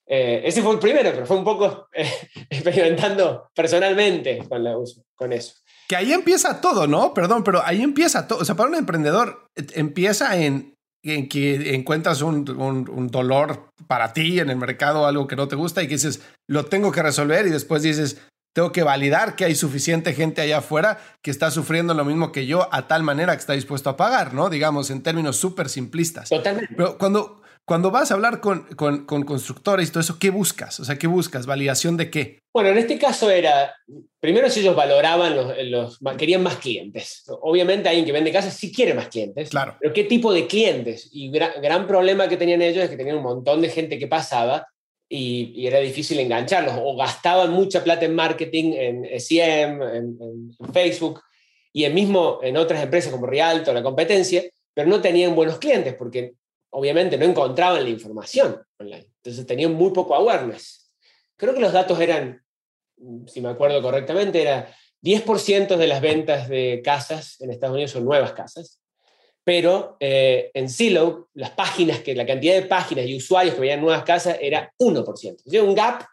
Eh, 0.07 0.41
ese 0.45 0.63
fue 0.63 0.73
el 0.73 0.79
primero, 0.79 1.11
pero 1.13 1.27
fue 1.27 1.37
un 1.37 1.43
poco 1.43 1.89
eh, 1.93 2.09
experimentando 2.49 3.51
personalmente 3.53 4.39
con, 4.49 4.63
la, 4.63 4.75
con 5.13 5.31
eso. 5.31 5.53
Que 5.87 5.95
ahí 5.95 6.11
empieza 6.11 6.59
todo, 6.59 6.87
¿no? 6.87 7.13
Perdón, 7.13 7.43
pero 7.43 7.61
ahí 7.63 7.83
empieza 7.83 8.27
todo. 8.27 8.39
O 8.39 8.45
sea, 8.45 8.55
para 8.55 8.69
un 8.69 8.75
emprendedor 8.75 9.47
eh, 9.55 9.67
empieza 9.75 10.35
en, 10.37 10.75
en 11.15 11.29
que 11.29 11.75
encuentras 11.75 12.21
un, 12.21 12.49
un, 12.49 12.89
un, 12.89 13.07
dolor 13.07 13.71
para 13.87 14.13
ti 14.13 14.39
en 14.39 14.49
el 14.49 14.57
mercado, 14.57 15.05
algo 15.05 15.27
que 15.27 15.35
no 15.35 15.47
te 15.47 15.55
gusta 15.55 15.81
y 15.83 15.87
que 15.87 15.95
dices, 15.95 16.21
lo 16.47 16.65
tengo 16.65 16.91
que 16.91 17.01
resolver 17.01 17.47
y 17.47 17.49
después 17.49 17.83
dices, 17.83 18.21
tengo 18.57 18.71
que 18.71 18.81
validar 18.81 19.35
que 19.35 19.45
hay 19.45 19.53
suficiente 19.53 20.13
gente 20.13 20.41
allá 20.41 20.57
afuera 20.57 20.97
que 21.21 21.29
está 21.29 21.51
sufriendo 21.51 21.93
lo 21.93 22.03
mismo 22.03 22.31
que 22.31 22.47
yo 22.47 22.67
a 22.73 22.87
tal 22.87 23.03
manera 23.03 23.35
que 23.35 23.41
está 23.41 23.53
dispuesto 23.53 23.91
a 23.91 23.97
pagar, 23.97 24.33
¿no? 24.33 24.49
Digamos, 24.49 24.89
en 24.89 25.03
términos 25.03 25.37
súper 25.37 25.69
simplistas. 25.69 26.29
Totalmente. 26.29 26.73
Pero 26.75 26.97
cuando, 26.97 27.43
cuando 27.67 27.91
vas 27.91 28.11
a 28.11 28.13
hablar 28.13 28.39
con, 28.39 28.63
con, 28.77 29.05
con, 29.05 29.23
constructores 29.23 29.89
y 29.89 29.91
todo 29.91 29.99
eso, 29.99 30.17
¿qué 30.17 30.29
buscas? 30.29 30.79
O 30.79 30.85
sea, 30.85 30.97
¿qué 30.97 31.05
buscas? 31.07 31.45
¿Validación 31.45 31.97
de 31.97 32.09
qué? 32.09 32.39
Bueno, 32.53 32.69
en 32.69 32.77
este 32.77 32.97
caso 32.97 33.29
era, 33.29 33.75
primero 34.21 34.49
si 34.49 34.61
ellos 34.61 34.73
valoraban, 34.73 35.35
los, 35.35 35.53
los 35.65 35.99
querían 36.17 36.43
más 36.43 36.55
clientes. 36.55 37.25
Obviamente 37.41 37.89
alguien 37.89 38.05
que 38.05 38.13
vende 38.13 38.31
casas 38.31 38.53
sí 38.53 38.71
quiere 38.71 38.93
más 38.93 39.09
clientes. 39.09 39.49
Claro. 39.49 39.75
Pero 39.81 39.93
¿qué 39.93 40.05
tipo 40.05 40.31
de 40.31 40.47
clientes? 40.47 41.09
Y 41.11 41.29
gran, 41.29 41.61
gran 41.61 41.87
problema 41.87 42.29
que 42.29 42.37
tenían 42.37 42.61
ellos 42.61 42.85
es 42.85 42.89
que 42.89 42.95
tenían 42.95 43.17
un 43.17 43.23
montón 43.23 43.59
de 43.61 43.67
gente 43.67 43.99
que 43.99 44.07
pasaba 44.07 44.65
y, 45.09 45.51
y, 45.53 45.67
era 45.67 45.79
difícil 45.79 46.21
engancharlos. 46.21 46.73
O 46.81 46.95
gastaban 46.95 47.51
mucha 47.51 47.83
plata 47.83 48.05
en 48.05 48.15
marketing, 48.15 48.73
en 48.77 49.19
SEM, 49.19 49.81
en, 49.81 50.17
en 50.21 50.73
Facebook, 50.73 51.21
y 51.73 51.83
en 51.83 51.93
mismo 51.93 52.39
en 52.41 52.55
otras 52.55 52.81
empresas 52.81 53.11
como 53.11 53.27
Rialto, 53.27 53.73
la 53.73 53.83
competencia, 53.83 54.41
pero 54.73 54.87
no 54.87 55.01
tenían 55.01 55.35
buenos 55.35 55.59
clientes 55.59 55.93
porque 55.95 56.33
obviamente 56.71 57.17
no 57.17 57.25
encontraban 57.25 57.83
la 57.83 57.89
información 57.89 58.61
online. 58.77 59.11
Entonces 59.17 59.45
tenían 59.45 59.73
muy 59.73 59.91
poco 59.91 60.15
awareness. 60.15 60.91
Creo 61.35 61.53
que 61.53 61.59
los 61.59 61.73
datos 61.73 61.99
eran, 61.99 62.43
si 63.27 63.41
me 63.41 63.49
acuerdo 63.49 63.81
correctamente, 63.81 64.41
era 64.41 64.73
10% 65.01 65.77
de 65.77 65.87
las 65.87 66.01
ventas 66.01 66.49
de 66.49 66.81
casas 66.83 67.39
en 67.39 67.51
Estados 67.51 67.75
Unidos 67.75 67.91
son 67.91 68.05
nuevas 68.05 68.33
casas, 68.33 68.81
pero 69.43 69.95
eh, 69.99 70.51
en 70.53 70.69
Zillow, 70.69 71.29
las 71.33 71.51
páginas, 71.51 71.99
que 72.01 72.15
la 72.15 72.25
cantidad 72.25 72.55
de 72.55 72.63
páginas 72.63 73.05
y 73.05 73.15
usuarios 73.15 73.55
que 73.55 73.61
veían 73.61 73.81
nuevas 73.81 74.03
casas 74.03 74.37
era 74.41 74.73
1%. 74.79 75.05
O 75.45 75.49
sea, 75.49 75.63
un 75.63 75.75
gap, 75.75 76.03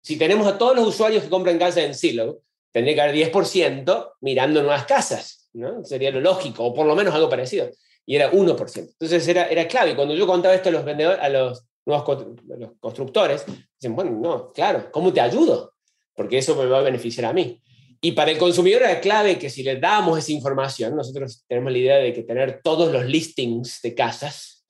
si 0.00 0.16
tenemos 0.16 0.46
a 0.46 0.58
todos 0.58 0.74
los 0.74 0.88
usuarios 0.88 1.22
que 1.22 1.30
compran 1.30 1.58
casas 1.58 1.84
en 1.84 1.94
Zillow, 1.94 2.42
tendría 2.72 2.94
que 2.94 3.00
haber 3.02 3.32
10% 3.32 4.12
mirando 4.22 4.62
nuevas 4.62 4.86
casas, 4.86 5.48
¿no? 5.52 5.84
Sería 5.84 6.10
lo 6.10 6.20
lógico, 6.20 6.64
o 6.64 6.74
por 6.74 6.86
lo 6.86 6.96
menos 6.96 7.14
algo 7.14 7.28
parecido 7.28 7.70
y 8.06 8.16
era 8.16 8.30
1%. 8.32 8.78
Entonces 8.78 9.28
era, 9.28 9.46
era 9.46 9.66
clave. 9.68 9.94
Cuando 9.94 10.14
yo 10.14 10.26
contaba 10.26 10.54
esto 10.54 10.68
a 10.68 10.72
los 10.72 10.84
vendedores, 10.84 11.20
a 11.20 11.28
los 11.28 11.66
nuevos 11.84 12.08
a 12.08 12.56
los 12.56 12.70
constructores, 12.78 13.44
dicen, 13.80 13.96
bueno, 13.96 14.12
no, 14.12 14.52
claro, 14.52 14.90
¿cómo 14.92 15.12
te 15.12 15.20
ayudo? 15.20 15.74
Porque 16.14 16.38
eso 16.38 16.54
me 16.56 16.66
va 16.66 16.78
a 16.78 16.82
beneficiar 16.82 17.26
a 17.26 17.32
mí. 17.32 17.60
Y 18.00 18.12
para 18.12 18.32
el 18.32 18.38
consumidor 18.38 18.82
era 18.82 19.00
clave 19.00 19.38
que 19.38 19.48
si 19.48 19.62
le 19.62 19.76
damos 19.76 20.18
esa 20.18 20.32
información, 20.32 20.96
nosotros 20.96 21.44
tenemos 21.46 21.72
la 21.72 21.78
idea 21.78 21.96
de 21.96 22.12
que 22.12 22.24
tener 22.24 22.60
todos 22.62 22.92
los 22.92 23.04
listings 23.04 23.80
de 23.80 23.94
casas, 23.94 24.66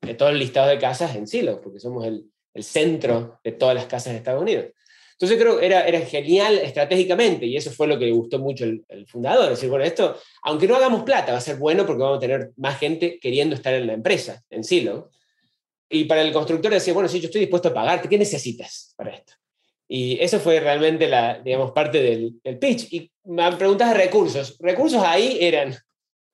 de 0.00 0.14
todos 0.14 0.32
los 0.32 0.40
listados 0.40 0.70
de 0.70 0.78
casas 0.78 1.16
en 1.16 1.26
Silo, 1.26 1.60
porque 1.60 1.80
somos 1.80 2.06
el, 2.06 2.30
el 2.54 2.62
centro 2.62 3.40
de 3.42 3.52
todas 3.52 3.74
las 3.74 3.86
casas 3.86 4.12
de 4.12 4.18
Estados 4.18 4.40
Unidos. 4.40 4.66
Entonces 5.18 5.38
creo 5.40 5.58
que 5.58 5.64
era, 5.64 5.86
era 5.86 6.00
genial 6.00 6.58
estratégicamente 6.58 7.46
y 7.46 7.56
eso 7.56 7.70
fue 7.70 7.86
lo 7.86 7.98
que 7.98 8.04
le 8.04 8.12
gustó 8.12 8.38
mucho 8.38 8.64
el, 8.64 9.06
fundador. 9.06 9.44
Es 9.44 9.58
decir, 9.58 9.70
bueno, 9.70 9.84
esto, 9.84 10.18
aunque 10.42 10.68
no 10.68 10.76
hagamos 10.76 11.04
plata, 11.04 11.32
va 11.32 11.38
a 11.38 11.40
ser 11.40 11.56
bueno 11.56 11.86
porque 11.86 12.02
vamos 12.02 12.18
a 12.18 12.20
tener 12.20 12.50
más 12.56 12.78
gente 12.78 13.18
queriendo 13.18 13.54
estar 13.54 13.72
en 13.72 13.86
la 13.86 13.94
empresa, 13.94 14.42
en 14.50 14.62
Silo. 14.62 15.10
Y 15.88 16.04
para 16.04 16.20
el 16.20 16.32
constructor 16.32 16.70
decía, 16.70 16.92
bueno, 16.92 17.08
si 17.08 17.20
yo 17.20 17.26
estoy 17.26 17.40
dispuesto 17.40 17.68
a 17.68 17.74
pagarte, 17.74 18.10
¿qué 18.10 18.18
necesitas 18.18 18.92
para 18.94 19.14
esto? 19.14 19.32
Y 19.88 20.18
eso 20.20 20.38
fue 20.38 20.60
realmente 20.60 21.08
la, 21.08 21.38
digamos, 21.38 21.72
parte 21.72 22.02
del, 22.02 22.34
del 22.44 22.58
pitch. 22.58 22.92
Y 22.92 23.10
me 23.24 23.50
preguntas 23.52 23.88
de 23.88 23.94
recursos. 23.94 24.58
Recursos 24.58 25.02
ahí 25.02 25.38
eran, 25.40 25.74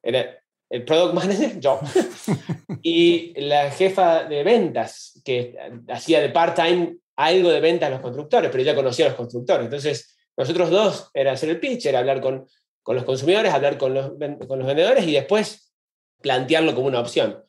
era 0.02 0.42
el 0.72 0.84
product 0.84 1.14
manager, 1.14 1.60
yo, 1.60 1.78
y 2.82 3.38
la 3.40 3.70
jefa 3.70 4.24
de 4.24 4.42
ventas, 4.42 5.20
que 5.24 5.54
hacía 5.88 6.20
de 6.20 6.30
part-time 6.30 6.96
algo 7.24 7.50
de 7.50 7.60
venta 7.60 7.86
a 7.86 7.90
los 7.90 8.00
constructores, 8.00 8.50
pero 8.50 8.62
ya 8.62 8.74
conocía 8.74 9.06
a 9.06 9.08
los 9.08 9.16
constructores. 9.16 9.64
Entonces, 9.64 10.16
nosotros 10.36 10.70
dos 10.70 11.10
era 11.14 11.32
hacer 11.32 11.50
el 11.50 11.60
pitch, 11.60 11.86
era 11.86 11.98
hablar 11.98 12.20
con, 12.20 12.46
con 12.82 12.96
los 12.96 13.04
consumidores, 13.04 13.52
hablar 13.52 13.78
con 13.78 13.94
los, 13.94 14.12
con 14.48 14.58
los 14.58 14.66
vendedores 14.66 15.06
y 15.06 15.12
después 15.12 15.72
plantearlo 16.20 16.74
como 16.74 16.86
una 16.86 17.00
opción. 17.00 17.42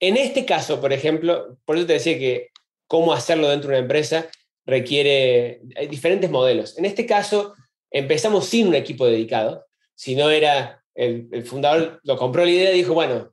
En 0.00 0.16
este 0.16 0.44
caso, 0.44 0.80
por 0.80 0.92
ejemplo, 0.92 1.58
por 1.64 1.76
eso 1.76 1.86
te 1.86 1.94
decía 1.94 2.18
que 2.18 2.48
cómo 2.86 3.12
hacerlo 3.12 3.48
dentro 3.48 3.70
de 3.70 3.76
una 3.76 3.82
empresa 3.82 4.28
requiere 4.66 5.60
diferentes 5.90 6.30
modelos. 6.30 6.78
En 6.78 6.84
este 6.84 7.06
caso, 7.06 7.54
empezamos 7.90 8.46
sin 8.46 8.68
un 8.68 8.74
equipo 8.74 9.06
dedicado, 9.06 9.66
sino 9.94 10.30
era 10.30 10.82
el, 10.94 11.28
el 11.32 11.44
fundador 11.44 12.00
lo 12.04 12.16
compró 12.16 12.44
la 12.44 12.50
idea 12.50 12.72
y 12.72 12.78
dijo, 12.78 12.94
bueno, 12.94 13.32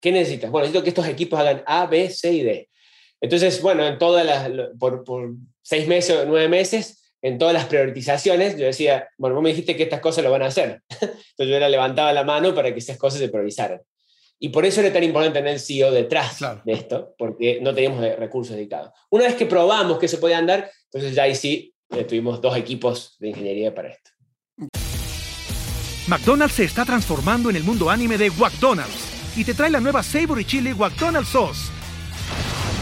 ¿qué 0.00 0.12
necesitas? 0.12 0.50
Bueno, 0.50 0.66
necesito 0.66 0.82
que 0.82 0.90
estos 0.90 1.08
equipos 1.08 1.38
hagan 1.38 1.62
A, 1.66 1.86
B, 1.86 2.08
C 2.08 2.32
y 2.32 2.42
D. 2.42 2.69
Entonces, 3.20 3.60
bueno, 3.62 3.86
en 3.86 3.98
todas 3.98 4.24
las, 4.24 4.48
por, 4.78 5.04
por 5.04 5.34
seis 5.62 5.86
meses 5.86 6.16
o 6.16 6.24
nueve 6.26 6.48
meses, 6.48 7.12
en 7.22 7.36
todas 7.36 7.52
las 7.52 7.66
priorizaciones, 7.66 8.56
yo 8.56 8.64
decía, 8.64 9.08
bueno, 9.18 9.34
vos 9.34 9.42
me 9.44 9.50
dijiste 9.50 9.76
que 9.76 9.82
estas 9.82 10.00
cosas 10.00 10.24
lo 10.24 10.30
van 10.30 10.42
a 10.42 10.46
hacer. 10.46 10.82
Entonces 10.90 11.48
yo 11.48 11.56
era 11.56 11.68
levantaba 11.68 12.12
la 12.12 12.24
mano 12.24 12.54
para 12.54 12.72
que 12.72 12.78
esas 12.78 12.96
cosas 12.96 13.20
se 13.20 13.28
priorizaran. 13.28 13.80
Y 14.38 14.48
por 14.48 14.64
eso 14.64 14.80
era 14.80 14.90
tan 14.90 15.04
importante 15.04 15.38
tener 15.38 15.52
el 15.52 15.60
CEO 15.60 15.90
detrás 15.90 16.38
Claro. 16.38 16.62
de 16.64 16.72
esto, 16.72 17.14
porque 17.18 17.60
no 17.60 17.74
teníamos 17.74 18.00
recursos 18.16 18.56
dedicados. 18.56 18.90
Una 19.10 19.24
vez 19.24 19.34
que 19.34 19.44
probamos 19.44 19.98
que 19.98 20.08
se 20.08 20.16
podía 20.16 20.38
andar, 20.38 20.70
entonces 20.84 21.14
ya 21.14 21.24
ahí 21.24 21.34
sí 21.34 21.74
eh, 21.90 22.04
tuvimos 22.04 22.40
dos 22.40 22.56
equipos 22.56 23.16
de 23.18 23.28
ingeniería 23.28 23.74
para 23.74 23.90
esto. 23.90 24.10
McDonald's 26.08 26.54
se 26.54 26.64
está 26.64 26.86
transformando 26.86 27.50
en 27.50 27.56
el 27.56 27.64
mundo 27.64 27.90
anime 27.90 28.16
de 28.16 28.30
McDonald's 28.30 29.36
y 29.36 29.44
te 29.44 29.52
trae 29.54 29.70
la 29.70 29.80
nueva 29.80 30.02
Savory 30.02 30.44
Chili 30.46 30.74
McDonald's 30.74 31.28
Sauce. 31.28 31.70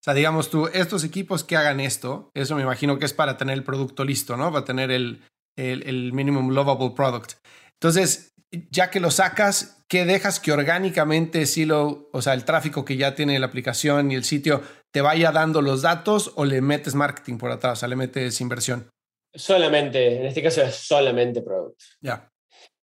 o 0.00 0.04
sea, 0.04 0.14
digamos 0.14 0.50
tú, 0.50 0.68
estos 0.68 1.04
equipos 1.04 1.42
que 1.42 1.56
hagan 1.56 1.80
esto, 1.80 2.30
eso 2.34 2.54
me 2.54 2.62
imagino 2.62 2.98
que 2.98 3.06
es 3.06 3.12
para 3.12 3.36
tener 3.36 3.54
el 3.54 3.64
producto 3.64 4.04
listo, 4.04 4.36
¿no? 4.36 4.52
Para 4.52 4.64
tener 4.64 4.90
el, 4.90 5.24
el, 5.56 5.82
el 5.88 6.12
minimum 6.12 6.50
lovable 6.50 6.92
product. 6.94 7.32
Entonces, 7.72 8.34
ya 8.70 8.90
que 8.90 9.00
lo 9.00 9.10
sacas, 9.10 9.84
¿qué 9.88 10.04
dejas 10.04 10.40
que 10.40 10.52
orgánicamente 10.52 11.46
sí 11.46 11.64
lo, 11.64 12.08
o 12.12 12.22
sea, 12.22 12.34
el 12.34 12.44
tráfico 12.44 12.84
que 12.84 12.96
ya 12.96 13.14
tiene 13.14 13.38
la 13.38 13.46
aplicación 13.46 14.10
y 14.10 14.14
el 14.14 14.24
sitio 14.24 14.62
te 14.92 15.00
vaya 15.00 15.32
dando 15.32 15.60
los 15.60 15.82
datos 15.82 16.32
o 16.36 16.44
le 16.44 16.60
metes 16.60 16.94
marketing 16.94 17.38
por 17.38 17.50
atrás, 17.50 17.78
o 17.78 17.80
sea, 17.80 17.88
le 17.88 17.96
metes 17.96 18.40
inversión? 18.40 18.88
Solamente, 19.34 20.16
en 20.16 20.26
este 20.26 20.42
caso 20.42 20.62
es 20.62 20.74
solamente 20.74 21.42
producto. 21.42 21.84
Ya. 22.00 22.30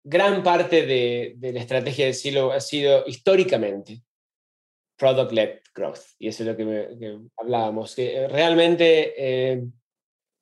Gran 0.04 0.42
parte 0.42 0.86
de, 0.86 1.34
de 1.36 1.52
la 1.52 1.60
estrategia 1.60 2.06
de 2.06 2.14
Silo 2.14 2.54
ha 2.54 2.62
sido 2.62 3.04
históricamente 3.06 4.04
product-led 4.98 5.62
growth. 5.74 6.02
Y 6.20 6.28
eso 6.28 6.44
es 6.44 6.50
lo 6.50 6.58
que, 6.58 7.20
hablábamos. 7.38 7.96
Que 7.96 8.16
eh, 8.16 8.28
realmente 8.28 9.14
eh, 9.18 9.64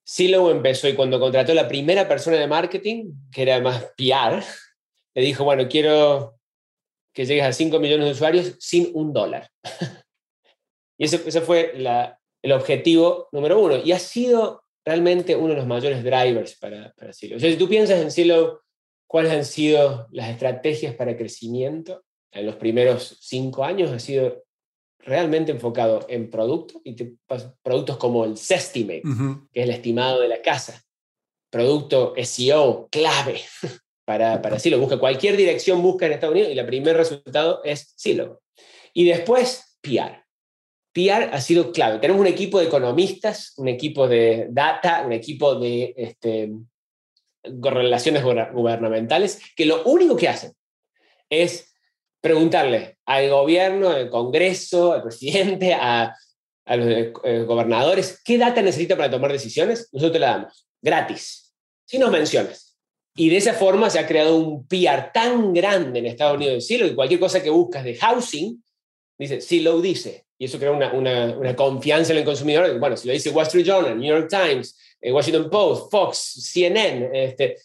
Silo 0.03 0.49
empezó 0.49 0.87
y 0.87 0.95
cuando 0.95 1.19
contrató 1.19 1.53
la 1.53 1.67
primera 1.67 2.07
persona 2.07 2.37
de 2.37 2.47
marketing, 2.47 3.11
que 3.31 3.41
era 3.41 3.59
más 3.59 3.83
PR, 3.97 4.43
le 5.13 5.21
dijo, 5.21 5.43
bueno, 5.43 5.67
quiero 5.67 6.39
que 7.13 7.25
llegues 7.25 7.45
a 7.45 7.53
5 7.53 7.79
millones 7.79 8.05
de 8.05 8.11
usuarios 8.11 8.55
sin 8.59 8.91
un 8.93 9.13
dólar. 9.13 9.49
y 10.97 11.05
ese, 11.05 11.21
ese 11.25 11.41
fue 11.41 11.73
el 11.75 12.51
objetivo 12.51 13.29
número 13.31 13.59
uno. 13.59 13.77
Y 13.77 13.91
ha 13.91 13.99
sido 13.99 14.63
realmente 14.85 15.35
uno 15.35 15.49
de 15.49 15.55
los 15.55 15.67
mayores 15.67 16.03
drivers 16.03 16.55
para, 16.57 16.93
para 16.93 17.11
Silo. 17.11 17.37
O 17.37 17.39
sea, 17.39 17.49
si 17.49 17.57
tú 17.57 17.67
piensas 17.67 17.99
en 17.99 18.11
Silo, 18.11 18.61
¿cuáles 19.07 19.31
han 19.31 19.45
sido 19.45 20.07
las 20.11 20.29
estrategias 20.29 20.93
para 20.95 21.17
crecimiento? 21.17 22.03
En 22.31 22.45
los 22.45 22.57
primeros 22.57 23.17
cinco 23.21 23.63
años 23.63 23.91
ha 23.91 23.99
sido 23.99 24.44
realmente 25.05 25.51
enfocado 25.51 26.05
en 26.09 26.29
producto 26.29 26.81
y 26.83 26.95
productos 27.61 27.97
como 27.97 28.25
el 28.25 28.37
Sestimate, 28.37 29.03
que 29.53 29.61
es 29.61 29.63
el 29.63 29.69
estimado 29.69 30.19
de 30.19 30.27
la 30.27 30.41
casa. 30.41 30.81
Producto 31.51 32.13
SEO 32.21 32.89
clave 32.91 33.41
para, 34.05 34.41
para 34.41 34.59
Silo. 34.59 34.79
Busca 34.79 34.97
cualquier 34.97 35.37
dirección, 35.37 35.81
busca 35.81 36.07
en 36.07 36.13
Estados 36.13 36.33
Unidos 36.33 36.51
y 36.51 36.59
el 36.59 36.65
primer 36.65 36.97
resultado 36.97 37.61
es 37.63 37.93
Silo. 37.95 38.41
Y 38.93 39.05
después, 39.05 39.77
PR. 39.81 40.25
PR 40.91 41.29
ha 41.33 41.41
sido 41.41 41.71
clave. 41.71 41.99
Tenemos 41.99 42.21
un 42.21 42.27
equipo 42.27 42.59
de 42.59 42.65
economistas, 42.65 43.53
un 43.57 43.67
equipo 43.67 44.07
de 44.07 44.47
data, 44.49 45.03
un 45.05 45.13
equipo 45.13 45.55
de 45.55 45.93
este, 45.97 46.51
relaciones 47.43 48.23
gubernamentales, 48.23 49.41
que 49.55 49.65
lo 49.65 49.83
único 49.83 50.15
que 50.15 50.29
hacen 50.29 50.53
es 51.29 51.74
preguntarle 52.25 52.97
al 53.05 53.29
gobierno, 53.29 53.89
al 53.89 54.09
Congreso, 54.09 54.93
al 54.93 55.03
presidente, 55.03 55.75
a, 55.75 56.11
los 56.67 56.87
eh, 56.87 57.43
gobernadores, 57.45 58.19
¿qué 58.25 58.39
data 58.39 58.63
necesita 58.63 58.97
para 58.97 59.11
tomar 59.11 59.31
decisiones? 59.31 59.89
Nosotros 59.93 60.13
te 60.13 60.19
la 60.19 60.29
damos, 60.29 60.67
gratis, 60.81 61.53
sin 61.85 62.01
nos 62.01 62.09
menciones. 62.09 62.75
Y 63.15 63.29
de 63.29 63.37
esa 63.37 63.53
forma 63.53 63.91
se 63.91 63.99
ha 63.99 64.07
creado 64.07 64.37
un 64.37 64.67
PR 64.67 65.11
tan 65.13 65.53
grande 65.53 65.99
en 65.99 66.07
Estados 66.07 66.37
Unidos 66.37 66.55
de 66.55 66.61
Silo 66.61 66.87
que 66.87 66.95
cualquier 66.95 67.19
cosa 67.19 67.43
que 67.43 67.51
buscas 67.51 67.83
de 67.83 67.95
housing, 67.95 68.59
dice, 69.19 69.39
sí 69.39 69.59
lo 69.59 69.79
dice. 69.79 70.25
Y 70.39 70.45
eso 70.45 70.57
crea 70.57 70.71
una, 70.71 70.93
una, 70.93 71.37
una, 71.37 71.55
confianza 71.55 72.11
en 72.11 72.17
el 72.17 72.25
consumidor. 72.25 72.79
Bueno, 72.79 72.97
si 72.97 73.07
lo 73.07 73.13
dice 73.13 73.29
Wall 73.29 73.45
Street 73.45 73.67
Journal, 73.67 73.99
New 73.99 74.09
York 74.09 74.29
Times, 74.31 74.75
eh, 74.99 75.11
Washington 75.11 75.47
Post, 75.51 75.91
Fox, 75.91 76.17
CNN, 76.51 77.07
este, 77.13 77.57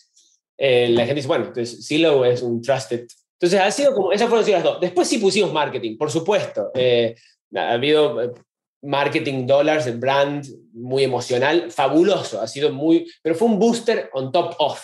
eh, 0.59 0.91
la 0.91 1.07
gente 1.07 1.15
dice, 1.15 1.29
bueno, 1.29 1.47
entonces 1.47 1.87
Silo 1.87 2.27
es 2.27 2.43
un 2.43 2.61
trusted. 2.61 3.07
Entonces, 3.41 3.61
ha 3.61 3.71
sido 3.71 3.95
como, 3.95 4.13
esas 4.13 4.29
fueron 4.29 4.51
las 4.51 4.63
dos. 4.63 4.81
Después 4.81 5.09
sí 5.09 5.17
pusimos 5.17 5.51
marketing, 5.51 5.97
por 5.97 6.11
supuesto. 6.11 6.71
Eh, 6.75 7.15
ha 7.57 7.73
habido 7.73 8.35
marketing 8.83 9.47
dollars, 9.47 9.87
el 9.87 9.99
brand 9.99 10.47
muy 10.73 11.05
emocional, 11.05 11.71
fabuloso, 11.71 12.41
ha 12.41 12.47
sido 12.47 12.73
muy, 12.73 13.11
pero 13.23 13.35
fue 13.35 13.49
un 13.49 13.59
booster 13.59 14.11
on 14.13 14.33
top 14.33 14.55
of, 14.59 14.83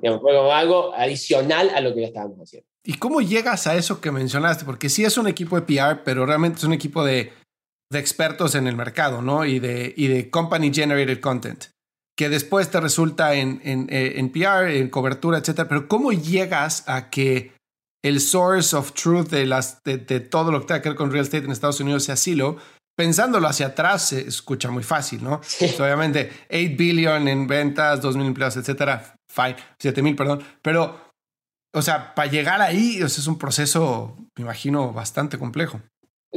digamos, 0.00 0.20
fue 0.20 0.34
como 0.34 0.52
algo 0.52 0.94
adicional 0.94 1.70
a 1.70 1.80
lo 1.80 1.94
que 1.94 2.02
ya 2.02 2.06
estábamos 2.08 2.38
haciendo. 2.40 2.66
¿Y 2.84 2.94
cómo 2.94 3.20
llegas 3.20 3.66
a 3.66 3.76
eso 3.76 4.00
que 4.00 4.10
mencionaste? 4.10 4.64
Porque 4.64 4.88
sí 4.88 5.04
es 5.04 5.18
un 5.18 5.28
equipo 5.28 5.60
de 5.60 5.62
PR, 5.62 6.02
pero 6.04 6.24
realmente 6.24 6.58
es 6.58 6.64
un 6.64 6.72
equipo 6.72 7.04
de, 7.04 7.32
de 7.92 7.98
expertos 7.98 8.54
en 8.54 8.66
el 8.66 8.76
mercado, 8.76 9.20
¿no? 9.20 9.44
Y 9.44 9.58
de, 9.58 9.92
y 9.96 10.06
de 10.06 10.30
company 10.30 10.72
generated 10.72 11.20
content, 11.20 11.66
que 12.16 12.28
después 12.28 12.70
te 12.70 12.80
resulta 12.80 13.34
en, 13.34 13.60
en, 13.64 13.86
eh, 13.90 14.14
en 14.16 14.32
PR, 14.32 14.70
en 14.76 14.88
cobertura, 14.88 15.38
etcétera. 15.38 15.68
Pero 15.68 15.88
¿cómo 15.88 16.12
llegas 16.12 16.84
a 16.88 17.10
que 17.10 17.52
el 18.02 18.20
source 18.20 18.74
of 18.74 18.92
truth 18.92 19.28
de, 19.28 19.46
las, 19.46 19.82
de, 19.84 19.98
todo 20.20 20.50
lo 20.52 20.60
que 20.60 20.66
tenga 20.66 20.82
que 20.82 20.88
ver 20.90 20.96
con 20.96 21.10
real 21.10 21.24
estate 21.24 21.44
en 21.44 21.52
Estados 21.52 21.80
Unidos 21.80 22.04
sea 22.04 22.16
Silo? 22.16 22.56
Pensándolo 22.96 23.48
hacia 23.48 23.68
atrás 23.68 24.08
se 24.08 24.20
escucha 24.20 24.70
muy 24.70 24.82
fácil, 24.82 25.24
¿no? 25.24 25.40
obviamente, 25.78 26.30
8 26.50 26.76
billion 26.76 27.28
en 27.28 27.46
ventas, 27.46 28.00
2 28.02 28.16
mil 28.16 28.26
empleados, 28.26 28.56
etcétera. 28.56 29.16
Fine, 29.28 29.56
7 29.78 30.02
mil, 30.02 30.16
perdón. 30.16 30.42
Pero 30.60 31.10
o 31.72 31.82
sea, 31.82 32.14
para 32.14 32.30
llegar 32.30 32.60
ahí 32.60 33.00
es 33.00 33.26
un 33.26 33.38
proceso, 33.38 34.16
me 34.36 34.42
imagino, 34.42 34.92
bastante 34.92 35.38
complejo. 35.38 35.80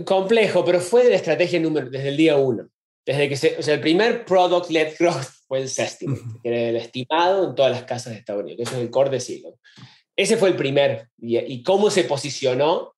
Complejo, 0.06 0.64
pero 0.64 0.80
fue 0.80 1.04
de 1.04 1.12
la 1.12 1.16
estrategia 1.16 1.60
número, 1.60 1.90
desde 1.90 2.10
el 2.10 2.18
día 2.18 2.38
uno. 2.38 2.68
Desde 3.06 3.28
que 3.28 3.36
se, 3.36 3.58
o 3.58 3.62
sea, 3.62 3.74
el 3.74 3.82
primer 3.82 4.26
product-led 4.26 4.96
growth 4.98 5.28
fue 5.48 5.62
el 5.62 5.70
Sestimate, 5.70 6.22
que 6.42 6.50
era 6.50 6.70
el 6.70 6.76
estimado 6.78 7.50
en 7.50 7.56
todas 7.56 7.72
las 7.72 7.84
casas 7.84 8.14
de 8.14 8.20
Estados 8.20 8.44
Unidos, 8.44 8.68
eso 8.68 8.78
es 8.78 8.84
el 8.84 8.90
core 8.90 9.10
de 9.10 9.20
Silo. 9.20 9.60
Ese 10.16 10.38
fue 10.38 10.50
el 10.50 10.56
primer. 10.56 11.10
Y, 11.20 11.64
cómo 11.64 11.90
se 11.90 12.04
posicionó, 12.04 12.96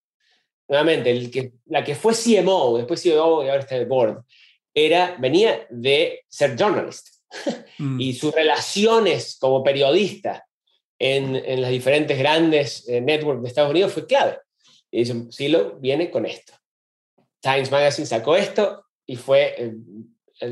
nuevamente, 0.68 1.12
el 1.12 1.32
que, 1.32 1.54
la 1.66 1.84
que 1.84 1.96
fue 1.96 2.14
CMO, 2.14 2.78
después 2.78 3.02
CMO 3.02 3.44
y 3.44 3.50
ahora 3.50 3.60
está 3.60 3.76
el 3.76 3.86
board, 3.86 4.24
era, 4.74 5.16
venía 5.20 5.66
de 5.70 6.24
ser 6.28 6.56
journalist. 6.58 7.10
Mm. 7.78 8.00
y 8.00 8.14
sus 8.14 8.34
relaciones 8.34 9.36
como 9.38 9.62
periodista 9.62 10.48
en, 10.98 11.36
en 11.36 11.62
las 11.62 11.72
diferentes 11.72 12.18
grandes 12.18 12.88
eh, 12.88 13.02
networks 13.02 13.42
de 13.42 13.48
Estados 13.50 13.72
Unidos 13.72 13.92
fue 13.92 14.08
clave. 14.08 14.38
Y 14.92 15.00
dicen, 15.00 15.30
Silo 15.32 15.78
viene 15.80 16.10
con 16.10 16.26
esto. 16.26 16.54
Times 17.42 17.70
Magazine 17.70 18.08
sacó 18.08 18.36
esto 18.36 18.86
y 19.06 19.18
fue, 19.18 19.74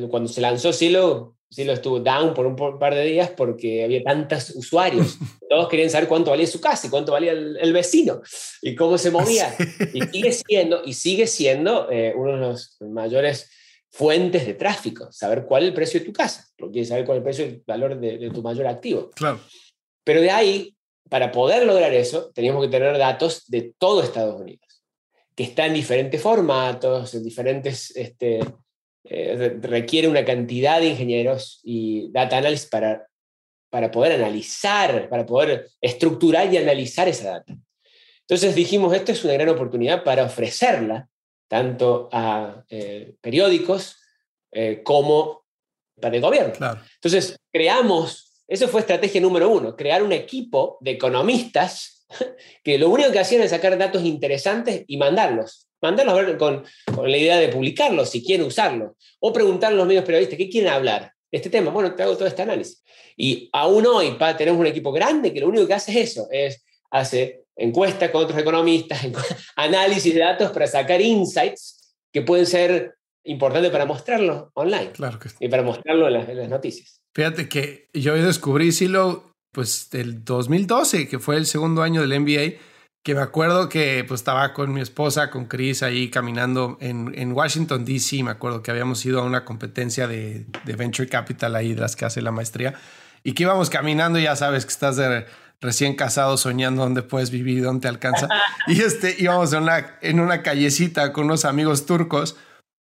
cuando 0.10 0.30
se 0.30 0.42
lanzó 0.42 0.74
Silo, 0.74 1.38
Silo 1.54 1.74
estuvo 1.74 2.00
down 2.00 2.34
por 2.34 2.46
un 2.46 2.56
par 2.56 2.96
de 2.96 3.04
días 3.06 3.30
porque 3.38 3.84
había 3.84 4.04
tantos 4.04 4.52
usuarios. 4.56 5.18
Todos 5.50 5.70
querían 5.70 5.90
saber 5.90 6.08
cuánto 6.08 6.32
valía 6.32 6.48
su 6.48 6.60
casa 6.60 6.88
y 6.88 6.90
cuánto 6.90 7.12
valía 7.12 7.32
el, 7.32 7.74
vecino 7.74 8.22
y 8.62 8.76
cómo 8.76 8.98
se 8.98 9.12
movía. 9.12 9.54
Y 9.94 10.02
sigue 10.02 10.32
siendo, 10.32 10.82
y 10.84 10.94
sigue 10.94 11.28
siendo 11.28 11.90
eh, 11.92 12.14
uno 12.16 12.34
de 12.34 12.38
los 12.40 12.78
mayores 12.82 13.50
fuentes 13.92 14.48
de 14.48 14.56
tráfico, 14.56 15.12
saber 15.12 15.46
cuál 15.46 15.64
es 15.64 15.70
el 15.70 15.76
precio 15.76 16.00
de 16.00 16.06
tu 16.08 16.14
casa, 16.14 16.48
porque 16.58 16.74
quieres 16.74 16.90
saber 16.90 17.06
cuál 17.06 17.18
es 17.18 17.20
el 17.20 17.24
precio 17.24 17.46
el 17.46 17.64
valor 17.68 18.00
de, 18.00 18.18
de 18.18 18.32
tu 18.32 18.42
mayor 18.42 18.66
activo. 18.66 19.12
Claro. 19.14 19.40
Pero 20.04 20.20
de 20.22 20.32
ahí, 20.32 20.76
para 21.10 21.32
poder 21.32 21.66
lograr 21.66 21.94
eso, 21.94 22.32
teníamos 22.34 22.64
que 22.66 22.72
tener 22.72 22.98
datos 22.98 23.44
de 23.48 23.74
todo 23.78 24.02
Estados 24.02 24.42
Unidos, 24.42 24.84
que 25.36 25.44
está 25.44 25.68
en 25.68 25.76
diferentes 25.76 26.20
formatos, 26.20 27.14
en 27.14 27.24
diferentes, 27.24 27.96
este, 27.96 28.40
eh, 29.06 29.58
requiere 29.62 30.08
una 30.08 30.26
cantidad 30.26 30.80
de 30.80 30.88
ingenieros 30.88 31.60
y 31.64 32.12
data 32.12 32.38
analysis 32.38 32.68
para, 32.68 33.08
para 33.70 33.92
poder 33.92 34.14
analizar, 34.14 35.10
para 35.10 35.26
poder 35.26 35.70
estructurar 35.82 36.54
y 36.54 36.58
analizar 36.58 37.08
esa 37.08 37.32
data. 37.32 37.56
Entonces 38.22 38.56
dijimos, 38.56 38.94
esto 38.94 39.12
es 39.12 39.24
una 39.24 39.34
gran 39.34 39.50
oportunidad 39.50 40.04
para 40.04 40.24
ofrecerla 40.24 41.10
tanto 41.48 42.10
a 42.12 42.64
eh, 42.70 43.16
periódicos 43.22 43.98
eh, 44.52 44.82
como 44.84 45.46
para 46.00 46.16
el 46.16 46.22
gobierno. 46.22 46.54
Entonces 46.96 47.38
creamos 47.52 48.34
eso 48.48 48.68
fue 48.68 48.82
estrategia 48.82 49.22
número 49.22 49.50
uno, 49.50 49.76
crear 49.76 50.04
un 50.04 50.12
equipo 50.12 50.78
de 50.82 50.92
economistas 50.92 52.06
que 52.64 52.78
lo 52.78 52.90
único 52.90 53.12
que 53.12 53.20
hacían 53.20 53.42
era 53.42 53.50
sacar 53.50 53.78
datos 53.78 54.04
interesantes 54.04 54.84
y 54.88 54.98
mandarlos. 54.98 55.68
Mandarlos 55.84 56.18
a 56.18 56.22
ver 56.22 56.38
con, 56.38 56.64
la 57.06 57.18
idea 57.18 57.38
de 57.38 57.50
publicarlos, 57.50 58.10
si 58.10 58.24
quieren 58.24 58.48
usarlos. 58.48 58.94
O 59.20 59.34
preguntar 59.34 59.74
a 59.74 59.76
los 59.76 59.86
medios 59.86 60.06
periodistas, 60.06 60.38
¿qué 60.38 60.50
quieren 60.50 60.72
hablar? 60.72 61.12
Este 61.30 61.50
tema, 61.50 61.72
bueno, 61.72 61.94
te 61.94 62.04
hago 62.04 62.16
todo 62.16 62.28
este 62.28 62.42
análisis. 62.42 62.82
Y 63.18 63.50
aún 63.52 63.86
hoy 63.86 64.18
tenemos 64.38 64.60
un 64.60 64.68
equipo 64.68 64.92
grande 64.92 65.34
que 65.34 65.42
lo 65.42 65.50
único 65.50 65.68
que 65.68 65.74
hace 65.74 65.92
es 65.92 66.12
eso, 66.12 66.28
es 66.32 66.64
hace 66.90 67.44
encuestas 67.56 68.10
con 68.12 68.24
otros 68.24 68.40
economistas, 68.40 69.00
análisis 69.58 70.14
de 70.14 70.22
datos 70.22 70.52
para 70.52 70.68
sacar 70.68 71.02
insights 71.02 71.96
que 72.12 72.22
pueden 72.22 72.46
ser 72.46 72.96
importantes 73.26 73.72
para 73.72 73.86
mostrarlos 73.86 74.50
online 74.54 74.92
claro 74.92 75.18
que 75.18 75.30
y 75.40 75.48
para 75.48 75.64
mostrarlo 75.64 76.08
en 76.08 76.38
las 76.38 76.50
noticias. 76.50 77.02
Fíjate 77.14 77.48
que 77.48 77.90
yo 77.94 78.16
descubrí 78.16 78.72
Silo 78.72 79.34
pues 79.52 79.90
del 79.92 80.26
2012, 80.26 81.08
que 81.08 81.20
fue 81.20 81.38
el 81.38 81.46
segundo 81.46 81.84
año 81.84 82.02
del 82.02 82.20
MBA, 82.20 82.58
que 83.04 83.16
me 83.16 83.22
acuerdo 83.22 83.68
que 83.68 84.06
pues 84.08 84.22
estaba 84.22 84.54
con 84.54 84.74
mi 84.74 84.80
esposa, 84.80 85.30
con 85.30 85.46
Chris, 85.46 85.84
ahí 85.84 86.10
caminando 86.10 86.78
en, 86.80 87.14
en 87.16 87.34
Washington, 87.34 87.84
D.C. 87.84 88.24
Me 88.24 88.32
acuerdo 88.32 88.64
que 88.64 88.72
habíamos 88.72 89.06
ido 89.06 89.20
a 89.20 89.24
una 89.24 89.44
competencia 89.44 90.08
de, 90.08 90.46
de, 90.64 90.76
Venture 90.76 91.10
Capital 91.10 91.56
ahí, 91.56 91.74
de 91.74 91.82
las 91.82 91.98
que 91.98 92.06
hace 92.06 92.22
la 92.22 92.32
maestría, 92.32 92.76
y 93.22 93.34
que 93.34 93.44
íbamos 93.44 93.70
caminando, 93.70 94.20
ya 94.20 94.38
sabes 94.38 94.66
que 94.66 94.72
estás 94.72 94.96
de 94.96 95.26
recién 95.60 95.96
casado 95.96 96.38
soñando 96.38 96.84
dónde 96.84 97.04
puedes 97.04 97.30
vivir, 97.30 97.64
dónde 97.64 97.82
te 97.82 97.88
alcanza. 97.90 98.30
Y 98.68 98.82
este, 98.82 99.16
íbamos 99.20 99.52
en 99.52 99.64
una, 99.64 99.98
en 100.02 100.22
una 100.22 100.42
callecita 100.42 101.12
con 101.12 101.26
unos 101.26 101.44
amigos 101.44 101.86
turcos 101.86 102.38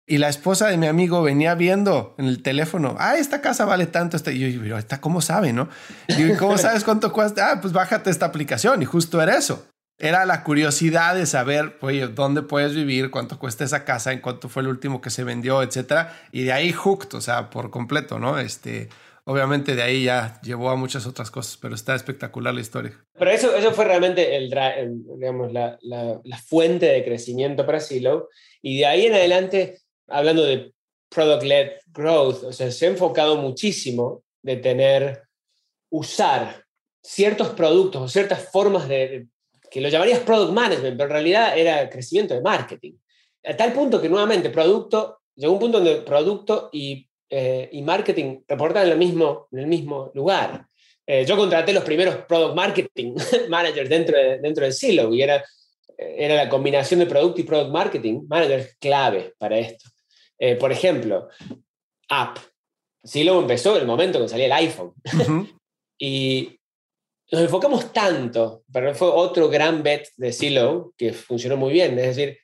y 0.05 0.17
la 0.17 0.29
esposa 0.29 0.67
de 0.67 0.77
mi 0.77 0.87
amigo 0.87 1.23
venía 1.23 1.55
viendo 1.55 2.15
en 2.17 2.25
el 2.25 2.43
teléfono, 2.43 2.95
ah, 2.99 3.15
esta 3.15 3.39
casa 3.39 3.65
vale 3.65 3.85
tanto. 3.85 4.17
Este. 4.17 4.33
Y 4.33 4.67
yo, 4.67 4.77
¿esta 4.77 4.99
cómo 4.99 5.21
sabe, 5.21 5.53
no? 5.53 5.69
Y 6.07 6.35
¿cómo 6.35 6.57
sabes 6.59 6.83
cuánto 6.83 7.13
cuesta? 7.13 7.51
Ah, 7.51 7.61
pues 7.61 7.71
bájate 7.71 8.09
esta 8.09 8.25
aplicación. 8.25 8.81
Y 8.81 8.85
justo 8.85 9.21
era 9.21 9.37
eso. 9.37 9.70
Era 10.03 10.25
la 10.25 10.43
curiosidad 10.43 11.13
de 11.13 11.27
saber, 11.27 11.77
dónde 12.15 12.41
puedes 12.41 12.73
vivir, 12.73 13.11
cuánto 13.11 13.37
cuesta 13.37 13.63
esa 13.63 13.85
casa, 13.85 14.11
en 14.11 14.19
cuánto 14.19 14.49
fue 14.49 14.63
el 14.63 14.69
último 14.69 14.99
que 14.99 15.11
se 15.11 15.23
vendió, 15.23 15.61
etcétera. 15.61 16.19
Y 16.31 16.41
de 16.41 16.53
ahí 16.53 16.71
hooked, 16.71 17.15
o 17.15 17.21
sea, 17.21 17.51
por 17.51 17.69
completo, 17.69 18.17
¿no? 18.17 18.39
Este, 18.39 18.89
obviamente 19.25 19.75
de 19.75 19.83
ahí 19.83 20.05
ya 20.05 20.41
llevó 20.41 20.71
a 20.71 20.75
muchas 20.75 21.05
otras 21.05 21.29
cosas, 21.29 21.55
pero 21.61 21.75
está 21.75 21.93
espectacular 21.93 22.51
la 22.51 22.61
historia. 22.61 22.99
Pero 23.13 23.29
eso, 23.29 23.55
eso 23.55 23.73
fue 23.73 23.85
realmente 23.85 24.35
el, 24.35 24.49
digamos, 25.19 25.53
la, 25.53 25.77
la, 25.83 26.19
la, 26.23 26.37
fuente 26.39 26.87
de 26.87 27.05
crecimiento 27.05 27.63
para 27.63 27.79
Silo. 27.79 28.29
Y 28.59 28.79
de 28.79 28.87
ahí 28.87 29.05
en 29.05 29.13
adelante 29.13 29.81
hablando 30.07 30.43
de 30.43 30.73
product-led 31.09 31.73
growth, 31.93 32.43
o 32.45 32.51
sea, 32.51 32.71
se 32.71 32.87
ha 32.87 32.89
enfocado 32.89 33.37
muchísimo 33.37 34.23
de 34.41 34.55
tener, 34.55 35.21
usar 35.91 36.65
ciertos 37.03 37.49
productos 37.49 38.01
o 38.01 38.07
ciertas 38.07 38.49
formas 38.49 38.87
de, 38.87 39.27
que 39.71 39.81
lo 39.81 39.89
llamarías 39.89 40.19
product 40.19 40.51
management, 40.51 40.97
pero 40.97 41.05
en 41.05 41.13
realidad 41.13 41.57
era 41.57 41.89
crecimiento 41.89 42.33
de 42.33 42.41
marketing. 42.41 42.93
A 43.45 43.55
tal 43.55 43.71
punto 43.73 44.01
que 44.01 44.09
nuevamente 44.09 44.49
producto, 44.49 45.21
llegó 45.35 45.53
un 45.53 45.59
punto 45.59 45.79
donde 45.79 46.01
producto 46.01 46.69
y, 46.73 47.07
eh, 47.29 47.69
y 47.71 47.81
marketing 47.81 48.41
reportan 48.47 48.85
en 48.85 48.91
el 48.91 48.97
mismo, 48.97 49.47
en 49.51 49.59
el 49.59 49.67
mismo 49.67 50.11
lugar. 50.13 50.67
Eh, 51.07 51.25
yo 51.25 51.37
contraté 51.37 51.73
los 51.73 51.85
primeros 51.85 52.17
product 52.27 52.55
marketing 52.55 53.15
managers 53.49 53.89
dentro 53.89 54.17
de, 54.17 54.39
dentro 54.39 54.65
del 54.65 54.73
Silo 54.73 55.13
y 55.13 55.21
era 55.21 55.43
era 56.01 56.35
la 56.35 56.49
combinación 56.49 56.99
de 56.99 57.05
producto 57.05 57.41
y 57.41 57.43
product 57.43 57.71
marketing, 57.71 58.25
manager 58.27 58.71
clave 58.79 59.33
para 59.37 59.57
esto. 59.59 59.89
Eh, 60.39 60.55
por 60.55 60.71
ejemplo, 60.71 61.29
app. 62.09 62.37
Silo 63.03 63.39
empezó 63.39 63.75
en 63.75 63.81
el 63.81 63.87
momento 63.87 64.19
que 64.19 64.27
salía 64.27 64.45
el 64.47 64.51
iPhone. 64.51 64.93
y 65.99 66.59
nos 67.31 67.41
enfocamos 67.41 67.93
tanto, 67.93 68.63
pero 68.71 68.93
fue 68.93 69.07
otro 69.07 69.49
gran 69.49 69.83
bet 69.83 70.09
de 70.17 70.33
Silo 70.33 70.93
que 70.97 71.13
funcionó 71.13 71.57
muy 71.57 71.73
bien. 71.73 71.97
Es 71.97 72.15
decir, 72.15 72.37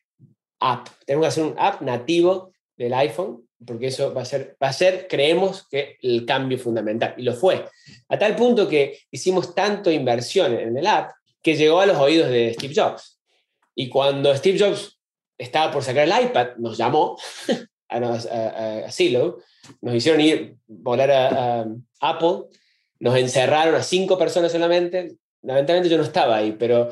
app. 0.59 0.87
Tenemos 1.05 1.25
que 1.25 1.27
hacer 1.27 1.43
un 1.43 1.55
app 1.57 1.81
nativo 1.81 2.51
del 2.75 2.93
iPhone 2.93 3.47
porque 3.65 3.87
eso 3.87 4.13
va 4.13 4.21
a 4.21 4.25
ser, 4.25 4.55
va 4.61 4.67
a 4.67 4.73
ser, 4.73 5.07
creemos 5.07 5.67
que 5.67 5.97
el 6.01 6.25
cambio 6.25 6.59
fundamental. 6.59 7.15
Y 7.17 7.23
lo 7.23 7.33
fue. 7.33 7.65
A 8.09 8.19
tal 8.19 8.35
punto 8.35 8.67
que 8.67 8.99
hicimos 9.09 9.55
tanto 9.55 9.91
inversión 9.91 10.53
en 10.53 10.77
el 10.77 10.85
app 10.85 11.11
que 11.41 11.55
llegó 11.55 11.79
a 11.79 11.85
los 11.85 11.97
oídos 11.97 12.29
de 12.29 12.53
Steve 12.53 12.73
Jobs. 12.75 13.19
Y 13.73 13.89
cuando 13.89 14.35
Steve 14.35 14.59
Jobs 14.59 14.99
estaba 15.37 15.71
por 15.71 15.83
sacar 15.83 16.07
el 16.07 16.25
iPad, 16.25 16.57
nos 16.57 16.77
llamó 16.77 17.17
a, 17.89 18.91
Silo, 18.91 19.39
nos 19.81 19.95
hicieron 19.95 20.21
ir, 20.21 20.55
volar 20.67 21.11
a, 21.11 21.65
Apple, 21.99 22.43
nos 22.99 23.17
encerraron 23.17 23.75
a 23.75 23.83
cinco 23.83 24.17
personas 24.17 24.51
solamente. 24.51 25.15
Lamentablemente 25.41 25.89
yo 25.89 25.97
no 25.97 26.03
estaba 26.03 26.37
ahí, 26.37 26.55
pero 26.57 26.89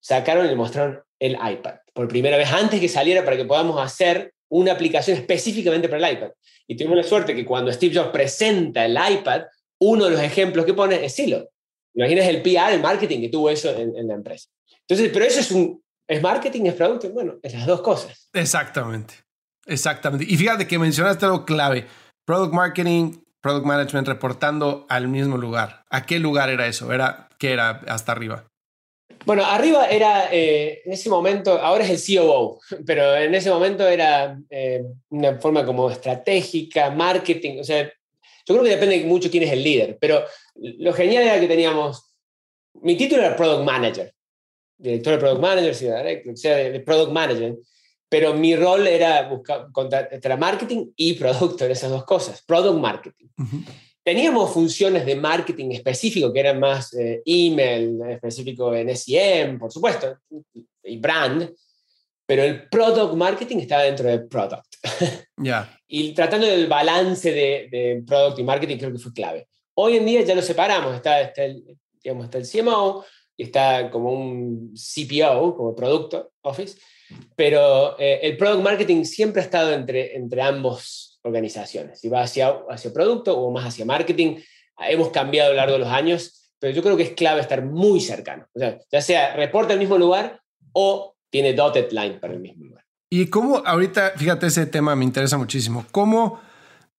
sacaron 0.00 0.50
y 0.50 0.54
mostraron 0.54 1.02
el 1.18 1.32
iPad 1.32 1.76
por 1.96 2.08
primera 2.08 2.36
vez 2.36 2.52
antes 2.52 2.78
que 2.78 2.88
saliera 2.88 3.24
para 3.24 3.36
que 3.38 3.46
podamos 3.46 3.80
hacer 3.80 4.34
una 4.48 4.72
aplicación 4.72 5.16
específicamente 5.16 5.88
para 5.88 6.06
el 6.06 6.16
iPad. 6.16 6.30
Y 6.68 6.76
tuvimos 6.76 6.98
la 6.98 7.02
suerte 7.02 7.34
que 7.34 7.44
cuando 7.44 7.72
Steve 7.72 7.94
Jobs 7.94 8.10
presenta 8.10 8.84
el 8.84 8.96
iPad, 8.96 9.44
uno 9.80 10.04
de 10.04 10.10
los 10.10 10.20
ejemplos 10.20 10.66
que 10.66 10.74
pone 10.74 11.04
es 11.04 11.14
Silo. 11.14 11.48
Imaginas 11.94 12.26
el 12.26 12.42
PR, 12.42 12.74
el 12.74 12.82
marketing 12.82 13.22
que 13.22 13.28
tuvo 13.30 13.48
eso 13.48 13.74
en, 13.76 14.06
la 14.06 14.14
empresa. 14.14 14.48
Entonces, 14.80 15.10
pero 15.12 15.24
eso 15.24 15.40
es 15.40 15.50
un, 15.50 15.82
¿es 16.06 16.22
marketing, 16.22 16.66
es 16.66 16.74
producto? 16.74 17.08
Bueno, 17.10 17.38
es 17.42 17.54
las 17.54 17.66
dos 17.66 17.80
cosas. 17.80 18.28
Exactamente, 18.34 19.14
exactamente. 19.64 20.26
Y 20.28 20.36
fíjate 20.36 20.66
que 20.66 20.78
mencionaste 20.78 21.24
algo 21.24 21.46
clave. 21.46 21.86
Product 22.26 22.52
marketing, 22.52 23.12
product 23.46 23.64
management 23.64 24.08
reportando 24.08 24.86
al 24.88 25.06
mismo 25.06 25.36
lugar. 25.36 25.84
¿A 25.88 26.04
qué 26.04 26.18
lugar 26.18 26.50
era 26.50 26.66
eso? 26.66 26.92
¿Era, 26.92 27.28
¿Qué 27.38 27.52
era 27.52 27.80
hasta 27.86 28.10
arriba? 28.10 28.44
Bueno, 29.24 29.44
arriba 29.44 29.86
era, 29.86 30.28
eh, 30.32 30.82
en 30.84 30.92
ese 30.92 31.08
momento, 31.08 31.52
ahora 31.52 31.84
es 31.84 32.08
el 32.08 32.18
COO, 32.18 32.58
pero 32.84 33.14
en 33.14 33.32
ese 33.36 33.50
momento 33.50 33.86
era 33.86 34.36
eh, 34.50 34.82
una 35.10 35.38
forma 35.38 35.64
como 35.64 35.88
estratégica, 35.88 36.90
marketing, 36.90 37.60
o 37.60 37.64
sea, 37.64 37.84
yo 37.84 38.54
creo 38.54 38.64
que 38.64 38.70
depende 38.70 39.04
mucho 39.04 39.30
quién 39.30 39.44
es 39.44 39.52
el 39.52 39.62
líder, 39.62 39.96
pero 40.00 40.24
lo 40.56 40.92
genial 40.92 41.22
era 41.22 41.38
que 41.38 41.46
teníamos, 41.46 42.04
mi 42.82 42.96
título 42.96 43.22
era 43.22 43.36
Product 43.36 43.64
Manager, 43.64 44.12
director 44.76 45.12
de 45.12 45.18
Product 45.20 45.40
Manager, 45.40 45.70
o 45.70 46.36
sea, 46.36 46.56
de, 46.56 46.80
Product 46.80 47.12
Manager, 47.12 47.54
pero 48.08 48.34
mi 48.34 48.54
rol 48.54 48.86
era 48.86 49.28
buscar 49.28 49.68
entre 50.10 50.36
marketing 50.36 50.92
y 50.96 51.14
producto, 51.14 51.64
esas 51.64 51.90
dos 51.90 52.04
cosas, 52.04 52.42
Product 52.42 52.78
Marketing. 52.78 53.26
Teníamos 54.02 54.52
funciones 54.52 55.04
de 55.04 55.16
marketing 55.16 55.72
específico 55.72 56.32
que 56.32 56.38
eran 56.38 56.60
más 56.60 56.94
eh, 56.94 57.22
email, 57.26 57.98
específico 58.08 58.72
en 58.72 58.96
SEM, 58.96 59.58
por 59.58 59.72
supuesto, 59.72 60.18
y 60.84 60.98
brand, 60.98 61.52
pero 62.24 62.44
el 62.44 62.68
product 62.68 63.14
marketing 63.14 63.58
estaba 63.58 63.82
dentro 63.82 64.08
del 64.08 64.26
product. 64.26 64.66
Ya. 65.38 65.78
y 65.86 66.14
tratando 66.14 66.46
del 66.46 66.66
balance 66.66 67.30
de, 67.30 67.68
de, 67.70 68.02
product 68.06 68.38
y 68.38 68.42
marketing 68.42 68.78
creo 68.78 68.92
que 68.92 68.98
fue 68.98 69.12
clave. 69.12 69.48
Hoy 69.74 69.98
en 69.98 70.06
día 70.06 70.22
ya 70.22 70.34
lo 70.34 70.40
separamos, 70.40 70.94
está, 70.94 71.20
está, 71.20 71.44
el, 71.44 71.76
digamos, 72.02 72.24
está 72.24 72.38
el 72.38 72.48
CMO 72.48 73.04
y 73.36 73.42
está 73.42 73.90
como 73.90 74.12
un 74.12 74.72
CPO, 74.72 75.54
como 75.54 75.74
Producto 75.76 76.32
Office, 76.40 76.78
pero 77.34 77.98
eh, 77.98 78.20
el 78.22 78.36
product 78.36 78.62
marketing 78.62 79.04
siempre 79.04 79.42
ha 79.42 79.44
estado 79.44 79.72
entre, 79.72 80.16
entre 80.16 80.42
ambos 80.42 81.18
organizaciones. 81.22 82.00
Si 82.00 82.08
va 82.08 82.22
hacia, 82.22 82.54
hacia 82.70 82.92
producto 82.92 83.38
o 83.38 83.50
más 83.50 83.66
hacia 83.66 83.84
marketing, 83.84 84.36
hemos 84.78 85.10
cambiado 85.10 85.50
a 85.50 85.52
lo 85.52 85.56
largo 85.56 85.74
de 85.74 85.80
los 85.80 85.88
años, 85.88 86.52
pero 86.58 86.74
yo 86.74 86.82
creo 86.82 86.96
que 86.96 87.02
es 87.02 87.10
clave 87.10 87.40
estar 87.40 87.64
muy 87.64 88.00
cercano. 88.00 88.46
O 88.54 88.58
sea, 88.58 88.78
ya 88.90 89.00
sea 89.00 89.34
reporta 89.34 89.72
el 89.72 89.78
mismo 89.78 89.98
lugar 89.98 90.40
o 90.72 91.16
tiene 91.30 91.52
dotted 91.52 91.90
line 91.90 92.18
para 92.20 92.34
el 92.34 92.40
mismo 92.40 92.64
lugar. 92.64 92.84
Y 93.10 93.26
cómo 93.26 93.62
ahorita, 93.64 94.14
fíjate, 94.16 94.46
ese 94.46 94.66
tema 94.66 94.96
me 94.96 95.04
interesa 95.04 95.38
muchísimo. 95.38 95.86
¿Cómo, 95.92 96.40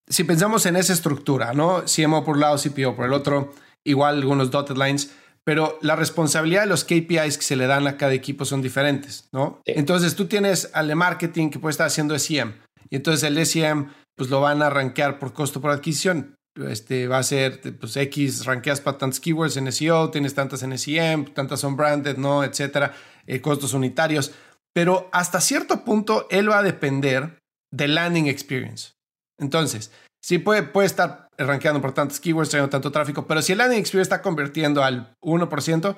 si 0.06 0.24
pensamos 0.24 0.64
en 0.66 0.76
esa 0.76 0.92
estructura, 0.92 1.52
¿no? 1.52 1.84
CMO 1.84 2.24
por 2.24 2.36
un 2.36 2.40
lado, 2.40 2.56
CPO 2.56 2.96
por 2.96 3.04
el 3.04 3.12
otro, 3.12 3.52
igual 3.84 4.16
algunos 4.16 4.50
dotted 4.50 4.76
lines, 4.76 5.14
pero 5.48 5.78
la 5.80 5.96
responsabilidad 5.96 6.64
de 6.64 6.66
los 6.66 6.84
KPIs 6.84 7.38
que 7.38 7.42
se 7.42 7.56
le 7.56 7.66
dan 7.66 7.86
a 7.86 7.96
cada 7.96 8.12
equipo 8.12 8.44
son 8.44 8.60
diferentes, 8.60 9.30
¿no? 9.32 9.62
Entonces 9.64 10.14
tú 10.14 10.26
tienes 10.26 10.68
al 10.74 10.88
de 10.88 10.94
marketing 10.94 11.48
que 11.48 11.58
puede 11.58 11.70
estar 11.70 11.86
haciendo 11.86 12.18
SEM, 12.18 12.52
y 12.90 12.96
entonces 12.96 13.22
el 13.22 13.46
SEM 13.46 13.88
pues 14.14 14.28
lo 14.28 14.42
van 14.42 14.60
a 14.60 14.68
rankear 14.68 15.18
por 15.18 15.32
costo 15.32 15.62
por 15.62 15.70
adquisición. 15.70 16.36
Este 16.68 17.08
va 17.08 17.16
a 17.16 17.22
ser, 17.22 17.62
pues 17.80 17.96
X 17.96 18.44
rankeas 18.44 18.82
para 18.82 18.98
tantos 18.98 19.20
keywords 19.20 19.56
en 19.56 19.72
SEO, 19.72 20.10
tienes 20.10 20.34
tantas 20.34 20.62
en 20.62 20.76
SEM, 20.76 21.32
tantas 21.32 21.60
son 21.60 21.78
branded, 21.78 22.18
¿no? 22.18 22.44
Etcétera, 22.44 22.92
eh, 23.26 23.40
costos 23.40 23.72
unitarios. 23.72 24.32
Pero 24.74 25.08
hasta 25.12 25.40
cierto 25.40 25.82
punto 25.82 26.26
él 26.28 26.50
va 26.50 26.58
a 26.58 26.62
depender 26.62 27.38
del 27.72 27.94
landing 27.94 28.26
experience. 28.26 28.90
Entonces, 29.38 29.92
sí 30.22 30.36
puede, 30.36 30.62
puede 30.62 30.88
estar 30.88 31.27
rankeando 31.38 31.80
por 31.80 31.92
tantos 31.92 32.20
keywords, 32.20 32.50
teniendo 32.50 32.70
tanto 32.70 32.90
tráfico, 32.90 33.26
pero 33.26 33.42
si 33.42 33.52
el 33.52 33.58
landing 33.58 33.78
experience 33.78 34.12
está 34.12 34.22
convirtiendo 34.22 34.82
al 34.82 35.14
1%, 35.20 35.96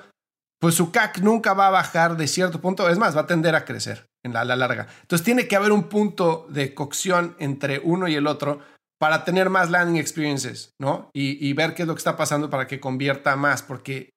pues 0.60 0.74
su 0.74 0.92
CAC 0.92 1.18
nunca 1.20 1.54
va 1.54 1.68
a 1.68 1.70
bajar 1.70 2.16
de 2.16 2.26
cierto 2.26 2.60
punto, 2.60 2.88
es 2.88 2.98
más, 2.98 3.16
va 3.16 3.22
a 3.22 3.26
tender 3.26 3.54
a 3.54 3.64
crecer 3.64 4.06
en 4.22 4.34
la, 4.34 4.44
larga. 4.44 4.88
Entonces 5.00 5.24
tiene 5.24 5.48
que 5.48 5.56
haber 5.56 5.72
un 5.72 5.84
punto 5.84 6.46
de 6.50 6.74
cocción 6.74 7.34
entre 7.38 7.78
uno 7.78 8.06
y 8.08 8.14
el 8.14 8.26
otro 8.26 8.60
para 8.98 9.24
tener 9.24 9.48
más 9.48 9.70
landing 9.70 9.96
experiences, 9.96 10.74
¿no? 10.78 11.10
Y, 11.14 11.50
ver 11.54 11.74
qué 11.74 11.82
es 11.82 11.88
lo 11.88 11.94
que 11.94 12.00
está 12.00 12.18
pasando 12.18 12.50
para 12.50 12.66
que 12.66 12.78
convierta 12.78 13.34
más, 13.36 13.62
porque 13.62 14.10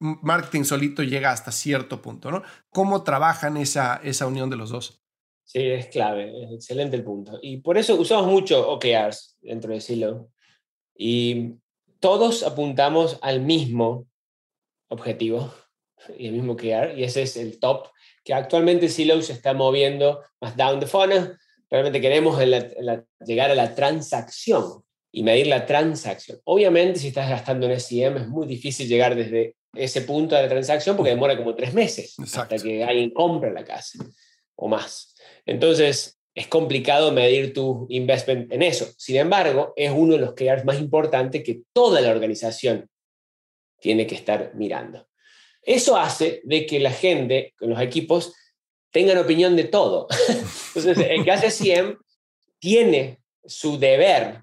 marketing 0.00 0.64
solito 0.64 1.04
llega 1.04 1.30
hasta 1.30 1.52
cierto 1.52 2.02
punto, 2.02 2.32
¿no? 2.32 2.42
¿Cómo 2.70 3.04
trabajan 3.04 3.56
esa, 3.56 4.00
esa 4.02 4.26
unión 4.26 4.50
de 4.50 4.56
los 4.56 4.70
dos? 4.70 4.98
Sí, 5.44 5.60
es 5.60 5.86
clave, 5.86 6.32
es 6.42 6.52
excelente 6.52 6.96
el 6.96 7.04
punto. 7.04 7.38
Y 7.40 7.58
por 7.58 7.78
eso 7.78 7.94
usamos 7.94 8.26
mucho 8.26 8.68
OKRs 8.68 9.36
dentro 9.40 9.72
de 9.72 9.80
Silo. 9.80 10.30
Y 10.96 11.54
todos 12.00 12.42
apuntamos 12.42 13.18
al 13.22 13.40
mismo 13.40 14.06
objetivo 14.88 15.52
y 16.18 16.26
el 16.26 16.32
mismo 16.32 16.52
OKR, 16.52 16.98
y 16.98 17.04
ese 17.04 17.22
es 17.22 17.36
el 17.36 17.58
top 17.58 17.88
que 18.24 18.34
actualmente 18.34 18.88
Silo 18.88 19.20
se 19.20 19.34
está 19.34 19.52
moviendo 19.52 20.22
más 20.40 20.56
down 20.56 20.80
the 20.80 20.86
funnel. 20.86 21.36
Realmente 21.70 22.00
queremos 22.00 22.38
llegar 23.26 23.50
a 23.50 23.54
la 23.54 23.74
transacción 23.74 24.82
y 25.12 25.22
medir 25.22 25.46
la 25.46 25.66
transacción. 25.66 26.40
Obviamente, 26.44 26.98
si 26.98 27.08
estás 27.08 27.28
gastando 27.28 27.66
en 27.66 27.78
SEM, 27.78 28.16
es 28.16 28.28
muy 28.28 28.46
difícil 28.46 28.88
llegar 28.88 29.14
desde 29.14 29.56
ese 29.74 30.02
punto 30.02 30.34
de 30.34 30.42
la 30.42 30.48
transacción 30.48 30.96
porque 30.96 31.10
demora 31.10 31.36
como 31.36 31.54
tres 31.54 31.74
meses 31.74 32.16
hasta 32.18 32.56
que 32.58 32.82
alguien 32.82 33.10
compre 33.10 33.52
la 33.52 33.64
casa 33.64 33.98
o 34.56 34.68
más. 34.68 35.14
Entonces, 35.44 36.13
es 36.34 36.48
complicado 36.48 37.12
medir 37.12 37.54
tu 37.54 37.86
investment 37.90 38.52
en 38.52 38.62
eso. 38.62 38.92
Sin 38.98 39.16
embargo, 39.16 39.72
es 39.76 39.92
uno 39.94 40.14
de 40.14 40.20
los 40.20 40.34
KPIs 40.34 40.64
más 40.64 40.80
importantes 40.80 41.44
que 41.44 41.62
toda 41.72 42.00
la 42.00 42.10
organización 42.10 42.88
tiene 43.80 44.06
que 44.06 44.16
estar 44.16 44.52
mirando. 44.54 45.06
Eso 45.62 45.96
hace 45.96 46.40
de 46.44 46.66
que 46.66 46.80
la 46.80 46.90
gente, 46.90 47.54
los 47.60 47.80
equipos, 47.80 48.34
tengan 48.90 49.18
opinión 49.18 49.56
de 49.56 49.64
todo. 49.64 50.08
Entonces, 50.74 50.98
el 51.08 51.24
que 51.24 51.30
hace 51.30 51.50
SIEM 51.50 51.98
tiene 52.58 53.20
su 53.44 53.78
deber, 53.78 54.40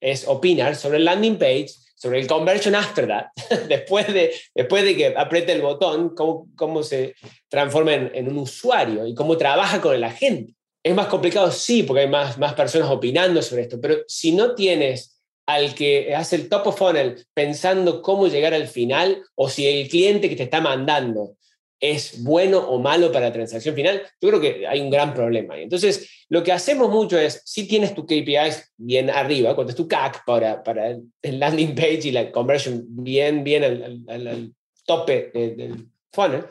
es 0.00 0.26
opinar 0.26 0.76
sobre 0.76 0.98
el 0.98 1.04
landing 1.04 1.38
page, 1.38 1.68
sobre 1.96 2.20
el 2.20 2.26
conversion 2.26 2.74
after 2.74 3.06
that, 3.08 3.26
después 3.68 4.12
de, 4.12 4.32
después 4.54 4.84
de 4.84 4.96
que 4.96 5.06
apriete 5.16 5.52
el 5.52 5.62
botón, 5.62 6.14
cómo, 6.14 6.48
cómo 6.54 6.82
se 6.82 7.14
transforma 7.48 7.94
en, 7.94 8.10
en, 8.14 8.28
un 8.28 8.38
usuario 8.38 9.06
y 9.06 9.14
cómo 9.14 9.36
trabaja 9.36 9.80
con 9.80 9.98
la 10.00 10.10
gente. 10.10 10.54
Es 10.86 10.94
más 10.94 11.08
complicado, 11.08 11.50
sí, 11.50 11.82
porque 11.82 12.02
hay 12.02 12.08
más, 12.08 12.38
más 12.38 12.54
personas 12.54 12.88
opinando 12.88 13.42
sobre 13.42 13.62
esto, 13.62 13.80
pero 13.80 14.04
si 14.06 14.30
no 14.30 14.54
tienes 14.54 15.20
al 15.44 15.74
que 15.74 16.14
hace 16.14 16.36
el 16.36 16.48
top 16.48 16.68
of 16.68 16.78
funnel 16.78 17.26
pensando 17.34 18.00
cómo 18.00 18.28
llegar 18.28 18.54
al 18.54 18.68
final 18.68 19.20
o 19.34 19.48
si 19.48 19.66
el 19.66 19.88
cliente 19.88 20.28
que 20.28 20.36
te 20.36 20.44
está 20.44 20.60
mandando 20.60 21.38
es 21.80 22.22
bueno 22.22 22.58
o 22.58 22.78
malo 22.78 23.10
para 23.10 23.26
la 23.26 23.32
transacción 23.32 23.74
final, 23.74 24.00
yo 24.20 24.28
creo 24.28 24.40
que 24.40 24.64
hay 24.64 24.80
un 24.80 24.90
gran 24.90 25.12
problema. 25.12 25.58
Entonces, 25.58 26.08
lo 26.28 26.44
que 26.44 26.52
hacemos 26.52 26.88
mucho 26.88 27.18
es, 27.18 27.42
si 27.44 27.66
tienes 27.66 27.92
tu 27.92 28.06
KPIs 28.06 28.72
bien 28.76 29.10
arriba, 29.10 29.56
cuando 29.56 29.72
es 29.72 29.76
tu 29.76 29.88
CAC 29.88 30.24
para, 30.24 30.62
para 30.62 30.90
el 30.90 31.40
landing 31.40 31.74
page 31.74 32.02
y 32.04 32.12
la 32.12 32.30
conversion 32.30 32.84
bien, 32.86 33.42
bien 33.42 33.64
al, 34.08 34.54
tope 34.84 35.32
del 35.34 35.88
funnel, 36.12 36.44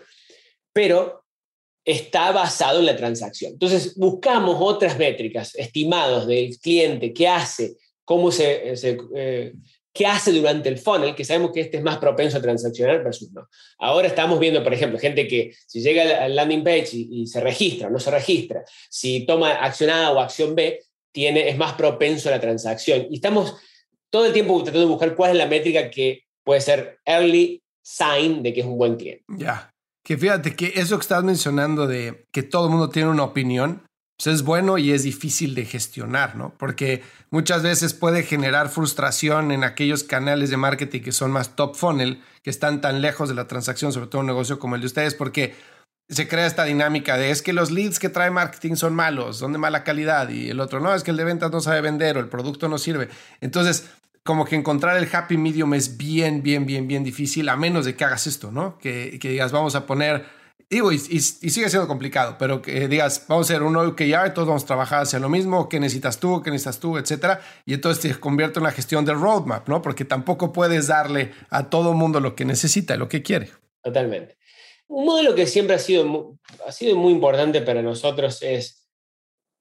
pero 0.73 1.24
está 1.85 2.31
basado 2.31 2.79
en 2.79 2.87
la 2.87 2.97
transacción. 2.97 3.53
Entonces, 3.53 3.95
buscamos 3.95 4.57
otras 4.59 4.97
métricas, 4.97 5.53
estimados 5.55 6.25
del 6.25 6.57
cliente 6.57 7.13
que 7.13 7.27
hace 7.27 7.77
cómo 8.03 8.31
se, 8.31 8.73
eh, 9.15 9.53
qué 9.93 10.05
hace 10.05 10.31
durante 10.31 10.67
el 10.67 10.79
funnel, 10.79 11.15
que 11.15 11.23
sabemos 11.23 11.51
que 11.51 11.61
este 11.61 11.77
es 11.77 11.83
más 11.83 11.99
propenso 11.99 12.37
a 12.37 12.41
transaccionar 12.41 13.03
versus 13.03 13.31
no. 13.31 13.47
Ahora 13.77 14.07
estamos 14.07 14.39
viendo, 14.39 14.63
por 14.63 14.73
ejemplo, 14.73 14.99
gente 14.99 15.27
que 15.27 15.53
si 15.67 15.81
llega 15.81 16.23
al 16.23 16.35
landing 16.35 16.63
page 16.63 16.89
y, 16.93 17.27
se 17.27 17.39
registra, 17.39 17.89
no 17.89 17.99
se 17.99 18.11
registra, 18.11 18.63
si 18.89 19.25
toma 19.25 19.51
acción 19.51 19.91
A 19.91 20.11
o 20.11 20.19
acción 20.19 20.55
B, 20.55 20.81
tiene, 21.11 21.47
es 21.47 21.57
más 21.57 21.73
propenso 21.73 22.29
a 22.29 22.33
la 22.33 22.41
transacción. 22.41 23.07
Y 23.09 23.15
estamos 23.15 23.55
todo 24.09 24.25
el 24.25 24.33
tiempo 24.33 24.55
tratando 24.63 24.81
de 24.81 24.91
buscar 24.91 25.15
cuál 25.15 25.31
es 25.31 25.37
la 25.37 25.47
métrica 25.47 25.89
que 25.89 26.23
puede 26.43 26.61
ser 26.61 26.99
early 27.05 27.63
sign 27.81 28.43
de 28.43 28.53
que 28.53 28.61
es 28.61 28.65
un 28.65 28.77
buen 28.77 28.95
cliente. 28.95 29.23
Ya, 29.29 29.73
que 30.05 30.17
fíjate 30.17 30.55
que 30.55 30.73
eso 30.75 30.97
que 30.97 31.01
estás 31.01 31.23
mencionando 31.23 31.87
de 31.87 32.27
que 32.31 32.43
todo 32.43 32.65
el 32.65 32.71
mundo 32.71 32.89
tiene 32.89 33.09
una 33.09 33.23
opinión, 33.23 33.81
pues 34.17 34.35
es 34.35 34.43
bueno 34.43 34.77
y 34.77 34.91
es 34.91 35.03
difícil 35.03 35.55
de 35.55 35.65
gestionar, 35.65 36.35
¿no? 36.35 36.53
Porque 36.57 37.03
muchas 37.31 37.63
veces 37.63 37.93
puede 37.93 38.21
generar 38.21 38.69
frustración 38.69 39.51
en 39.51 39.63
aquellos 39.63 40.03
canales 40.03 40.51
de 40.51 40.57
marketing 40.57 41.01
que 41.01 41.11
son 41.11 41.31
más 41.31 41.55
top 41.55 41.75
funnel, 41.75 42.21
que 42.43 42.51
están 42.51 42.81
tan 42.81 43.01
lejos 43.01 43.27
de 43.27 43.35
la 43.35 43.47
transacción, 43.47 43.91
sobre 43.91 44.07
todo 44.07 44.21
un 44.21 44.27
negocio 44.27 44.59
como 44.59 44.75
el 44.75 44.81
de 44.81 44.87
ustedes, 44.87 45.15
porque 45.15 45.55
se 46.07 46.27
crea 46.27 46.45
esta 46.45 46.65
dinámica 46.65 47.17
de 47.17 47.31
es 47.31 47.41
que 47.41 47.51
los 47.51 47.71
leads 47.71 47.97
que 47.97 48.09
trae 48.09 48.29
marketing 48.29 48.75
son 48.75 48.93
malos, 48.93 49.37
son 49.37 49.53
de 49.53 49.57
mala 49.57 49.83
calidad 49.83 50.29
y 50.29 50.51
el 50.51 50.59
otro 50.59 50.79
no, 50.79 50.93
es 50.93 51.03
que 51.03 51.09
el 51.09 51.17
de 51.17 51.23
ventas 51.23 51.51
no 51.51 51.61
sabe 51.61 51.81
vender 51.81 52.15
o 52.17 52.19
el 52.19 52.29
producto 52.29 52.69
no 52.69 52.77
sirve. 52.77 53.09
Entonces, 53.41 53.89
como 54.25 54.43
que 54.43 54.55
encontrar 54.55 54.97
el 54.97 55.07
happy 55.13 55.37
medium 55.37 55.73
es 55.75 55.97
bien, 55.97 56.41
bien, 56.41 56.65
bien, 56.65 56.87
bien 56.87 57.03
difícil, 57.03 57.47
a 57.47 57.55
menos 57.55 57.85
de 57.85 57.95
que 57.95 58.03
hagas 58.03 58.25
esto, 58.25 58.51
¿no? 58.51 58.77
Que, 58.79 59.19
que 59.19 59.29
digas, 59.29 59.51
vamos 59.51 59.75
a 59.75 59.85
poner 59.85 60.25
Digo, 60.67 60.91
y, 60.91 60.97
sigue 60.97 61.69
siendo 61.69 61.87
complicado, 61.87 62.37
pero 62.39 62.59
que 62.59 62.87
digas, 62.87 63.25
vamos 63.27 63.49
a 63.49 63.53
hacer 63.53 63.61
un 63.61 63.77
OKR, 63.77 64.33
todos 64.33 64.47
vamos 64.47 64.63
a 64.63 64.65
trabajar 64.67 65.03
hacia 65.03 65.19
lo 65.19 65.29
mismo, 65.29 65.69
qué 65.69 65.79
necesitas 65.79 66.19
tú, 66.19 66.41
qué 66.41 66.49
necesitas 66.49 66.79
tú, 66.79 66.97
etcétera. 66.97 67.39
Y 67.65 67.75
entonces 67.75 68.01
te 68.01 68.19
convierte 68.19 68.59
en 68.59 68.63
la 68.63 68.71
gestión 68.71 69.05
del 69.05 69.19
roadmap, 69.19 69.69
¿no? 69.69 69.83
Porque 69.83 70.05
tampoco 70.05 70.51
puedes 70.51 70.87
darle 70.87 71.33
a 71.51 71.69
todo 71.69 71.93
mundo 71.93 72.19
lo 72.19 72.35
que 72.35 72.45
necesita, 72.45 72.95
lo 72.95 73.07
que 73.07 73.21
quiere. 73.21 73.51
Totalmente. 73.83 74.37
Un 74.87 75.05
modelo 75.05 75.35
que 75.35 75.45
siempre 75.45 75.75
ha 75.75 75.79
sido, 75.79 76.39
ha 76.65 76.71
sido 76.71 76.95
muy 76.95 77.13
importante 77.13 77.61
para 77.61 77.83
nosotros 77.83 78.41
es 78.41 78.89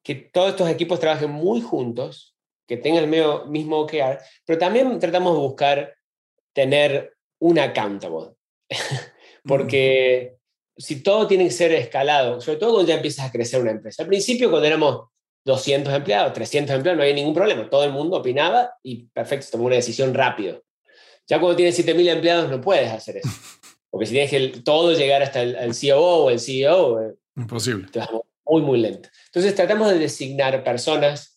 que 0.03 0.15
todos 0.15 0.51
estos 0.51 0.71
equipos 0.71 1.01
trabajen 1.01 1.31
muy 1.31 1.61
juntos, 1.61 2.34
que 2.67 2.77
tengan 2.77 3.05
el 3.05 3.49
mismo 3.49 3.81
OKR, 3.81 4.19
pero 4.45 4.59
también 4.59 4.99
tratamos 4.99 5.35
de 5.35 5.41
buscar 5.41 5.95
tener 6.53 7.15
un 7.41 7.59
accountable. 7.59 8.31
Porque 9.47 10.37
si 10.77 11.03
todo 11.03 11.27
tiene 11.27 11.45
que 11.45 11.51
ser 11.51 11.73
escalado, 11.73 12.41
sobre 12.41 12.59
todo 12.59 12.73
cuando 12.73 12.89
ya 12.89 12.97
empiezas 12.97 13.27
a 13.27 13.33
crecer 13.33 13.61
una 13.61 13.73
empresa. 13.73 14.03
Al 14.03 14.09
principio, 14.09 14.51
cuando 14.51 14.67
éramos 14.67 15.09
200 15.45 15.93
empleados, 15.93 16.33
300 16.33 16.77
empleados, 16.77 16.97
no 16.97 17.03
había 17.03 17.15
ningún 17.15 17.35
problema. 17.35 17.69
Todo 17.69 17.85
el 17.85 17.93
mundo 17.93 18.17
opinaba 18.17 18.73
y 18.83 19.07
perfecto, 19.09 19.49
tomó 19.53 19.67
una 19.67 19.77
decisión 19.77 20.15
rápido. 20.15 20.63
Ya 21.27 21.39
cuando 21.39 21.57
tienes 21.57 21.79
7.000 21.79 22.09
empleados 22.09 22.51
no 22.51 22.61
puedes 22.61 22.91
hacer 22.91 23.19
eso. 23.19 23.29
Porque 23.91 24.07
si 24.07 24.13
tienes 24.13 24.31
que 24.31 24.61
todo 24.63 24.93
llegar 24.93 25.23
hasta 25.23 25.43
el, 25.43 25.55
el 25.55 25.73
COO 25.73 26.25
o 26.25 26.31
el 26.31 26.41
CEO, 26.41 27.01
eh, 27.01 27.15
imposible. 27.37 27.89
Te 27.93 28.01
vas 28.01 28.09
muy, 28.45 28.63
muy 28.63 28.81
lento. 28.81 29.09
Entonces 29.27 29.55
tratamos 29.55 29.91
de 29.91 29.99
designar 29.99 30.65
personas 30.65 31.34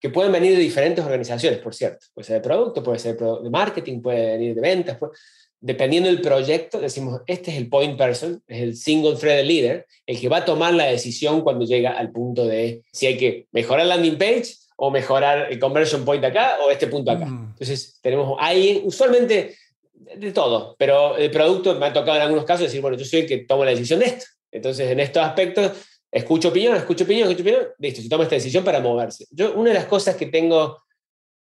que 0.00 0.10
pueden 0.10 0.32
venir 0.32 0.56
de 0.56 0.62
diferentes 0.62 1.04
organizaciones, 1.04 1.60
por 1.60 1.74
cierto. 1.74 2.06
Puede 2.14 2.26
ser 2.26 2.36
de 2.36 2.48
producto, 2.48 2.82
puede 2.82 2.98
ser 2.98 3.16
de 3.16 3.50
marketing, 3.50 4.00
puede 4.00 4.32
venir 4.32 4.54
de 4.54 4.60
ventas. 4.60 4.96
Puede 4.96 5.12
dependiendo 5.60 6.08
del 6.08 6.22
proyecto, 6.22 6.80
decimos, 6.80 7.20
este 7.26 7.50
es 7.50 7.58
el 7.58 7.68
point 7.68 7.96
person, 7.96 8.42
es 8.46 8.62
el 8.62 8.76
single 8.76 9.16
thread 9.16 9.44
leader, 9.44 9.86
el 10.06 10.18
que 10.18 10.28
va 10.28 10.38
a 10.38 10.44
tomar 10.44 10.72
la 10.72 10.86
decisión 10.86 11.42
cuando 11.42 11.66
llega 11.66 11.90
al 11.90 12.10
punto 12.10 12.46
de 12.46 12.82
si 12.92 13.06
hay 13.06 13.18
que 13.18 13.46
mejorar 13.52 13.86
landing 13.86 14.16
page 14.16 14.54
o 14.76 14.90
mejorar 14.90 15.52
el 15.52 15.58
conversion 15.58 16.04
point 16.04 16.24
acá 16.24 16.56
o 16.64 16.70
este 16.70 16.86
punto 16.86 17.10
acá. 17.10 17.26
Mm. 17.26 17.50
Entonces, 17.52 17.98
tenemos 18.00 18.36
ahí 18.40 18.80
usualmente 18.84 19.56
de 19.92 20.32
todo, 20.32 20.74
pero 20.78 21.16
el 21.16 21.30
producto 21.30 21.74
me 21.74 21.86
ha 21.86 21.92
tocado 21.92 22.16
en 22.16 22.22
algunos 22.22 22.46
casos 22.46 22.62
decir, 22.62 22.80
bueno, 22.80 22.96
yo 22.96 23.04
soy 23.04 23.20
el 23.20 23.26
que 23.26 23.38
tomo 23.38 23.64
la 23.64 23.72
decisión 23.72 24.00
de 24.00 24.06
esto. 24.06 24.24
Entonces, 24.50 24.90
en 24.90 24.98
estos 24.98 25.22
aspectos, 25.22 25.72
escucho 26.12 26.48
opinión, 26.48 26.76
escucho 26.76 27.04
opinión, 27.04 27.28
escucho 27.28 27.42
opinión, 27.42 27.68
listo, 27.78 28.00
si 28.00 28.08
tomo 28.08 28.22
esta 28.22 28.34
decisión 28.34 28.64
para 28.64 28.80
moverse. 28.80 29.26
Yo, 29.30 29.54
una 29.54 29.70
de 29.70 29.74
las 29.74 29.86
cosas 29.86 30.16
que 30.16 30.26
tengo 30.26 30.82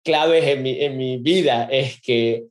claves 0.05 0.45
en 0.45 0.63
mi, 0.63 0.81
en 0.83 0.97
mi 0.97 1.19
vida 1.19 1.69
es 1.71 2.01
que 2.01 2.47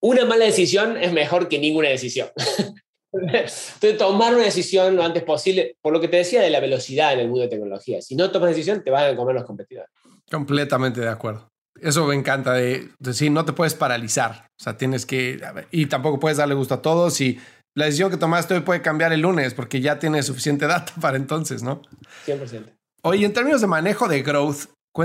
una 0.00 0.24
mala 0.24 0.44
decisión 0.44 0.96
es 0.96 1.12
mejor 1.12 1.48
que 1.48 1.58
ninguna 1.58 1.88
decisión. 1.88 2.28
Entonces, 3.12 3.96
tomar 3.96 4.34
una 4.34 4.44
decisión 4.44 4.94
lo 4.94 5.02
antes 5.02 5.22
posible, 5.22 5.76
por 5.80 5.92
lo 5.92 6.00
que 6.00 6.08
te 6.08 6.18
decía 6.18 6.42
de 6.42 6.50
la 6.50 6.60
velocidad 6.60 7.14
en 7.14 7.20
el 7.20 7.28
mundo 7.28 7.42
de 7.42 7.48
tecnología. 7.48 8.02
Si 8.02 8.14
no 8.14 8.30
tomas 8.30 8.50
decisión, 8.50 8.84
te 8.84 8.90
van 8.90 9.12
a 9.12 9.16
comer 9.16 9.34
los 9.34 9.44
competidores. 9.44 9.90
Completamente 10.30 11.00
de 11.00 11.08
acuerdo. 11.08 11.48
Eso 11.80 12.04
me 12.06 12.14
encanta 12.14 12.52
de 12.54 12.88
decir, 12.98 13.30
no 13.30 13.44
te 13.44 13.52
puedes 13.52 13.74
paralizar. 13.74 14.48
O 14.58 14.62
sea, 14.62 14.76
tienes 14.76 15.06
que, 15.06 15.40
y 15.70 15.86
tampoco 15.86 16.18
puedes 16.18 16.38
darle 16.38 16.54
gusto 16.54 16.74
a 16.74 16.82
todos 16.82 17.20
y 17.20 17.38
la 17.78 17.84
decisión 17.84 18.10
que 18.10 18.16
tomaste 18.16 18.54
hoy 18.54 18.60
puede 18.60 18.82
cambiar 18.82 19.12
el 19.12 19.20
lunes 19.20 19.54
porque 19.54 19.80
ya 19.80 20.00
tienes 20.00 20.26
suficiente 20.26 20.66
data 20.66 20.92
para 21.00 21.16
entonces, 21.16 21.62
¿no? 21.62 21.82
100%. 22.26 22.74
Oye, 23.02 23.24
en 23.24 23.32
términos 23.32 23.60
de 23.60 23.68
manejo 23.68 24.08
de 24.08 24.22
growth, 24.22 24.64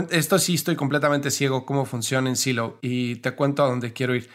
esto 0.10 0.40
sí 0.40 0.56
estoy 0.56 0.76
completamente 0.76 1.30
ciego 1.30 1.68
cómo 1.68 1.86
funciona 1.86 2.28
en 2.30 2.36
Silo 2.36 2.80
y 2.82 3.18
te 3.18 3.34
cuento 3.34 3.64
a 3.64 3.68
dónde 3.68 3.94
quiero 3.94 4.16
ir. 4.16 4.28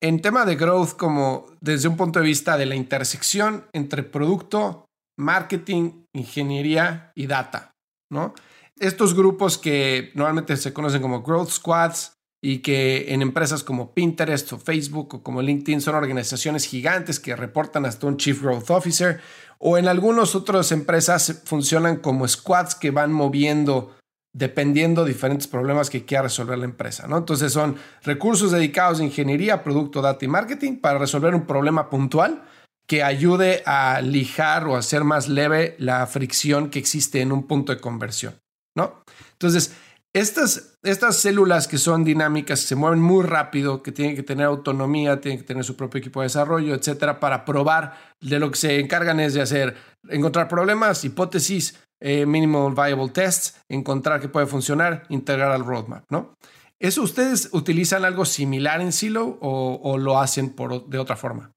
En 0.00 0.22
tema 0.22 0.44
de 0.44 0.54
growth, 0.54 0.92
como 0.96 1.46
desde 1.60 1.88
un 1.88 1.96
punto 1.96 2.20
de 2.20 2.26
vista 2.26 2.56
de 2.56 2.66
la 2.66 2.76
intersección 2.76 3.66
entre 3.72 4.04
producto, 4.04 4.84
marketing, 5.18 6.04
ingeniería 6.14 7.10
y 7.16 7.26
data, 7.26 7.72
¿no? 8.12 8.32
Estos 8.78 9.14
grupos 9.14 9.58
que 9.58 10.12
normalmente 10.14 10.56
se 10.56 10.72
conocen 10.72 11.02
como 11.02 11.22
growth 11.22 11.48
squads 11.48 12.12
y 12.48 12.58
que 12.58 13.12
en 13.12 13.22
empresas 13.22 13.64
como 13.64 13.92
Pinterest 13.92 14.52
o 14.52 14.58
Facebook 14.60 15.16
o 15.16 15.22
como 15.24 15.42
LinkedIn 15.42 15.80
son 15.80 15.96
organizaciones 15.96 16.64
gigantes 16.64 17.18
que 17.18 17.34
reportan 17.34 17.84
hasta 17.86 18.06
un 18.06 18.18
Chief 18.18 18.40
Growth 18.40 18.70
Officer 18.70 19.18
o 19.58 19.78
en 19.78 19.88
algunas 19.88 20.36
otras 20.36 20.70
empresas 20.70 21.42
funcionan 21.44 21.96
como 21.96 22.28
squads 22.28 22.76
que 22.76 22.92
van 22.92 23.12
moviendo 23.12 23.96
dependiendo 24.32 25.02
de 25.02 25.12
diferentes 25.12 25.48
problemas 25.48 25.90
que 25.90 26.04
quiera 26.04 26.22
resolver 26.22 26.56
la 26.56 26.66
empresa. 26.66 27.08
¿no? 27.08 27.18
Entonces 27.18 27.52
son 27.52 27.74
recursos 28.04 28.52
dedicados 28.52 29.00
a 29.00 29.04
ingeniería, 29.04 29.64
producto, 29.64 30.00
data 30.00 30.24
y 30.24 30.28
marketing 30.28 30.76
para 30.76 31.00
resolver 31.00 31.34
un 31.34 31.46
problema 31.46 31.90
puntual 31.90 32.44
que 32.86 33.02
ayude 33.02 33.64
a 33.66 34.00
lijar 34.02 34.68
o 34.68 34.76
hacer 34.76 35.02
más 35.02 35.28
leve 35.28 35.74
la 35.80 36.06
fricción 36.06 36.70
que 36.70 36.78
existe 36.78 37.22
en 37.22 37.32
un 37.32 37.48
punto 37.48 37.74
de 37.74 37.80
conversión. 37.80 38.36
¿no? 38.76 39.02
Entonces, 39.32 39.74
estas, 40.16 40.78
estas 40.82 41.18
células 41.18 41.68
que 41.68 41.76
son 41.76 42.02
dinámicas, 42.02 42.60
se 42.60 42.74
mueven 42.74 43.00
muy 43.00 43.22
rápido, 43.22 43.82
que 43.82 43.92
tienen 43.92 44.16
que 44.16 44.22
tener 44.22 44.46
autonomía, 44.46 45.20
tienen 45.20 45.38
que 45.38 45.46
tener 45.46 45.62
su 45.62 45.76
propio 45.76 45.98
equipo 45.98 46.20
de 46.20 46.24
desarrollo, 46.24 46.74
etcétera, 46.74 47.20
para 47.20 47.44
probar 47.44 47.92
de 48.18 48.38
lo 48.38 48.50
que 48.50 48.56
se 48.56 48.80
encargan 48.80 49.20
es 49.20 49.34
de 49.34 49.42
hacer, 49.42 49.76
encontrar 50.08 50.48
problemas, 50.48 51.04
hipótesis, 51.04 51.78
eh, 52.00 52.24
minimal 52.24 52.72
viable 52.74 53.10
tests, 53.10 53.60
encontrar 53.68 54.18
que 54.18 54.30
puede 54.30 54.46
funcionar, 54.46 55.04
integrar 55.10 55.52
al 55.52 55.66
roadmap, 55.66 56.04
¿no? 56.10 56.34
¿Eso 56.78 57.02
ustedes 57.02 57.50
utilizan 57.52 58.06
algo 58.06 58.24
similar 58.24 58.80
en 58.80 58.92
Silo 58.92 59.38
o, 59.42 59.98
lo 59.98 60.18
hacen 60.18 60.54
por, 60.54 60.88
de 60.88 60.98
otra 60.98 61.16
forma? 61.16 61.52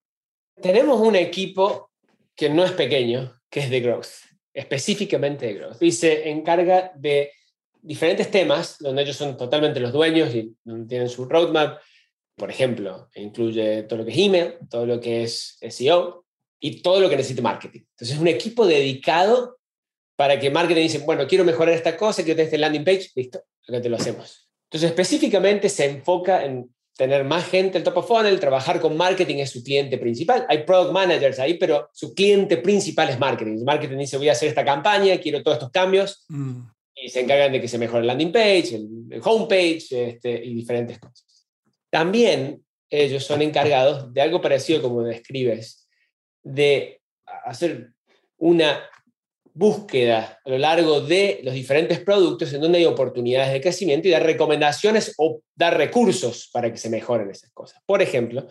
Tenemos 0.62 1.00
un 1.00 1.16
equipo 1.16 1.92
que 2.36 2.50
no 2.50 2.66
es 2.66 2.74
pequeño, 2.74 3.34
que 3.50 3.62
es 3.62 3.70
de 3.70 3.80
growth, 3.80 4.08
específicamente 4.54 5.46
de 5.46 5.54
growth, 5.54 5.82
y 5.82 5.94
se 5.94 6.30
encarga 6.30 6.92
de 6.96 7.32
diferentes 7.82 8.30
temas 8.32 8.78
donde 8.80 9.04
ellos 9.04 9.16
son 9.16 9.38
totalmente 9.38 9.80
los 9.80 9.92
dueños 9.92 10.34
y 10.34 10.56
tienen 10.88 11.10
su 11.10 11.26
roadmap. 11.26 11.80
Por 12.36 12.50
ejemplo, 12.50 13.10
incluye 13.16 13.84
todo 13.84 14.00
lo 14.00 14.06
que 14.06 14.12
es 14.12 14.18
email, 14.18 14.54
todo 14.70 14.86
lo 14.86 15.00
que 15.00 15.24
es 15.24 15.58
SEO 15.62 16.26
y 16.60 16.82
todo 16.82 17.00
lo 17.00 17.10
que 17.10 17.18
necesite 17.18 17.42
marketing. 17.42 17.82
Entonces, 17.82 18.16
es 18.16 18.22
un 18.22 18.28
equipo 18.28 18.66
dedicado 18.66 19.58
para 20.16 20.40
que 20.40 20.50
marketing 20.50 20.82
dice, 20.82 21.00
bueno, 21.00 21.28
quiero 21.28 21.44
mejorar 21.46 21.74
esta 21.74 21.96
cosa, 21.96 22.24
quiero 22.24 22.36
tener 22.36 22.48
este 22.48 22.58
landing 22.58 22.84
page, 22.84 23.10
listo, 23.16 23.42
acá 23.68 23.82
te 23.82 23.90
lo 23.90 23.96
hacemos. 23.96 24.50
Entonces, 24.66 24.90
específicamente 24.90 25.70
se 25.70 25.86
enfoca 25.86 26.44
en 26.46 26.70
tener 27.00 27.24
más 27.24 27.48
gente 27.48 27.78
en 27.78 27.84
top 27.86 27.98
of 27.98 28.08
funnel, 28.10 28.42
trabajar 28.42 28.82
con 28.82 28.98
marketing 28.98 29.38
es 29.38 29.52
su 29.52 29.64
cliente 29.64 29.98
principal. 29.98 30.46
Hay 30.50 30.64
product 30.64 30.92
managers 30.92 31.40
ahí, 31.40 31.58
pero 31.58 31.90
su 31.94 32.14
cliente 32.14 32.58
principal 32.58 33.08
es 33.10 33.18
marketing. 33.18 33.64
marketing 33.64 33.98
dice, 33.98 34.18
voy 34.18 34.28
a 34.28 34.34
hacer 34.34 34.50
esta 34.50 34.66
campaña, 34.66 35.18
quiero 35.18 35.42
todos 35.42 35.56
estos 35.56 35.72
cambios. 35.72 36.26
Mm. 36.28 36.60
Y 37.02 37.10
se 37.10 37.22
encargan 37.22 37.52
de 37.52 37.62
que 37.62 37.68
se 37.68 37.78
mejore 37.78 38.02
el 38.02 38.08
landing 38.08 38.32
page, 38.32 38.76
el, 38.76 39.22
homepage 39.24 39.88
este, 39.92 40.44
y 40.44 40.54
diferentes 40.54 41.00
cosas. 41.00 41.48
También 41.90 42.64
ellos 42.90 43.24
son 43.24 43.42
encargados 43.42 44.14
de 44.14 44.22
algo 44.22 44.42
parecido 44.42 44.82
como 44.82 45.04
describes, 45.04 45.88
de 46.44 47.02
hacer 47.46 47.92
una 48.38 48.84
búsqueda 49.54 50.40
a 50.44 50.50
lo 50.50 50.58
largo 50.58 51.02
de 51.02 51.42
los 51.44 51.54
diferentes 51.54 52.00
productos 52.00 52.54
en 52.54 52.62
donde 52.62 52.80
hay 52.80 52.86
oportunidades 52.86 53.52
de 53.52 53.62
crecimiento 53.62 54.08
y 54.08 54.12
dar 54.12 54.24
recomendaciones 54.24 55.14
o 55.18 55.42
dar 55.56 55.78
recursos 55.78 56.50
para 56.54 56.72
que 56.72 56.78
se 56.78 56.90
mejoren 56.90 57.30
esas 57.30 57.52
cosas. 57.52 57.82
Por 57.86 58.02
ejemplo, 58.02 58.48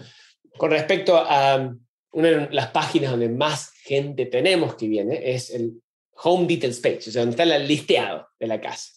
con 0.57 0.71
respecto 0.71 1.17
a 1.17 1.75
una 2.13 2.29
de 2.29 2.49
las 2.51 2.69
páginas 2.69 3.13
donde 3.13 3.29
más 3.29 3.73
gente 3.85 4.27
tenemos 4.27 4.75
que 4.75 4.89
viene, 4.89 5.21
es 5.35 5.51
el 5.51 5.81
Home 6.25 6.47
Details 6.47 6.81
Page, 6.81 7.09
o 7.09 7.13
sea, 7.13 7.23
donde 7.23 7.41
está 7.41 7.57
el 7.57 7.69
listeado 7.69 8.29
de 8.39 8.47
la 8.47 8.61
casa. 8.61 8.93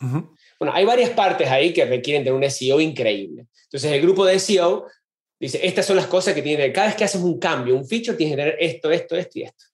Bueno, 0.59 0.74
hay 0.74 0.86
varias 0.86 1.11
partes 1.11 1.49
ahí 1.49 1.74
que 1.74 1.86
requieren 1.86 2.24
tener 2.24 2.34
un 2.34 2.49
SEO 2.49 2.82
increíble. 2.82 3.47
Entonces, 3.65 3.91
el 3.91 4.01
grupo 4.01 4.26
de 4.26 4.39
SEO 4.39 4.88
dice, 5.39 5.65
estas 5.65 5.86
son 5.86 5.97
las 5.97 6.07
cosas 6.07 6.34
que 6.34 6.41
tiene, 6.41 6.72
cada 6.72 6.88
vez 6.88 6.95
que 6.95 7.03
haces 7.03 7.22
un 7.22 7.39
cambio, 7.39 7.76
un 7.76 7.88
feature, 7.88 8.17
tienes 8.17 8.36
que 8.36 8.41
tener 8.41 8.57
esto, 8.59 8.91
esto, 8.91 9.15
esto 9.15 9.39
y 9.39 9.43
esto. 9.43 9.65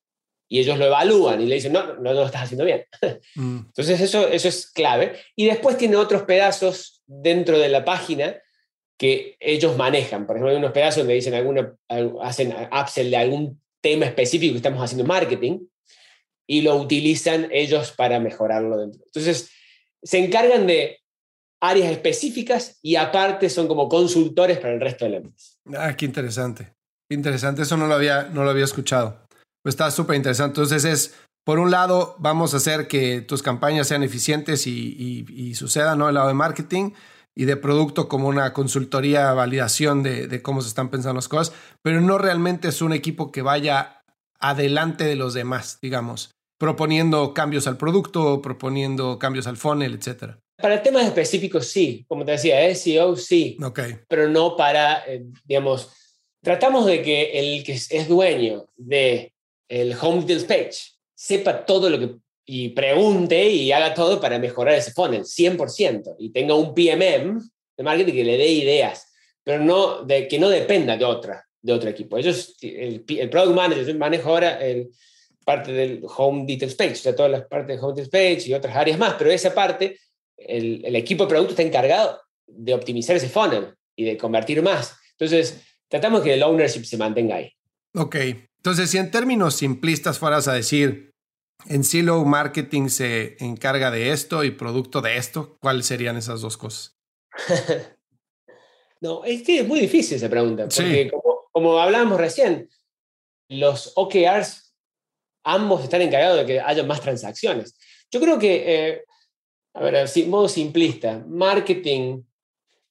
Y 0.49 0.59
ellos 0.59 0.77
lo 0.77 0.85
evalúan 0.85 1.41
y 1.41 1.45
le 1.45 1.55
dicen, 1.55 1.73
no, 1.73 1.85
no, 1.85 2.01
no 2.01 2.13
lo 2.13 2.25
estás 2.25 2.43
haciendo 2.43 2.65
bien. 2.65 2.85
Mm. 3.35 3.67
Entonces, 3.67 4.01
eso, 4.01 4.27
eso 4.27 4.47
es 4.47 4.71
clave. 4.71 5.13
Y 5.35 5.45
después 5.45 5.77
tiene 5.77 5.95
otros 5.95 6.23
pedazos 6.23 7.03
dentro 7.05 7.59
de 7.59 7.69
la 7.69 7.85
página 7.85 8.41
que 8.97 9.37
ellos 9.39 9.77
manejan. 9.77 10.25
Por 10.25 10.35
ejemplo, 10.35 10.51
hay 10.51 10.57
unos 10.57 10.71
pedazos 10.71 10.99
donde 10.99 11.13
dicen 11.13 11.35
alguna, 11.35 11.75
hacen 12.23 12.53
upsell 12.71 13.11
de 13.11 13.17
algún 13.17 13.61
tema 13.79 14.05
específico 14.05 14.53
que 14.53 14.57
estamos 14.57 14.83
haciendo 14.83 15.05
marketing 15.05 15.59
y 16.47 16.61
lo 16.61 16.75
utilizan 16.77 17.49
ellos 17.51 17.91
para 17.91 18.19
mejorarlo 18.19 18.77
dentro. 18.77 19.03
Entonces, 19.05 19.51
se 20.01 20.23
encargan 20.23 20.65
de 20.65 20.99
áreas 21.61 21.91
específicas 21.91 22.79
y 22.81 22.95
aparte 22.95 23.49
son 23.49 23.67
como 23.67 23.89
consultores 23.89 24.57
para 24.57 24.73
el 24.73 24.79
resto 24.79 25.05
de 25.05 25.11
la 25.11 25.17
empresa. 25.17 25.53
Ah, 25.77 25.95
qué 25.95 26.05
interesante. 26.05 26.73
Interesante, 27.09 27.63
eso 27.63 27.77
no 27.77 27.87
lo 27.87 27.95
había, 27.95 28.23
no 28.23 28.43
lo 28.43 28.49
había 28.49 28.65
escuchado. 28.65 29.27
Pues 29.63 29.73
está 29.73 29.91
súper 29.91 30.15
interesante. 30.15 30.59
Entonces 30.59 30.85
es, 30.85 31.15
por 31.45 31.59
un 31.59 31.71
lado, 31.71 32.15
vamos 32.19 32.53
a 32.53 32.57
hacer 32.57 32.87
que 32.87 33.21
tus 33.21 33.41
campañas 33.41 33.87
sean 33.87 34.03
eficientes 34.03 34.67
y, 34.67 35.25
y, 35.29 35.55
sucedan, 35.55 35.99
¿no? 35.99 36.09
El 36.09 36.15
lado 36.15 36.27
de 36.27 36.33
marketing 36.33 36.91
y 37.35 37.45
de 37.45 37.55
producto 37.55 38.07
como 38.07 38.27
una 38.27 38.53
consultoría, 38.53 39.33
validación 39.33 40.03
de, 40.03 40.27
de, 40.27 40.41
cómo 40.41 40.61
se 40.61 40.69
están 40.69 40.89
pensando 40.89 41.15
las 41.15 41.27
cosas, 41.27 41.55
pero 41.83 42.01
no 42.01 42.17
realmente 42.17 42.67
es 42.67 42.81
un 42.81 42.93
equipo 42.93 43.31
que 43.31 43.41
vaya 43.41 44.03
adelante 44.39 45.03
de 45.03 45.15
los 45.15 45.33
demás, 45.33 45.79
digamos, 45.81 46.36
proponiendo 46.57 47.33
cambios 47.33 47.67
al 47.67 47.77
producto, 47.77 48.41
proponiendo 48.41 49.19
cambios 49.19 49.47
al 49.47 49.57
funnel, 49.57 49.93
etcétera. 49.93 50.39
Para 50.55 50.81
temas 50.81 51.05
específicos, 51.05 51.67
sí. 51.67 52.05
Como 52.07 52.25
te 52.25 52.31
decía, 52.31 52.73
SEO, 52.73 53.15
sí. 53.15 53.57
Ok. 53.63 53.79
Pero 54.07 54.27
no 54.27 54.55
para, 54.55 55.03
eh, 55.07 55.23
digamos, 55.45 55.91
tratamos 56.41 56.85
de 56.85 57.01
que 57.01 57.39
el 57.39 57.63
que 57.63 57.73
es 57.73 58.07
dueño 58.07 58.65
de 58.75 59.33
el 59.69 59.95
home 59.99 60.21
details 60.21 60.45
page 60.45 60.77
sepa 61.13 61.65
todo 61.65 61.89
lo 61.89 61.99
que 61.99 62.15
y 62.49 62.69
pregunte 62.69 63.49
y 63.49 63.73
haga 63.73 63.93
todo 63.93 64.21
para 64.21 64.39
mejorar 64.39 64.75
ese 64.75 64.93
funnel, 64.93 65.25
100%, 65.25 66.15
y 66.17 66.29
tenga 66.29 66.55
un 66.55 66.73
PMM 66.73 67.41
de 67.75 67.83
marketing 67.83 68.13
que 68.13 68.23
le 68.23 68.37
dé 68.37 68.47
ideas, 68.47 69.05
pero 69.43 69.59
no 69.59 70.03
de, 70.03 70.29
que 70.29 70.39
no 70.39 70.47
dependa 70.47 70.95
de 70.95 71.03
otra, 71.03 71.45
de 71.61 71.73
otro 71.73 71.89
equipo. 71.89 72.17
Ellos, 72.17 72.55
el, 72.61 73.03
el 73.05 73.29
product 73.29 73.53
manager, 73.53 73.85
yo 73.85 73.95
manejo 73.95 74.29
ahora 74.29 74.65
el, 74.65 74.89
parte 75.47 75.71
del 75.71 76.03
home 76.17 76.43
details 76.45 76.75
page, 76.75 76.91
o 76.91 76.95
sea, 76.95 77.15
todas 77.15 77.31
las 77.31 77.45
partes 77.45 77.77
de 77.77 77.81
home 77.81 77.93
details 77.93 78.09
page 78.09 78.49
y 78.49 78.53
otras 78.53 78.75
áreas 78.75 78.99
más, 78.99 79.13
pero 79.17 79.31
esa 79.31 79.55
parte 79.55 79.97
el, 80.35 80.93
equipo 80.93 81.23
de 81.23 81.29
producto 81.29 81.51
está 81.51 81.63
encargado 81.63 82.19
de 82.45 82.73
optimizar 82.73 83.15
ese 83.15 83.29
funnel 83.29 83.73
y 83.95 84.03
de 84.03 84.17
convertir 84.17 84.61
más. 84.61 84.97
Entonces, 85.11 85.61
tratamos 85.87 86.21
que 86.21 86.33
el 86.33 86.43
ownership 86.43 86.83
se 86.83 86.97
mantenga 86.97 87.37
ahí. 87.37 87.53
Ok, 87.95 88.15
entonces 88.57 88.89
si 88.89 88.97
en 88.97 89.09
términos 89.09 89.55
simplistas 89.55 90.19
fueras 90.19 90.49
a 90.49 90.53
decir, 90.53 91.13
en 91.67 91.85
Silo 91.85 92.25
Marketing 92.25 92.89
se 92.89 93.37
encarga 93.39 93.89
de 93.89 94.11
esto 94.11 94.43
y 94.43 94.51
producto 94.51 94.99
de 94.99 95.15
esto, 95.15 95.57
¿cuáles 95.61 95.85
serían 95.85 96.17
esas 96.17 96.41
dos 96.41 96.57
cosas? 96.57 96.97
no, 98.99 99.23
es 99.23 99.43
que 99.43 99.61
es 99.61 99.67
muy 99.67 99.79
difícil 99.79 100.17
esa 100.17 100.29
pregunta, 100.29 100.67
porque 100.67 101.09
como, 101.53 101.79
hablábamos 101.79 102.19
recién, 102.19 102.69
los 103.47 103.93
OKRs 103.95 104.66
ambos 105.47 105.83
están 105.83 106.01
encargados 106.01 106.39
de 106.39 106.45
que 106.45 106.59
haya 106.59 106.83
más 106.83 107.01
transacciones. 107.01 107.77
Yo 108.11 108.19
creo 108.19 108.37
que 108.37 108.63
eh, 108.67 109.03
a 109.77 109.81
ver, 109.81 110.09
modo 110.27 110.47
simplista, 110.47 111.23
marketing, 111.27 112.23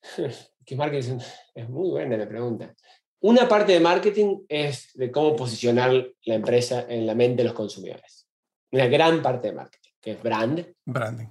¿qué 0.64 0.76
marketing? 0.76 1.18
Es 1.54 1.68
muy 1.68 1.90
buena 1.90 2.16
la 2.16 2.28
pregunta. 2.28 2.74
Una 3.20 3.48
parte 3.48 3.72
de 3.72 3.80
marketing 3.80 4.44
es 4.48 4.90
de 4.94 5.10
cómo 5.10 5.34
posicionar 5.34 5.90
la 6.24 6.34
empresa 6.34 6.86
en 6.88 7.06
la 7.06 7.14
mente 7.14 7.42
de 7.42 7.48
los 7.48 7.54
consumidores. 7.54 8.28
Una 8.70 8.86
gran 8.86 9.20
parte 9.20 9.48
de 9.48 9.54
marketing, 9.54 9.90
que 10.00 10.12
es 10.12 10.22
brand. 10.22 10.74
Branding. 10.84 11.26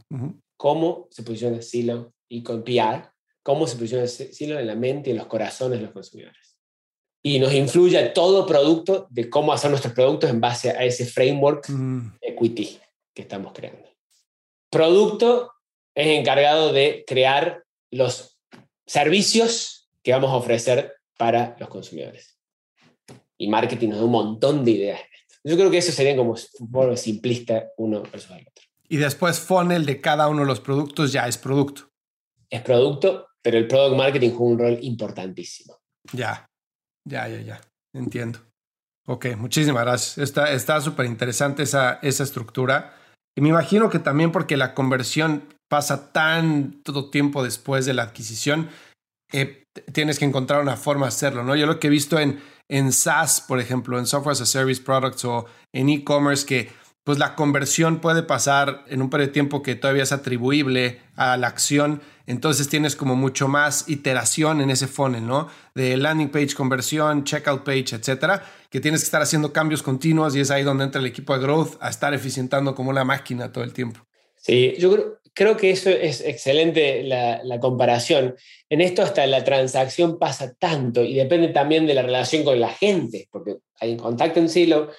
Cómo 0.58 1.08
se 1.10 1.24
posiciona 1.24 1.62
Silo 1.62 2.14
y 2.28 2.44
con 2.44 2.64
PR, 2.64 3.12
cómo 3.42 3.66
se 3.66 3.78
posiciona 3.78 4.08
Silo 4.08 4.60
en 4.60 4.68
la 4.68 4.76
mente 4.76 5.10
y 5.10 5.12
en 5.12 5.20
los 5.20 5.28
corazones 5.28 5.80
de 5.80 5.86
los 5.86 5.94
consumidores. 5.94 6.55
Y 7.26 7.40
nos 7.40 7.52
influye 7.54 8.02
todo 8.10 8.46
producto 8.46 9.08
de 9.10 9.30
cómo 9.30 9.52
hacer 9.52 9.72
nuestros 9.72 9.94
productos 9.94 10.30
en 10.30 10.40
base 10.40 10.70
a 10.70 10.84
ese 10.84 11.06
framework 11.06 11.68
equity 12.22 12.80
que 13.16 13.24
estamos 13.24 13.52
creando 13.52 13.86
producto 14.76 15.54
es 15.96 16.08
encargado 16.08 16.74
de 16.74 17.06
crear 17.08 17.64
los 17.92 18.38
servicios 18.86 19.90
que 20.04 20.12
vamos 20.12 20.32
a 20.32 20.36
ofrecer 20.36 20.96
para 21.18 21.56
los 21.62 21.70
consumidores. 21.70 22.38
Y 23.38 23.48
marketing 23.48 23.90
nos 23.90 24.00
da 24.00 24.04
un 24.04 24.12
montón 24.12 24.66
de 24.66 24.72
ideas. 24.72 25.00
Yo 25.46 25.56
creo 25.56 25.72
que 25.72 25.78
eso 25.78 25.94
sería 25.94 26.18
como 26.18 26.36
poco 26.70 26.98
simplista 26.98 27.70
uno 27.78 28.04
versus 28.04 28.32
el 28.32 28.42
otro. 28.42 28.66
Y 28.90 28.98
después 28.98 29.40
funnel 29.40 29.86
de 29.86 30.02
cada 30.02 30.28
uno 30.28 30.42
de 30.42 30.48
los 30.48 30.60
productos 30.60 31.14
ya 31.14 31.26
es 31.26 31.38
producto. 31.38 31.90
Es 32.50 32.62
producto, 32.62 33.30
pero 33.42 33.58
el 33.58 33.70
product 33.70 33.96
marketing 33.96 34.32
juega 34.32 34.52
un 34.52 34.60
rol 34.60 34.78
importantísimo. 34.82 35.78
Ya, 36.12 36.50
ya, 37.06 37.28
ya, 37.28 37.42
ya. 37.42 37.62
Entiendo. 37.94 38.40
Ok, 39.08 39.28
muchísimas 39.38 39.84
gracias. 39.84 40.36
Está 40.38 40.82
súper 40.82 41.06
interesante 41.06 41.64
esa, 41.64 42.00
esa 42.02 42.24
estructura. 42.24 42.96
Y 43.38 43.42
me 43.42 43.50
imagino 43.50 43.90
que 43.90 44.00
también 44.00 44.32
porque 44.32 44.58
la 44.58 44.74
conversión 44.74 45.44
pasa 45.70 46.12
tanto 46.12 47.10
tiempo 47.10 47.44
después 47.44 47.86
de 47.86 47.94
la 47.94 48.04
adquisición, 48.04 48.70
eh, 49.32 49.64
tienes 49.92 50.20
que 50.20 50.26
encontrar 50.26 50.62
una 50.62 50.78
forma 50.78 51.06
de 51.06 51.10
hacerlo, 51.10 51.44
¿no? 51.44 51.56
Yo 51.56 51.66
lo 51.66 51.80
que 51.80 51.88
he 51.88 51.90
visto 51.90 52.20
en, 52.20 52.42
en 52.70 52.92
SaaS, 52.92 53.42
por 53.42 53.60
ejemplo, 53.60 54.00
en 54.00 54.06
Software 54.06 54.34
as 54.34 54.42
a 54.42 54.46
Service 54.46 54.82
Products 54.82 55.26
o 55.26 55.46
en 55.74 55.90
e-commerce, 55.90 56.46
que 56.46 56.72
pues 57.06 57.20
la 57.20 57.36
conversión 57.36 58.02
puede 58.02 58.24
pasar 58.24 58.84
en 58.88 59.04
un 59.04 59.12
periodo 59.12 59.28
de 59.28 59.34
tiempo 59.34 59.62
que 59.62 59.76
todavía 59.76 60.02
es 60.02 60.12
atribuible 60.12 61.02
a 61.16 61.38
la 61.38 61.48
acción. 61.48 62.02
Entonces 62.26 62.68
tienes 62.68 62.96
como 62.96 63.16
mucho 63.16 63.48
más 63.48 63.88
iteración 63.88 64.60
en 64.60 64.72
ese 64.72 64.88
funnel, 64.88 65.26
¿no? 65.26 65.48
De 65.76 65.96
landing 65.98 66.30
page, 66.30 66.56
conversión, 66.56 67.24
checkout 67.24 67.64
page, 67.64 67.96
etcétera, 67.96 68.44
que 68.72 68.80
tienes 68.80 69.02
que 69.02 69.06
estar 69.06 69.22
haciendo 69.22 69.54
cambios 69.54 69.84
continuos 69.84 70.36
y 70.36 70.40
es 70.40 70.50
ahí 70.50 70.64
donde 70.64 70.84
entra 70.84 71.00
el 71.00 71.06
equipo 71.06 71.36
de 71.36 71.44
growth 71.44 71.78
a 71.80 71.92
estar 71.92 72.12
eficientando 72.16 72.74
como 72.74 72.90
una 72.90 73.04
máquina 73.04 73.52
todo 73.52 73.64
el 73.64 73.72
tiempo. 73.72 74.00
Sí, 74.36 74.74
yo 74.80 75.20
creo, 75.36 75.58
que 75.58 75.70
eso 75.70 75.92
es 75.92 76.22
excelente 76.22 77.04
la, 77.04 77.44
la 77.44 77.60
comparación. 77.60 78.36
En 78.68 78.82
esto 78.82 79.04
hasta 79.04 79.28
la 79.28 79.44
transacción 79.44 80.18
pasa 80.18 80.56
tanto 80.56 81.04
y 81.04 81.14
depende 81.14 81.50
también 81.50 81.86
de 81.86 81.94
la 81.94 82.02
relación 82.02 82.44
con 82.44 82.60
la 82.60 82.70
gente, 82.70 83.28
porque 83.32 83.58
hay 83.80 83.96
contacto 83.96 84.40
en 84.40 84.50
Silo 84.50 84.90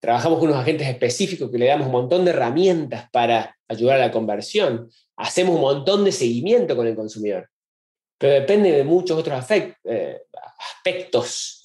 Trabajamos 0.00 0.38
con 0.38 0.48
unos 0.48 0.60
agentes 0.60 0.86
específicos 0.88 1.50
que 1.50 1.58
le 1.58 1.66
damos 1.66 1.86
un 1.86 1.92
montón 1.92 2.24
de 2.24 2.30
herramientas 2.30 3.08
para 3.10 3.56
ayudar 3.66 3.96
a 3.96 4.06
la 4.06 4.12
conversión. 4.12 4.90
Hacemos 5.16 5.56
un 5.56 5.60
montón 5.60 6.04
de 6.04 6.12
seguimiento 6.12 6.76
con 6.76 6.86
el 6.86 6.94
consumidor. 6.94 7.48
Pero 8.18 8.34
depende 8.34 8.72
de 8.72 8.84
muchos 8.84 9.18
otros 9.18 9.44
eh, 9.84 10.22
aspectos. 10.58 11.60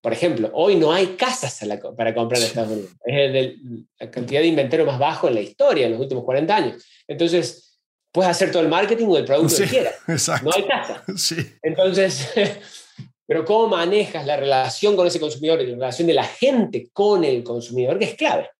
Por 0.00 0.12
ejemplo, 0.12 0.50
hoy 0.52 0.76
no 0.76 0.92
hay 0.92 1.08
casas 1.16 1.60
para 1.96 2.14
comprar 2.14 2.40
en 2.40 2.46
Estados 2.46 2.72
Unidos. 2.72 2.90
Es 3.04 3.56
la 3.98 4.10
cantidad 4.10 4.40
de 4.40 4.48
inventario 4.48 4.84
más 4.84 4.98
bajo 4.98 5.28
en 5.28 5.34
la 5.34 5.40
historia 5.40 5.86
en 5.86 5.92
los 5.92 6.00
últimos 6.00 6.24
40 6.24 6.54
años. 6.54 6.84
Entonces, 7.06 7.80
puedes 8.12 8.30
hacer 8.30 8.52
todo 8.52 8.62
el 8.62 8.68
marketing 8.68 9.06
o 9.06 9.18
el 9.18 9.24
producto 9.24 9.56
que 9.56 9.64
quieras. 9.64 9.94
No 10.42 10.50
hay 10.54 10.66
casa. 10.66 11.02
Sí. 11.16 11.36
Entonces, 11.62 12.28
pero 13.26 13.44
cómo 13.44 13.68
manejas 13.68 14.26
la 14.26 14.36
relación 14.36 14.96
con 14.96 15.06
ese 15.06 15.20
consumidor 15.20 15.60
y 15.60 15.66
la 15.66 15.74
relación 15.74 16.06
de 16.06 16.14
la 16.14 16.24
gente 16.24 16.88
con 16.92 17.24
el 17.24 17.42
consumidor, 17.42 17.98
que 17.98 18.04
es 18.04 18.14
clave. 18.14 18.50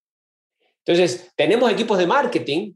Entonces, 0.84 1.32
tenemos 1.36 1.70
equipos 1.70 1.98
de 1.98 2.06
marketing, 2.06 2.74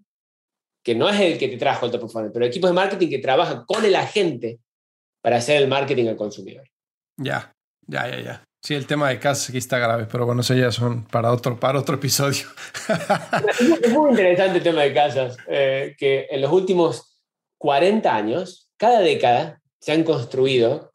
que 0.82 0.94
no 0.94 1.08
es 1.08 1.20
el 1.20 1.38
que 1.38 1.48
te 1.48 1.56
trajo 1.56 1.86
el 1.86 1.92
top 1.92 2.10
funnel, 2.10 2.30
pero 2.32 2.46
equipos 2.46 2.70
de 2.70 2.74
marketing 2.74 3.08
que 3.08 3.18
trabajan 3.18 3.64
con 3.66 3.84
el 3.84 3.94
agente 3.94 4.58
para 5.20 5.36
hacer 5.36 5.62
el 5.62 5.68
marketing 5.68 6.06
al 6.08 6.16
consumidor. 6.16 6.68
Ya, 7.16 7.54
ya, 7.86 8.08
ya, 8.08 8.20
ya. 8.20 8.44
Sí, 8.60 8.74
el 8.74 8.86
tema 8.86 9.08
de 9.08 9.18
casas 9.18 9.50
aquí 9.50 9.58
está 9.58 9.78
grave, 9.78 10.06
pero 10.10 10.26
bueno, 10.26 10.40
eso 10.40 10.54
ya 10.54 10.72
son 10.72 11.04
para 11.04 11.32
otro, 11.32 11.58
para 11.58 11.78
otro 11.78 11.94
episodio. 11.94 12.46
es 13.82 13.92
muy 13.92 14.10
interesante 14.10 14.58
el 14.58 14.64
tema 14.64 14.82
de 14.82 14.92
casas, 14.92 15.36
eh, 15.46 15.94
que 15.96 16.26
en 16.30 16.40
los 16.40 16.50
últimos 16.50 17.20
40 17.58 18.14
años, 18.14 18.70
cada 18.76 19.00
década, 19.00 19.60
se 19.80 19.92
han 19.92 20.02
construido 20.02 20.87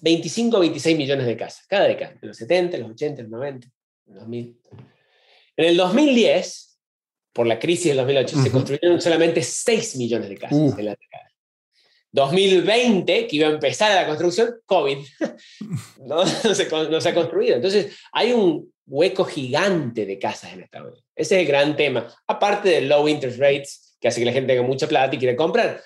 25 0.00 0.56
o 0.56 0.60
26 0.60 0.96
millones 0.96 1.26
de 1.26 1.36
casas, 1.36 1.66
cada 1.66 1.86
década, 1.86 2.16
en 2.20 2.28
los 2.28 2.36
70, 2.36 2.78
los 2.78 2.90
80, 2.90 3.22
los 3.22 3.30
90, 3.30 3.68
los 4.06 4.16
2000. 4.16 4.60
En 5.56 5.64
el 5.64 5.76
2010, 5.76 6.80
por 7.32 7.46
la 7.46 7.58
crisis 7.58 7.86
del 7.86 7.98
2008, 7.98 8.42
se 8.42 8.50
construyeron 8.50 9.00
solamente 9.00 9.42
6 9.42 9.96
millones 9.96 10.28
de 10.28 10.36
casas 10.36 10.58
uh. 10.58 10.74
en 10.78 10.84
la 10.84 10.92
década. 10.92 11.28
2020, 12.12 13.26
que 13.26 13.36
iba 13.36 13.48
a 13.48 13.52
empezar 13.52 13.94
la 13.94 14.06
construcción, 14.06 14.54
COVID, 14.64 14.98
no, 16.06 16.26
se, 16.26 16.68
no, 16.68 17.00
se, 17.00 17.08
ha 17.08 17.14
construido. 17.14 17.56
Entonces, 17.56 17.96
hay 18.12 18.32
un 18.32 18.72
hueco 18.86 19.24
gigante 19.24 20.06
de 20.06 20.18
casas 20.18 20.52
en 20.52 20.62
Estados 20.62 20.88
Unidos. 20.88 21.04
Ese 21.14 21.36
es 21.36 21.40
el 21.42 21.46
gran 21.46 21.76
tema. 21.76 22.08
Aparte 22.26 22.70
de 22.70 22.80
low 22.82 23.06
interest 23.08 23.38
rates 23.38 23.96
que 24.00 24.08
hace 24.08 24.20
que 24.20 24.26
la 24.26 24.32
gente 24.32 24.54
tenga 24.54 24.66
mucha 24.66 24.88
plata 24.88 25.14
y 25.14 25.18
quiera 25.18 25.36
comprar. 25.36 25.82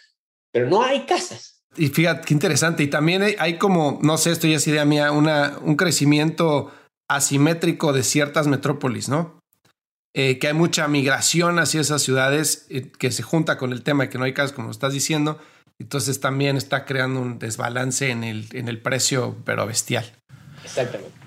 Pero 0.51 0.69
no 0.69 0.83
hay 0.83 1.01
casas. 1.01 1.62
Y 1.77 1.89
fíjate, 1.89 2.27
qué 2.27 2.35
interesante. 2.35 2.83
Y 2.83 2.89
también 2.89 3.23
hay, 3.39 3.59
como, 3.59 3.99
no 4.03 4.18
sé, 4.18 4.31
esto 4.31 4.47
ya 4.47 4.57
es 4.57 4.66
idea 4.66 4.85
mía, 4.85 5.11
una, 5.12 5.59
un 5.62 5.77
crecimiento 5.77 6.73
asimétrico 7.09 7.93
de 7.93 8.03
ciertas 8.03 8.47
metrópolis, 8.47 9.09
¿no? 9.09 9.41
Eh, 10.14 10.39
que 10.39 10.49
hay 10.49 10.55
mucha 10.55 10.87
migración 10.89 11.59
hacia 11.59 11.81
esas 11.81 12.03
ciudades 12.03 12.66
eh, 12.68 12.91
que 12.99 13.11
se 13.11 13.23
junta 13.23 13.57
con 13.57 13.73
el 13.73 13.83
tema 13.83 14.05
de 14.05 14.11
que 14.11 14.18
no 14.18 14.25
hay 14.25 14.35
casas, 14.35 14.53
como 14.53 14.70
estás 14.70 14.93
diciendo. 14.93 15.39
Entonces 15.79 16.20
también 16.20 16.57
está 16.57 16.85
creando 16.85 17.20
un 17.20 17.39
desbalance 17.39 18.11
en 18.11 18.23
el, 18.23 18.47
en 18.53 18.68
el 18.68 18.81
precio, 18.81 19.37
pero 19.45 19.66
bestial. 19.66 20.05
Exactamente. 20.62 21.22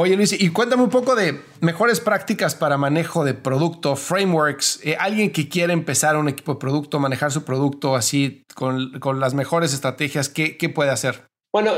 Oye 0.00 0.14
Luis, 0.14 0.40
y 0.40 0.50
cuéntame 0.50 0.84
un 0.84 0.90
poco 0.90 1.16
de 1.16 1.40
mejores 1.60 1.98
prácticas 1.98 2.54
para 2.54 2.78
manejo 2.78 3.24
de 3.24 3.34
producto, 3.34 3.96
frameworks. 3.96 4.78
Eh, 4.86 4.96
alguien 4.96 5.32
que 5.32 5.48
quiere 5.48 5.72
empezar 5.72 6.16
un 6.16 6.28
equipo 6.28 6.52
de 6.52 6.60
producto, 6.60 7.00
manejar 7.00 7.32
su 7.32 7.44
producto 7.44 7.96
así 7.96 8.44
con, 8.54 9.00
con 9.00 9.18
las 9.18 9.34
mejores 9.34 9.74
estrategias, 9.74 10.28
¿qué, 10.28 10.56
¿qué, 10.56 10.68
puede 10.68 10.90
hacer? 10.90 11.26
Bueno, 11.52 11.72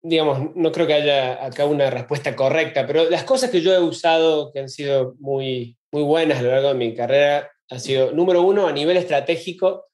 digamos, 0.00 0.56
no 0.56 0.72
creo 0.72 0.86
que 0.86 0.94
haya 0.94 1.44
acá 1.44 1.66
una 1.66 1.90
respuesta 1.90 2.34
correcta, 2.34 2.86
pero 2.86 3.10
las 3.10 3.24
cosas 3.24 3.50
que 3.50 3.60
yo 3.60 3.74
he 3.74 3.80
usado 3.80 4.50
que 4.50 4.60
han 4.60 4.70
sido 4.70 5.14
muy, 5.18 5.76
muy 5.92 6.04
buenas 6.04 6.38
a 6.38 6.42
lo 6.44 6.52
largo 6.52 6.68
de 6.68 6.74
mi 6.74 6.94
carrera 6.94 7.50
han 7.68 7.80
sido, 7.80 8.12
número 8.12 8.40
uno, 8.40 8.66
a 8.66 8.72
nivel 8.72 8.96
estratégico 8.96 9.84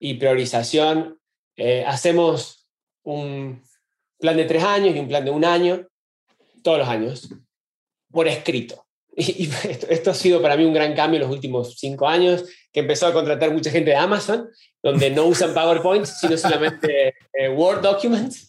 y 0.00 0.14
priorización. 0.14 1.20
Eh, 1.54 1.84
hacemos 1.86 2.68
un 3.04 3.62
plan 4.18 4.36
de 4.36 4.46
tres 4.46 4.64
años 4.64 4.96
y 4.96 4.98
un 4.98 5.06
plan 5.06 5.24
de 5.24 5.30
un 5.30 5.44
año 5.44 5.86
todos 6.62 6.78
los 6.78 6.88
años, 6.88 7.28
por 8.10 8.28
escrito. 8.28 8.84
Y, 9.16 9.50
esto, 9.88 10.10
ha 10.10 10.14
sido 10.14 10.40
para 10.40 10.56
mí 10.56 10.64
un 10.64 10.72
gran 10.72 10.94
cambio 10.94 11.18
en 11.18 11.26
los 11.26 11.30
últimos 11.30 11.76
cinco 11.78 12.08
años, 12.08 12.44
que 12.72 12.80
empezó 12.80 13.06
a 13.06 13.12
contratar 13.12 13.52
mucha 13.52 13.70
gente 13.70 13.90
de 13.90 13.96
Amazon, 13.96 14.48
donde 14.82 15.10
no 15.10 15.26
usan 15.26 15.54
PowerPoint, 15.54 16.06
sino 16.06 16.36
solamente 16.36 17.14
eh, 17.34 17.48
Word 17.50 17.82
documents. 17.82 18.48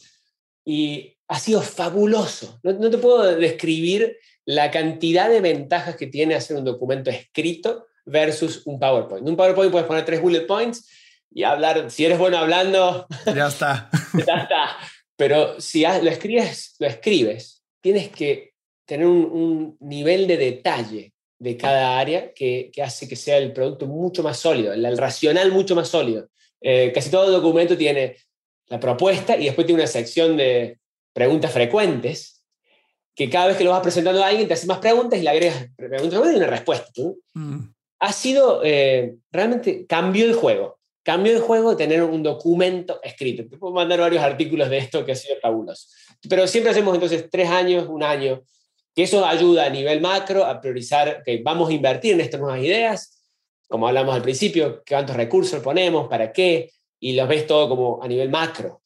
Y 0.66 1.18
ha 1.28 1.38
sido 1.38 1.62
fabuloso. 1.62 2.60
No, 2.64 2.72
no, 2.74 2.90
te 2.90 2.98
puedo 2.98 3.36
describir 3.36 4.18
la 4.46 4.72
cantidad 4.72 5.30
de 5.30 5.42
ventajas 5.42 5.96
que 5.96 6.08
tiene 6.08 6.36
hacer 6.36 6.58
un 6.58 6.66
documento 6.66 7.10
escrito 7.10 7.88
versus 8.06 8.62
un 8.66 8.80
PowerPoint. 8.80 9.24
En 9.24 9.32
un 9.32 9.38
PowerPoint 9.38 9.72
puedes 9.72 9.88
poner 9.88 10.06
tres 10.06 10.22
bullet 10.22 10.46
points 10.46 10.88
y 11.32 11.44
hablar, 11.44 11.90
si 11.90 12.06
eres 12.06 12.20
bueno 12.20 12.38
hablando, 12.38 13.08
ya 13.26 13.48
está. 13.48 13.90
ya 14.28 14.44
está. 14.44 14.78
Pero 15.16 15.60
si 15.60 15.82
lo 15.82 16.10
escribes, 16.10 16.76
lo 16.80 16.88
escribes 16.88 17.63
tienes 17.84 18.10
que 18.10 18.54
tener 18.86 19.06
un, 19.06 19.78
nivel 19.82 20.26
de 20.26 20.38
detalle 20.38 21.14
de 21.38 21.58
cada 21.58 22.00
área 22.00 22.34
que, 22.34 22.72
hace 22.82 23.08
que 23.08 23.18
sea 23.18 23.38
el 23.38 23.52
producto 23.52 23.86
mucho 23.86 24.24
más 24.24 24.38
sólido, 24.38 24.74
el, 24.74 24.98
racional 24.98 25.52
mucho 25.52 25.76
más 25.76 25.90
sólido. 25.90 26.30
Eh, 26.62 26.92
casi 26.96 27.12
todo 27.12 27.30
documento 27.30 27.78
tiene 27.78 28.16
la 28.68 28.80
propuesta 28.80 29.36
y 29.36 29.46
después 29.46 29.68
tiene 29.68 29.82
una 29.82 29.92
sección 29.92 30.38
de 30.38 30.80
preguntas 31.12 31.52
frecuentes 31.52 32.46
que 33.14 33.30
cada 33.30 33.48
vez 33.48 33.58
que 33.58 33.66
lo 33.66 33.72
vas 33.72 33.82
presentando 33.82 34.24
a 34.24 34.28
alguien 34.28 34.48
te 34.48 34.54
hace 34.54 34.66
más 34.66 34.80
preguntas 34.80 35.20
y 35.20 35.24
le 35.24 35.30
agregas 35.30 35.68
preguntas 35.76 36.34
y 36.34 36.38
una 36.38 36.48
respuesta. 36.48 36.90
Mm. 37.34 37.60
Ha 38.00 38.14
sido, 38.14 38.62
eh, 38.64 39.16
realmente 39.30 39.86
cambió 39.86 40.26
el 40.26 40.34
juego. 40.34 40.80
Cambió 41.04 41.34
el 41.34 41.42
juego 41.42 41.72
de 41.72 41.76
tener 41.76 42.02
un 42.02 42.24
documento 42.24 43.02
escrito. 43.04 43.44
Te 43.48 43.58
puedo 43.58 43.74
mandar 43.74 44.00
varios 44.00 44.24
artículos 44.24 44.70
de 44.70 44.78
esto 44.78 45.06
que 45.06 45.12
ha 45.12 45.16
sido 45.16 45.36
fabuloso. 45.42 45.90
Pero 46.30 46.48
siempre 46.48 46.72
hacemos 46.72 46.94
entonces 46.94 47.30
tres 47.30 47.50
años, 47.50 47.88
un 47.90 48.04
año, 48.04 48.44
que 48.96 49.04
eso 49.04 49.26
ayuda 49.26 49.66
a 49.66 49.70
nivel 49.70 50.02
macro 50.02 50.46
a 50.46 50.62
priorizar 50.62 51.24
que 51.24 51.42
vamos 51.44 51.70
a 51.70 51.74
invertir 51.74 52.14
en 52.14 52.22
estas 52.22 52.40
nuevas 52.40 52.62
ideas, 52.62 53.24
como 53.68 53.88
hablamos 53.88 54.16
al 54.16 54.22
principio, 54.22 54.84
cuántos 54.88 55.16
recursos 55.16 55.62
ponemos, 55.62 56.08
para 56.08 56.32
qué, 56.32 56.72
y 57.00 57.14
los 57.14 57.28
ves 57.28 57.48
todo 57.48 57.68
como 57.68 58.04
a 58.04 58.08
nivel 58.08 58.30
macro. 58.30 58.82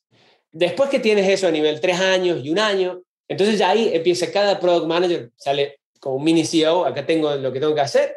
Después 0.52 0.90
que 0.90 1.00
tienes 1.00 1.28
eso 1.28 1.48
a 1.48 1.52
nivel 1.52 1.82
tres 1.82 2.00
años 2.00 2.40
y 2.44 2.50
un 2.50 2.60
año, 2.60 3.02
entonces 3.28 3.60
ya 3.60 3.70
ahí 3.70 3.92
empieza 3.94 4.32
cada 4.32 4.60
product 4.60 4.88
manager, 4.88 5.32
sale 5.36 5.80
como 6.00 6.16
un 6.16 6.24
mini 6.24 6.46
CEO, 6.46 6.86
acá 6.86 7.06
tengo 7.06 7.36
lo 7.36 7.52
que 7.52 7.60
tengo 7.60 7.76
que 7.76 7.82
hacer, 7.82 8.16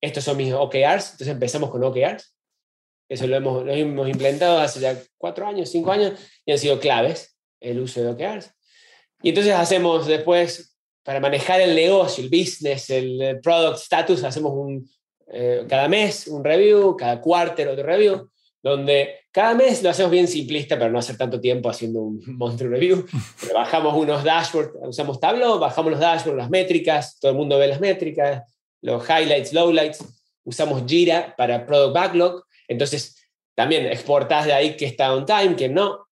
estos 0.00 0.24
son 0.24 0.36
mis 0.36 0.52
OKRs, 0.52 1.12
entonces 1.12 1.28
empezamos 1.28 1.70
con 1.70 1.84
OKRs, 1.84 2.34
eso 3.08 3.26
lo 3.26 3.36
hemos, 3.36 3.64
lo 3.64 3.72
hemos 3.72 4.08
implementado 4.08 4.58
hace 4.58 4.80
ya 4.80 4.98
cuatro 5.18 5.46
años, 5.46 5.68
cinco 5.68 5.92
años, 5.92 6.12
y 6.44 6.52
han 6.52 6.58
sido 6.58 6.80
claves 6.80 7.37
el 7.60 7.80
uso 7.80 8.00
de 8.00 8.08
OKRs. 8.08 8.50
Y 9.22 9.30
entonces 9.30 9.54
hacemos 9.54 10.06
después, 10.06 10.76
para 11.02 11.20
manejar 11.20 11.60
el 11.60 11.74
negocio, 11.74 12.22
el 12.22 12.30
business, 12.30 12.90
el 12.90 13.40
product 13.42 13.78
status, 13.78 14.24
hacemos 14.24 14.52
un, 14.52 14.88
eh, 15.30 15.64
cada 15.68 15.88
mes 15.88 16.26
un 16.26 16.42
review, 16.42 16.96
cada 16.96 17.20
cuarto 17.20 17.62
otro 17.62 17.84
review, 17.84 18.30
donde 18.62 19.20
cada 19.30 19.54
mes 19.54 19.82
lo 19.82 19.90
hacemos 19.90 20.10
bien 20.10 20.26
simplista 20.26 20.78
para 20.78 20.90
no 20.90 20.98
hacer 20.98 21.16
tanto 21.16 21.40
tiempo 21.40 21.68
haciendo 21.68 22.00
un 22.00 22.20
monthly 22.38 22.66
review. 22.66 23.06
bajamos 23.54 23.94
unos 23.94 24.24
dashboards, 24.24 24.72
usamos 24.82 25.20
Tableau, 25.20 25.58
bajamos 25.58 25.92
los 25.92 26.00
dashboards, 26.00 26.38
las 26.38 26.50
métricas, 26.50 27.18
todo 27.20 27.32
el 27.32 27.36
mundo 27.36 27.58
ve 27.58 27.68
las 27.68 27.80
métricas, 27.80 28.42
los 28.80 29.04
highlights, 29.08 29.52
lowlights. 29.52 30.04
Usamos 30.44 30.84
Jira 30.86 31.34
para 31.36 31.66
product 31.66 31.94
backlog. 31.94 32.44
Entonces, 32.68 33.16
también 33.54 33.86
exportas 33.86 34.46
de 34.46 34.52
ahí 34.54 34.76
que 34.76 34.86
está 34.86 35.14
on 35.14 35.26
time, 35.26 35.56
que 35.56 35.68
no. 35.68 36.07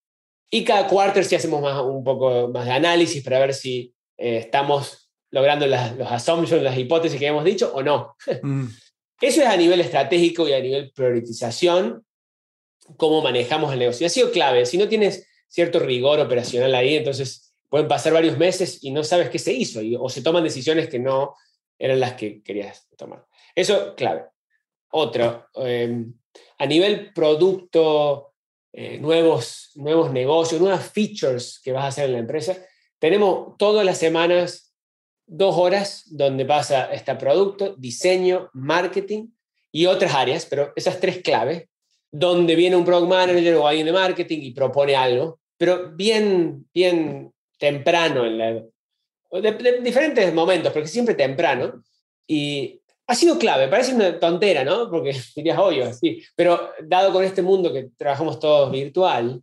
Y 0.51 0.65
cada 0.65 0.87
quarter 0.87 1.25
sí 1.25 1.35
hacemos 1.35 1.61
más, 1.61 1.81
un 1.83 2.05
poco 2.05 2.49
más 2.49 2.67
de 2.67 2.73
análisis 2.73 3.23
para 3.23 3.39
ver 3.39 3.55
si 3.55 3.93
eh, 4.17 4.39
estamos 4.39 5.11
logrando 5.31 5.67
las, 5.67 5.97
los 5.97 6.11
assumptions, 6.11 6.63
las 6.63 6.79
hipótesis 6.79 7.19
que 7.19 7.27
hemos 7.27 7.45
dicho 7.45 7.73
o 7.75 7.83
no. 7.83 8.15
Mm. 8.43 8.67
Eso 9.21 9.41
es 9.41 9.47
a 9.47 9.57
nivel 9.57 9.81
estratégico 9.81 10.47
y 10.47 10.53
a 10.53 10.61
nivel 10.61 10.93
priorización, 10.93 12.05
cómo 12.97 13.23
manejamos 13.23 13.73
el 13.73 13.79
negocio. 13.79 14.05
Y 14.05 14.07
ha 14.07 14.11
sido 14.11 14.31
clave. 14.31 14.67
Si 14.67 14.77
no 14.77 14.89
tienes 14.89 15.27
cierto 15.49 15.79
rigor 15.79 16.21
operacional 16.21 16.75
ahí, 16.75 16.97
entonces 16.97 17.55
pueden 17.69 17.89
pasar 17.89 18.13
varios 18.13 18.37
meses 18.37 18.83
y 18.83 18.91
no 18.91 19.03
sabes 19.05 19.31
qué 19.31 19.39
se 19.39 19.53
hizo 19.53 19.81
y, 19.81 19.97
o 19.99 20.09
se 20.09 20.23
toman 20.23 20.45
decisiones 20.45 20.89
que 20.89 20.99
no 20.99 21.35
eran 21.79 22.01
las 22.01 22.15
que 22.15 22.43
querías 22.43 22.89
tomar. 22.97 23.27
Eso, 23.55 23.95
clave. 23.97 24.27
Otro, 24.91 25.47
eh, 25.57 26.05
a 26.59 26.67
nivel 26.67 27.13
producto, 27.13 28.35
eh, 28.79 28.99
nuevos, 28.99 29.71
nuevos 29.77 30.13
negocios, 30.13 30.61
nuevas 30.61 30.91
features 30.91 31.63
que 31.65 31.73
vas 31.73 31.85
a 31.85 31.89
hacer 31.89 32.05
en 32.05 32.13
la 32.13 32.19
empresa. 32.19 32.59
Tenemos 32.99 33.57
todas 33.57 33.87
las 33.87 33.97
semanas 33.97 34.75
dos 35.27 35.57
horas 35.57 36.03
donde 36.11 36.45
pasa 36.45 36.93
este 36.93 37.15
producto, 37.15 37.75
diseño, 37.79 38.51
marketing 38.53 39.29
y 39.73 39.87
otras 39.87 40.15
áreas, 40.15 40.45
pero 40.45 40.75
esas 40.77 41.01
tres 41.01 41.23
claves, 41.23 41.71
donde 42.11 42.55
viene 42.55 42.77
un 42.77 42.85
product 42.85 43.09
manager 43.09 43.55
o 43.55 43.67
alguien 43.67 43.87
de 43.87 43.93
marketing 43.93 44.41
y 44.43 44.51
propone 44.51 44.95
algo, 44.95 45.41
pero 45.57 45.93
bien, 45.93 46.67
bien 46.75 47.33
temprano, 47.59 48.27
en 48.27 48.37
la, 48.37 48.53
de 48.53 49.81
diferentes 49.83 50.35
momentos, 50.35 50.71
porque 50.71 50.89
siempre 50.89 51.15
temprano, 51.15 51.83
y 52.27 52.83
ha 53.07 53.15
sido 53.15 53.39
clave, 53.39 53.69
parece 53.69 53.95
una 53.95 54.19
tontera, 54.19 54.65
¿no? 54.65 54.91
Porque 54.91 55.17
dirías, 55.37 55.59
obvio, 55.59 55.93
sí, 55.93 56.23
pero 56.35 56.73
dado 56.83 57.13
con 57.13 57.25
este 57.25 57.43
mundo 57.43 57.73
que 57.73 57.91
trabajamos 57.97 58.39
todos 58.39 58.71
virtual, 58.71 59.43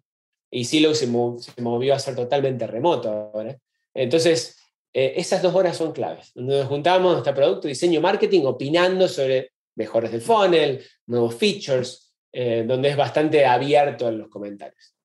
y 0.52 0.66
Silo 0.66 0.94
se, 0.94 1.08
se 1.08 1.62
movió 1.62 1.96
a 1.96 2.00
ser 2.00 2.16
totalmente 2.16 2.68
remoto 2.68 3.10
ahora, 3.10 3.58
entonces 3.94 4.58
eh, 4.94 5.14
esas 5.16 5.42
dos 5.42 5.56
horas 5.56 5.78
son 5.78 5.92
claves, 5.92 6.32
nos 6.36 6.68
juntamos 6.68 7.14
nuestro 7.14 7.34
producto, 7.34 7.68
diseño, 7.68 8.02
marketing, 8.02 8.44
opinando 8.46 9.08
sobre 9.08 9.52
mejores 9.76 10.12
del 10.12 10.22
funnel, 10.22 10.84
nuevos 11.08 11.36
features, 11.36 12.14
eh, 12.32 12.64
donde 12.68 12.90
es 12.90 12.98
bastante 12.98 13.46
abierto 13.46 14.10
en 14.10 14.20
los 14.20 14.30
comentarios. 14.30 14.96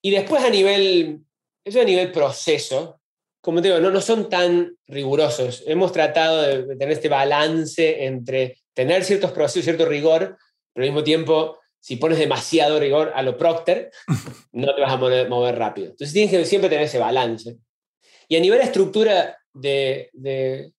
Y 0.00 0.10
después 0.10 0.42
a 0.42 0.50
nivel, 0.50 1.20
eso 1.64 1.80
a 1.80 1.84
nivel 1.84 2.10
proceso, 2.10 3.01
como 3.42 3.60
te 3.60 3.68
digo, 3.68 3.80
no, 3.80 3.90
no 3.90 4.00
son 4.00 4.30
tan 4.30 4.78
rigurosos. 4.86 5.64
Hemos 5.66 5.92
tratado 5.92 6.42
de, 6.42 6.76
tener 6.76 6.92
este 6.92 7.08
balance 7.08 8.04
entre 8.06 8.56
tener 8.72 9.04
ciertos 9.04 9.32
procesos, 9.32 9.64
cierto 9.64 9.84
rigor, 9.84 10.38
pero 10.72 10.84
al 10.84 10.92
mismo 10.92 11.02
tiempo, 11.02 11.58
si 11.80 11.96
pones 11.96 12.18
demasiado 12.18 12.78
rigor 12.78 13.12
a 13.14 13.22
lo 13.22 13.36
Procter, 13.36 13.90
no 14.52 14.72
te 14.74 14.80
vas 14.80 14.92
a 14.92 14.96
mover, 14.96 15.58
rápido. 15.58 15.88
Entonces 15.88 16.14
tienes 16.14 16.30
que 16.30 16.44
siempre 16.44 16.70
tener 16.70 16.84
ese 16.84 17.00
balance. 17.00 17.56
Y 18.28 18.36
a 18.36 18.40
nivel 18.40 18.60
de 18.60 18.66
estructura 18.66 19.36
de, 19.52 20.08
de 20.12 20.72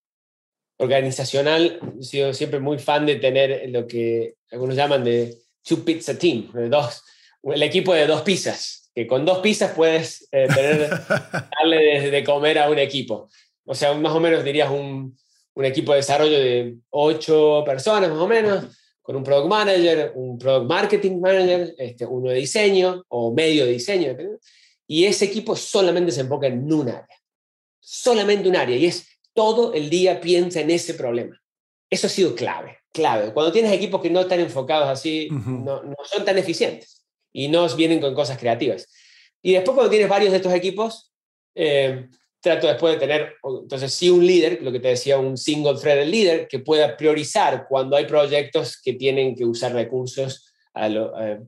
organizacional, 0.77 1.81
he 1.99 2.03
sido 2.03 2.33
siempre 2.33 2.61
muy 2.61 2.79
fan 2.79 3.05
de 3.05 3.17
tener 3.17 3.69
lo 3.71 3.85
que 3.85 4.35
algunos 4.51 4.77
llaman 4.77 5.03
de 5.03 5.37
two 5.63 5.83
pizza 5.83 6.17
team, 6.17 6.49
de 6.53 6.69
dos, 6.69 7.03
el 7.43 7.61
equipo 7.61 7.93
de 7.93 8.07
dos 8.07 8.21
pizzas 8.21 8.82
que 8.93 9.07
con 9.07 9.25
dos 9.25 9.39
pizzas 9.39 9.71
puedes 9.71 10.27
eh, 10.31 10.47
tener, 10.53 10.89
darle 11.59 12.11
de, 12.11 12.23
comer 12.23 12.59
a 12.59 12.69
un 12.69 12.77
equipo. 12.77 13.29
O 13.65 13.73
sea, 13.73 13.93
más 13.93 14.13
o 14.13 14.19
menos 14.19 14.43
dirías 14.43 14.69
un, 14.69 15.17
un, 15.55 15.65
equipo 15.65 15.93
de 15.93 15.97
desarrollo 15.97 16.39
de 16.39 16.75
ocho 16.89 17.63
personas, 17.65 18.09
más 18.09 18.19
o 18.19 18.27
menos, 18.27 18.65
con 19.01 19.15
un 19.15 19.23
product 19.23 19.47
manager, 19.47 20.11
un 20.15 20.37
product 20.37 20.69
marketing 20.69 21.19
manager, 21.19 21.73
este, 21.77 22.05
uno 22.05 22.29
de 22.29 22.37
diseño 22.37 23.03
o 23.09 23.33
medio 23.33 23.65
de 23.65 23.71
diseño, 23.71 24.15
y 24.87 25.05
ese 25.05 25.25
equipo 25.25 25.55
solamente 25.55 26.11
se 26.11 26.21
enfoca 26.21 26.47
en 26.47 26.71
un 26.71 26.89
área, 26.89 27.17
solamente 27.79 28.47
un 28.47 28.55
área, 28.55 28.77
y 28.77 28.85
es 28.85 29.07
todo 29.33 29.73
el 29.73 29.89
día 29.89 30.21
piensa 30.21 30.61
en 30.61 30.69
ese 30.69 30.93
problema. 30.93 31.39
Eso 31.89 32.07
ha 32.07 32.09
sido 32.09 32.35
clave. 32.35 32.77
clave. 32.91 33.33
Cuando 33.33 33.51
tienes 33.51 33.71
equipos 33.71 34.01
que 34.01 34.09
no 34.09 34.21
están 34.21 34.39
enfocados 34.39 34.87
así, 34.87 35.29
no, 35.31 35.83
no, 35.83 35.95
son 36.05 36.25
tan 36.25 36.37
eficientes 36.37 37.02
y 37.33 37.47
no 37.47 37.67
vienen 37.75 37.99
con 37.99 38.13
cosas 38.13 38.37
creativas. 38.37 38.87
Y 39.41 39.53
después 39.53 39.75
cuando 39.75 39.89
tienes 39.89 40.07
varios 40.07 40.31
de 40.31 40.37
estos 40.37 40.53
equipos, 40.53 41.11
eh, 41.55 42.07
trato 42.39 42.67
después 42.67 42.93
de 42.93 42.99
tener, 42.99 43.35
entonces 43.43 43.93
sí 43.93 44.09
un 44.09 44.25
líder, 44.25 44.61
lo 44.61 44.71
que 44.71 44.79
te 44.79 44.89
decía, 44.89 45.17
un 45.17 45.37
single 45.37 45.75
threaded 45.79 46.07
líder, 46.07 46.47
que 46.47 46.59
pueda 46.59 46.95
priorizar 46.95 47.65
cuando 47.67 47.95
hay 47.95 48.05
proyectos 48.05 48.79
que 48.81 48.93
tienen 48.93 49.35
que 49.35 49.45
usar 49.45 49.73
recursos 49.73 50.53
a 50.73 50.87
eh, 50.87 51.39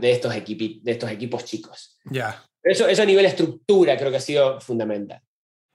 de, 0.00 0.10
estos 0.10 0.32
de 0.32 0.80
estos 0.84 1.10
equipos 1.10 1.44
chicos. 1.44 1.98
Ya. 2.04 2.44
Eso, 2.62 2.88
eso 2.88 3.02
a 3.02 3.06
nivel 3.06 3.26
estructura 3.26 3.96
creo 3.96 4.10
que 4.10 4.16
ha 4.16 4.20
sido 4.20 4.60
fundamental. 4.60 5.20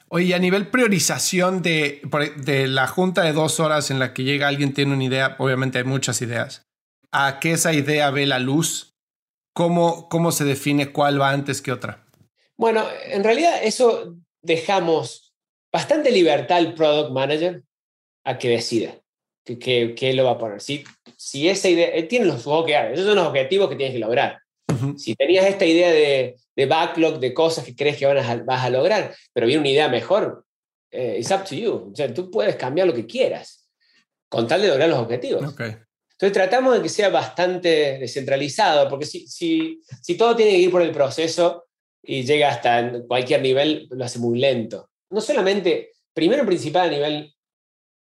Oye, 0.10 0.36
a 0.36 0.40
nivel 0.40 0.68
priorización 0.68 1.62
de, 1.62 2.02
de 2.44 2.68
la 2.68 2.86
junta 2.88 3.24
de 3.24 3.32
dos 3.32 3.62
horas 3.62 3.92
en 3.92 4.00
la 4.00 4.14
que 4.14 4.24
llega 4.24 4.50
alguien, 4.50 4.74
tiene 4.74 4.94
una 4.94 5.06
idea, 5.06 5.36
obviamente 5.40 5.78
hay 5.78 5.86
muchas 5.86 6.22
ideas, 6.22 6.68
a 7.12 7.40
que 7.40 7.54
esa 7.54 7.74
idea 7.74 8.12
ve 8.12 8.26
la 8.26 8.38
luz, 8.38 8.91
¿cómo, 9.54 10.10
cómo 10.10 10.32
se 10.32 10.44
define 10.44 10.92
cuál 10.92 11.20
va 11.20 11.32
antes 11.32 11.62
que 11.62 11.72
otra? 11.72 12.06
Bueno, 12.58 12.86
en 13.06 13.24
realidad 13.24 13.64
eso 13.64 14.16
dejamos 14.42 15.34
bastante 15.72 16.12
libertad 16.12 16.58
al 16.58 16.74
product 16.74 17.12
manager 17.12 17.64
a 18.24 18.38
que 18.38 18.50
decida 18.50 18.96
qué 19.44 19.96
que, 19.96 20.14
lo 20.14 20.26
va 20.26 20.32
a 20.32 20.38
poner. 20.38 20.62
Si, 20.62 20.84
si 21.18 21.50
esa 21.50 21.70
idea, 21.70 21.88
él 21.90 22.08
tiene 22.08 22.26
los 22.26 22.46
OKR, 22.46 22.94
esos 22.94 23.06
son 23.06 23.16
los 23.16 23.28
objetivos 23.28 23.70
que 23.70 23.76
tienes 23.76 23.94
que 23.94 24.00
lograr. 24.00 24.40
Si 24.98 25.16
tenías 25.16 25.46
esta 25.46 25.66
idea 25.66 25.92
de, 25.92 26.38
de, 26.56 26.66
backlog, 26.66 27.20
de 27.20 27.34
cosas 27.34 27.66
que 27.66 27.76
crees 27.76 27.98
que 27.98 28.06
van 28.06 28.18
a, 28.18 28.44
vas 28.44 28.64
a 28.64 28.70
lograr, 28.70 29.14
pero 29.34 29.46
viene 29.46 29.60
una 29.60 29.70
idea 29.70 29.90
mejor, 29.90 30.46
eh, 30.90 31.18
it's 31.20 31.30
up 31.30 31.44
to 31.44 31.56
you. 31.56 31.92
O 31.92 31.96
sea, 31.96 32.12
tú 32.14 32.32
puedes 32.32 32.56
cambiar 32.56 32.88
lo 32.88 32.94
que 32.94 33.06
quieras 33.06 33.70
con 34.30 34.48
tal 34.48 34.62
de 34.62 34.70
lograr 34.70 34.90
los 34.90 35.00
objetivos. 35.00 35.56
Entonces 36.22 36.34
tratamos 36.34 36.76
de 36.76 36.84
que 36.84 36.90
sea 36.90 37.10
bastante 37.10 37.98
descentralizado, 37.98 38.88
porque 38.88 39.08
si, 39.08 39.28
si, 39.28 39.82
si 40.04 40.16
todo 40.16 40.36
tiene 40.36 40.52
que 40.52 40.60
ir 40.60 40.70
por 40.70 40.84
el 40.84 40.92
proceso 40.92 41.66
y 42.04 42.24
llega 42.24 42.50
hasta 42.50 43.02
cualquier 43.08 43.42
nivel, 43.42 43.88
lo 43.90 44.06
hace 44.06 44.20
muy 44.20 44.38
lento. 44.38 44.92
No 45.10 45.20
solamente, 45.20 45.94
primero 46.14 46.46
principal 46.46 46.90
a 46.90 46.92
nivel 46.92 47.34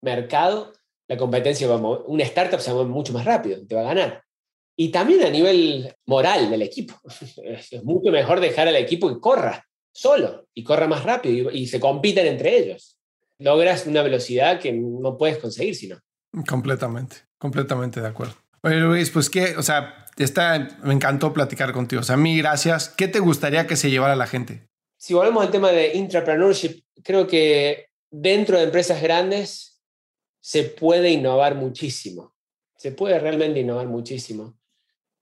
mercado, 0.00 0.72
la 1.08 1.16
competencia 1.16 1.66
va 1.66 1.74
a 1.74 1.78
mover, 1.78 2.04
una 2.06 2.22
startup 2.22 2.60
se 2.60 2.72
mueve 2.72 2.88
mucho 2.88 3.12
más 3.12 3.24
rápido, 3.24 3.66
te 3.66 3.74
va 3.74 3.80
a 3.80 3.94
ganar. 3.94 4.22
Y 4.76 4.90
también 4.90 5.24
a 5.24 5.30
nivel 5.30 5.92
moral 6.06 6.48
del 6.48 6.62
equipo. 6.62 6.94
Es 7.42 7.82
mucho 7.82 8.12
mejor 8.12 8.38
dejar 8.38 8.68
al 8.68 8.76
equipo 8.76 9.08
que 9.08 9.18
corra 9.18 9.66
solo 9.92 10.46
y 10.54 10.62
corra 10.62 10.86
más 10.86 11.02
rápido 11.02 11.50
y, 11.50 11.66
se 11.66 11.80
compiten 11.80 12.28
entre 12.28 12.58
ellos. 12.58 12.96
Logras 13.38 13.88
una 13.88 14.02
velocidad 14.02 14.60
que 14.60 14.72
no 14.72 15.18
puedes 15.18 15.38
conseguir 15.38 15.74
si 15.74 15.88
no. 15.88 15.98
Completamente, 16.48 17.16
completamente 17.44 18.00
de 18.00 18.06
acuerdo. 18.06 18.32
Oye 18.62 18.76
Luis, 18.76 19.10
pues 19.10 19.28
que, 19.28 19.54
o 19.58 19.62
sea, 19.62 20.06
está, 20.16 20.78
me 20.82 20.94
encantó 20.94 21.34
platicar 21.34 21.74
contigo. 21.74 22.00
O 22.00 22.02
sea, 22.02 22.16
mí 22.16 22.38
gracias. 22.38 22.88
¿Qué 22.88 23.06
te 23.06 23.18
gustaría 23.18 23.66
que 23.66 23.76
se 23.76 23.90
llevara 23.90 24.16
la 24.16 24.26
gente? 24.26 24.66
Si 24.96 25.12
volvemos 25.12 25.44
al 25.44 25.50
tema 25.50 25.70
de 25.70 25.94
intrapreneurship, 25.94 26.82
creo 27.02 27.26
que 27.26 27.88
dentro 28.10 28.56
de 28.56 28.64
empresas 28.64 29.02
grandes 29.02 29.82
se 30.40 30.62
puede 30.62 31.10
innovar 31.10 31.54
muchísimo. 31.54 32.34
Se 32.78 32.92
puede 32.92 33.18
realmente 33.18 33.60
innovar 33.60 33.88
muchísimo 33.88 34.56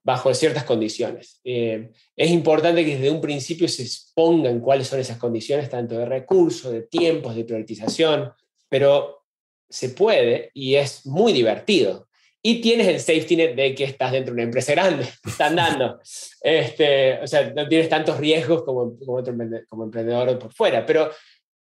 bajo 0.01 0.33
ciertas 0.33 0.63
condiciones. 0.63 1.41
Eh, 1.43 1.91
es 2.15 2.31
importante 2.31 2.85
que 2.85 2.95
desde 2.95 3.11
un 3.11 3.19
principio 3.19 3.67
se 3.67 3.83
expongan 3.83 4.61
cuáles 4.61 4.87
son 4.87 5.01
esas 5.01 5.17
condiciones, 5.17 5.69
tanto 5.69 5.97
de 5.97 6.05
recursos, 6.05 6.71
de 6.71 6.83
tiempos, 6.83 7.35
de 7.35 7.43
priorización, 7.43 8.31
pero 8.69 9.25
se 9.69 9.89
puede 9.89 10.51
y 10.53 10.75
es 10.75 11.05
muy 11.05 11.33
divertido. 11.33 12.07
Y 12.45 12.59
tienes 12.59 12.87
el 12.87 12.99
safety 12.99 13.37
net 13.37 13.55
de 13.55 13.73
que 13.73 13.85
estás 13.85 14.11
dentro 14.11 14.33
de 14.33 14.41
una 14.41 14.43
empresa 14.43 14.73
grande, 14.73 15.07
están 15.25 15.55
dando. 15.55 15.99
Este, 16.45 17.19
o 17.21 17.27
sea, 17.27 17.53
no 17.55 17.69
tienes 17.69 17.87
tantos 17.87 18.17
riesgos 18.17 18.63
como, 18.63 18.99
como, 18.99 19.23
como 19.69 19.83
emprendedor 19.85 20.37
por 20.37 20.51
fuera, 20.51 20.85
pero 20.85 21.09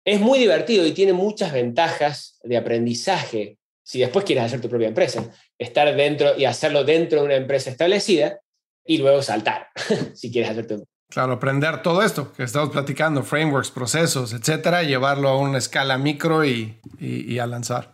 es 0.05 0.21
muy 0.21 0.37
divertido 0.37 0.85
y 0.85 0.91
tiene 0.91 1.13
muchas 1.13 1.51
ventajas 1.51 2.39
de 2.43 2.57
aprendizaje 2.57 3.57
si 3.87 3.99
después 3.99 4.25
quieres 4.25 4.43
hacer 4.43 4.59
tu 4.59 4.69
propia 4.69 4.89
empresa, 4.89 5.31
estar 5.57 5.95
dentro 5.95 6.37
y 6.37 6.43
hacerlo 6.43 6.83
dentro 6.83 7.21
de 7.21 7.25
una 7.25 7.35
empresa 7.35 7.69
establecida 7.69 8.39
y 8.85 8.97
luego 8.97 9.21
saltar, 9.21 9.69
si 10.13 10.29
quieres 10.29 10.51
hacer 10.51 10.67
tu 10.67 10.85
Claro, 11.09 11.33
aprender 11.33 11.81
todo 11.81 12.03
esto 12.03 12.33
que 12.33 12.43
estamos 12.43 12.69
platicando, 12.69 13.23
frameworks, 13.23 13.71
procesos, 13.71 14.33
etcétera, 14.33 14.83
llevarlo 14.83 15.29
a 15.29 15.37
una 15.37 15.57
escala 15.57 15.97
micro 15.97 16.43
y, 16.43 16.77
y, 16.99 17.39
a 17.39 17.47
lanzar. 17.47 17.93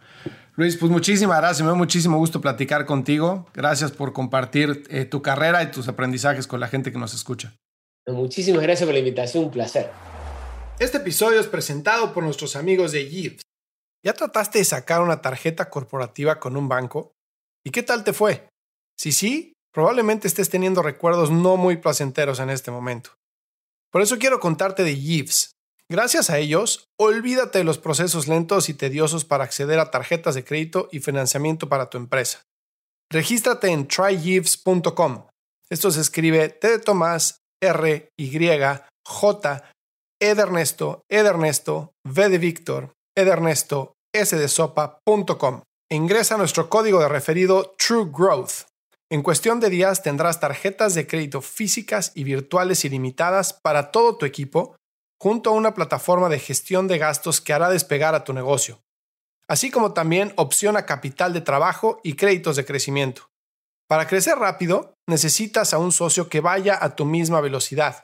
Luis, 0.55 0.77
pues 0.77 0.91
muchísimas 0.91 1.39
gracias, 1.39 1.61
me 1.61 1.69
da 1.69 1.73
muchísimo 1.73 2.17
gusto 2.17 2.39
platicar 2.39 2.85
contigo. 2.85 3.47
Gracias 3.55 3.91
por 3.91 4.13
compartir 4.13 4.83
eh, 4.89 5.05
tu 5.05 5.23
carrera 5.23 5.63
y 5.63 5.71
tus 5.71 5.87
aprendizajes 5.87 6.45
con 6.45 6.59
la 6.59 6.67
gente 6.67 6.91
que 6.91 6.99
nos 6.99 7.15
escucha. 7.15 7.55
Muchísimas 8.05 8.61
gracias 8.61 8.85
por 8.85 8.93
la 8.93 8.99
invitación, 8.99 9.45
un 9.45 9.51
placer. 9.51 9.89
Este 10.77 10.97
episodio 10.97 11.39
es 11.39 11.47
presentado 11.47 12.13
por 12.13 12.23
nuestros 12.23 12.55
amigos 12.55 12.91
de 12.91 13.09
Yves. 13.09 13.41
¿Ya 14.05 14.13
trataste 14.13 14.59
de 14.59 14.65
sacar 14.65 15.01
una 15.01 15.21
tarjeta 15.21 15.71
corporativa 15.71 16.39
con 16.39 16.55
un 16.55 16.67
banco? 16.67 17.13
¿Y 17.65 17.71
qué 17.71 17.81
tal 17.81 18.03
te 18.03 18.13
fue? 18.13 18.47
Si 18.95 19.11
sí, 19.11 19.53
probablemente 19.73 20.27
estés 20.27 20.49
teniendo 20.49 20.83
recuerdos 20.83 21.31
no 21.31 21.57
muy 21.57 21.77
placenteros 21.77 22.39
en 22.39 22.51
este 22.51 22.69
momento. 22.69 23.11
Por 23.91 24.01
eso 24.01 24.19
quiero 24.19 24.39
contarte 24.39 24.83
de 24.83 24.99
Yves. 24.99 25.52
Gracias 25.93 26.31
a 26.31 26.39
ellos, 26.39 26.87
olvídate 26.99 27.59
de 27.59 27.63
los 27.63 27.77
procesos 27.77 28.27
lentos 28.27 28.67
y 28.67 28.73
tediosos 28.73 29.25
para 29.25 29.43
acceder 29.43 29.77
a 29.77 29.91
tarjetas 29.91 30.33
de 30.33 30.43
crédito 30.43 30.89
y 30.91 31.01
financiamiento 31.01 31.69
para 31.69 31.91
tu 31.91 31.99
empresa. 31.99 32.41
Regístrate 33.11 33.67
en 33.67 33.87
tryyves.com. 33.87 35.27
Esto 35.69 35.91
se 35.91 36.01
escribe 36.01 36.49
T 36.49 36.67
de 36.67 36.79
Tomás, 36.79 37.41
R, 37.61 38.09
Y, 38.17 38.39
J, 39.05 39.71
E 40.19 40.33
de 40.33 40.41
Ernesto, 40.41 41.03
E 41.11 41.21
de 41.21 41.29
Ernesto, 41.29 41.91
V 42.03 42.29
de 42.29 42.37
Víctor, 42.39 42.93
Edernesto, 43.15 43.93
sdesopa.com 44.15 45.61
e 45.91 45.95
ingresa 45.95 46.37
nuestro 46.37 46.71
código 46.71 47.01
de 47.01 47.07
referido 47.07 47.75
True 47.77 48.09
Growth. 48.11 48.65
En 49.11 49.21
cuestión 49.21 49.59
de 49.59 49.69
días 49.69 50.01
tendrás 50.01 50.39
tarjetas 50.39 50.95
de 50.95 51.05
crédito 51.05 51.43
físicas 51.43 52.11
y 52.15 52.23
virtuales 52.23 52.83
ilimitadas 52.83 53.53
para 53.53 53.91
todo 53.91 54.17
tu 54.17 54.25
equipo, 54.25 54.75
junto 55.23 55.51
a 55.51 55.53
una 55.53 55.73
plataforma 55.73 56.27
de 56.27 56.37
gestión 56.37 56.89
de 56.89 56.97
gastos 56.97 57.39
que 57.39 57.53
hará 57.53 57.69
despegar 57.69 58.13
a 58.13 58.25
tu 58.25 58.33
negocio, 58.33 58.83
así 59.47 59.71
como 59.71 59.93
también 59.93 60.33
opción 60.35 60.75
a 60.75 60.85
capital 60.85 61.31
de 61.31 61.39
trabajo 61.39 62.01
y 62.03 62.15
créditos 62.17 62.57
de 62.57 62.65
crecimiento. 62.65 63.29
Para 63.87 64.05
crecer 64.05 64.37
rápido, 64.37 64.95
necesitas 65.07 65.73
a 65.73 65.77
un 65.77 65.93
socio 65.93 66.27
que 66.27 66.41
vaya 66.41 66.77
a 66.77 66.97
tu 66.97 67.05
misma 67.05 67.39
velocidad. 67.39 68.03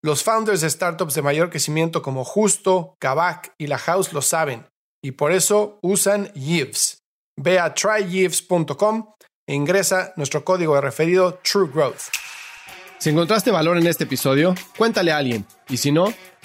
Los 0.00 0.22
founders 0.22 0.60
de 0.60 0.70
startups 0.70 1.14
de 1.14 1.22
mayor 1.22 1.50
crecimiento 1.50 2.02
como 2.02 2.24
Justo, 2.24 2.94
Kavak 3.00 3.52
y 3.58 3.66
La 3.66 3.78
House 3.78 4.12
lo 4.12 4.22
saben 4.22 4.64
y 5.02 5.10
por 5.10 5.32
eso 5.32 5.80
usan 5.82 6.32
Yves. 6.34 6.98
Ve 7.36 7.58
a 7.58 7.74
tryyves.com 7.74 9.12
e 9.48 9.54
ingresa 9.54 10.12
nuestro 10.14 10.44
código 10.44 10.76
de 10.76 10.82
referido 10.82 11.40
True 11.42 11.68
Growth. 11.68 12.12
Si 12.98 13.10
encontraste 13.10 13.50
valor 13.50 13.76
en 13.76 13.86
este 13.86 14.04
episodio, 14.04 14.54
cuéntale 14.78 15.12
a 15.12 15.18
alguien. 15.18 15.44
Y 15.68 15.76
si 15.76 15.92
no, 15.92 16.14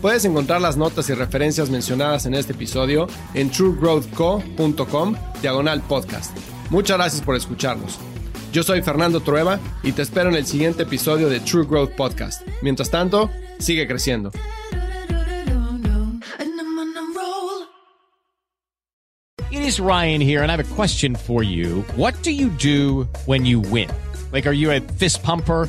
Puedes 0.00 0.24
encontrar 0.24 0.60
las 0.60 0.76
notas 0.76 1.10
y 1.10 1.14
referencias 1.14 1.70
mencionadas 1.70 2.24
en 2.26 2.34
este 2.34 2.52
episodio 2.52 3.08
en 3.34 3.50
truegrowthco.com 3.50 5.14
diagonal 5.42 5.82
podcast. 5.82 6.36
Muchas 6.70 6.98
gracias 6.98 7.22
por 7.22 7.34
escucharnos. 7.34 7.98
Yo 8.52 8.62
soy 8.62 8.80
Fernando 8.80 9.20
Trueba 9.20 9.58
y 9.82 9.92
te 9.92 10.02
espero 10.02 10.30
en 10.30 10.36
el 10.36 10.46
siguiente 10.46 10.84
episodio 10.84 11.28
de 11.28 11.40
True 11.40 11.66
Growth 11.66 11.90
Podcast. 11.96 12.42
Mientras 12.62 12.90
tanto, 12.90 13.28
sigue 13.58 13.86
creciendo. 13.88 14.30
It 19.50 19.62
is 19.62 19.80
Ryan 19.80 20.20
here 20.20 20.42
and 20.42 20.50
I 20.50 20.56
have 20.56 20.60
a 20.64 20.74
question 20.76 21.16
for 21.16 21.42
you. 21.42 21.82
What 21.96 22.14
do 22.22 22.30
you 22.30 22.50
do 22.50 23.08
when 23.26 23.44
you 23.44 23.60
win? 23.60 23.88
Like 24.32 24.46
are 24.46 24.54
you 24.54 24.70
a 24.70 24.80
fist 24.80 25.22
pumper? 25.22 25.68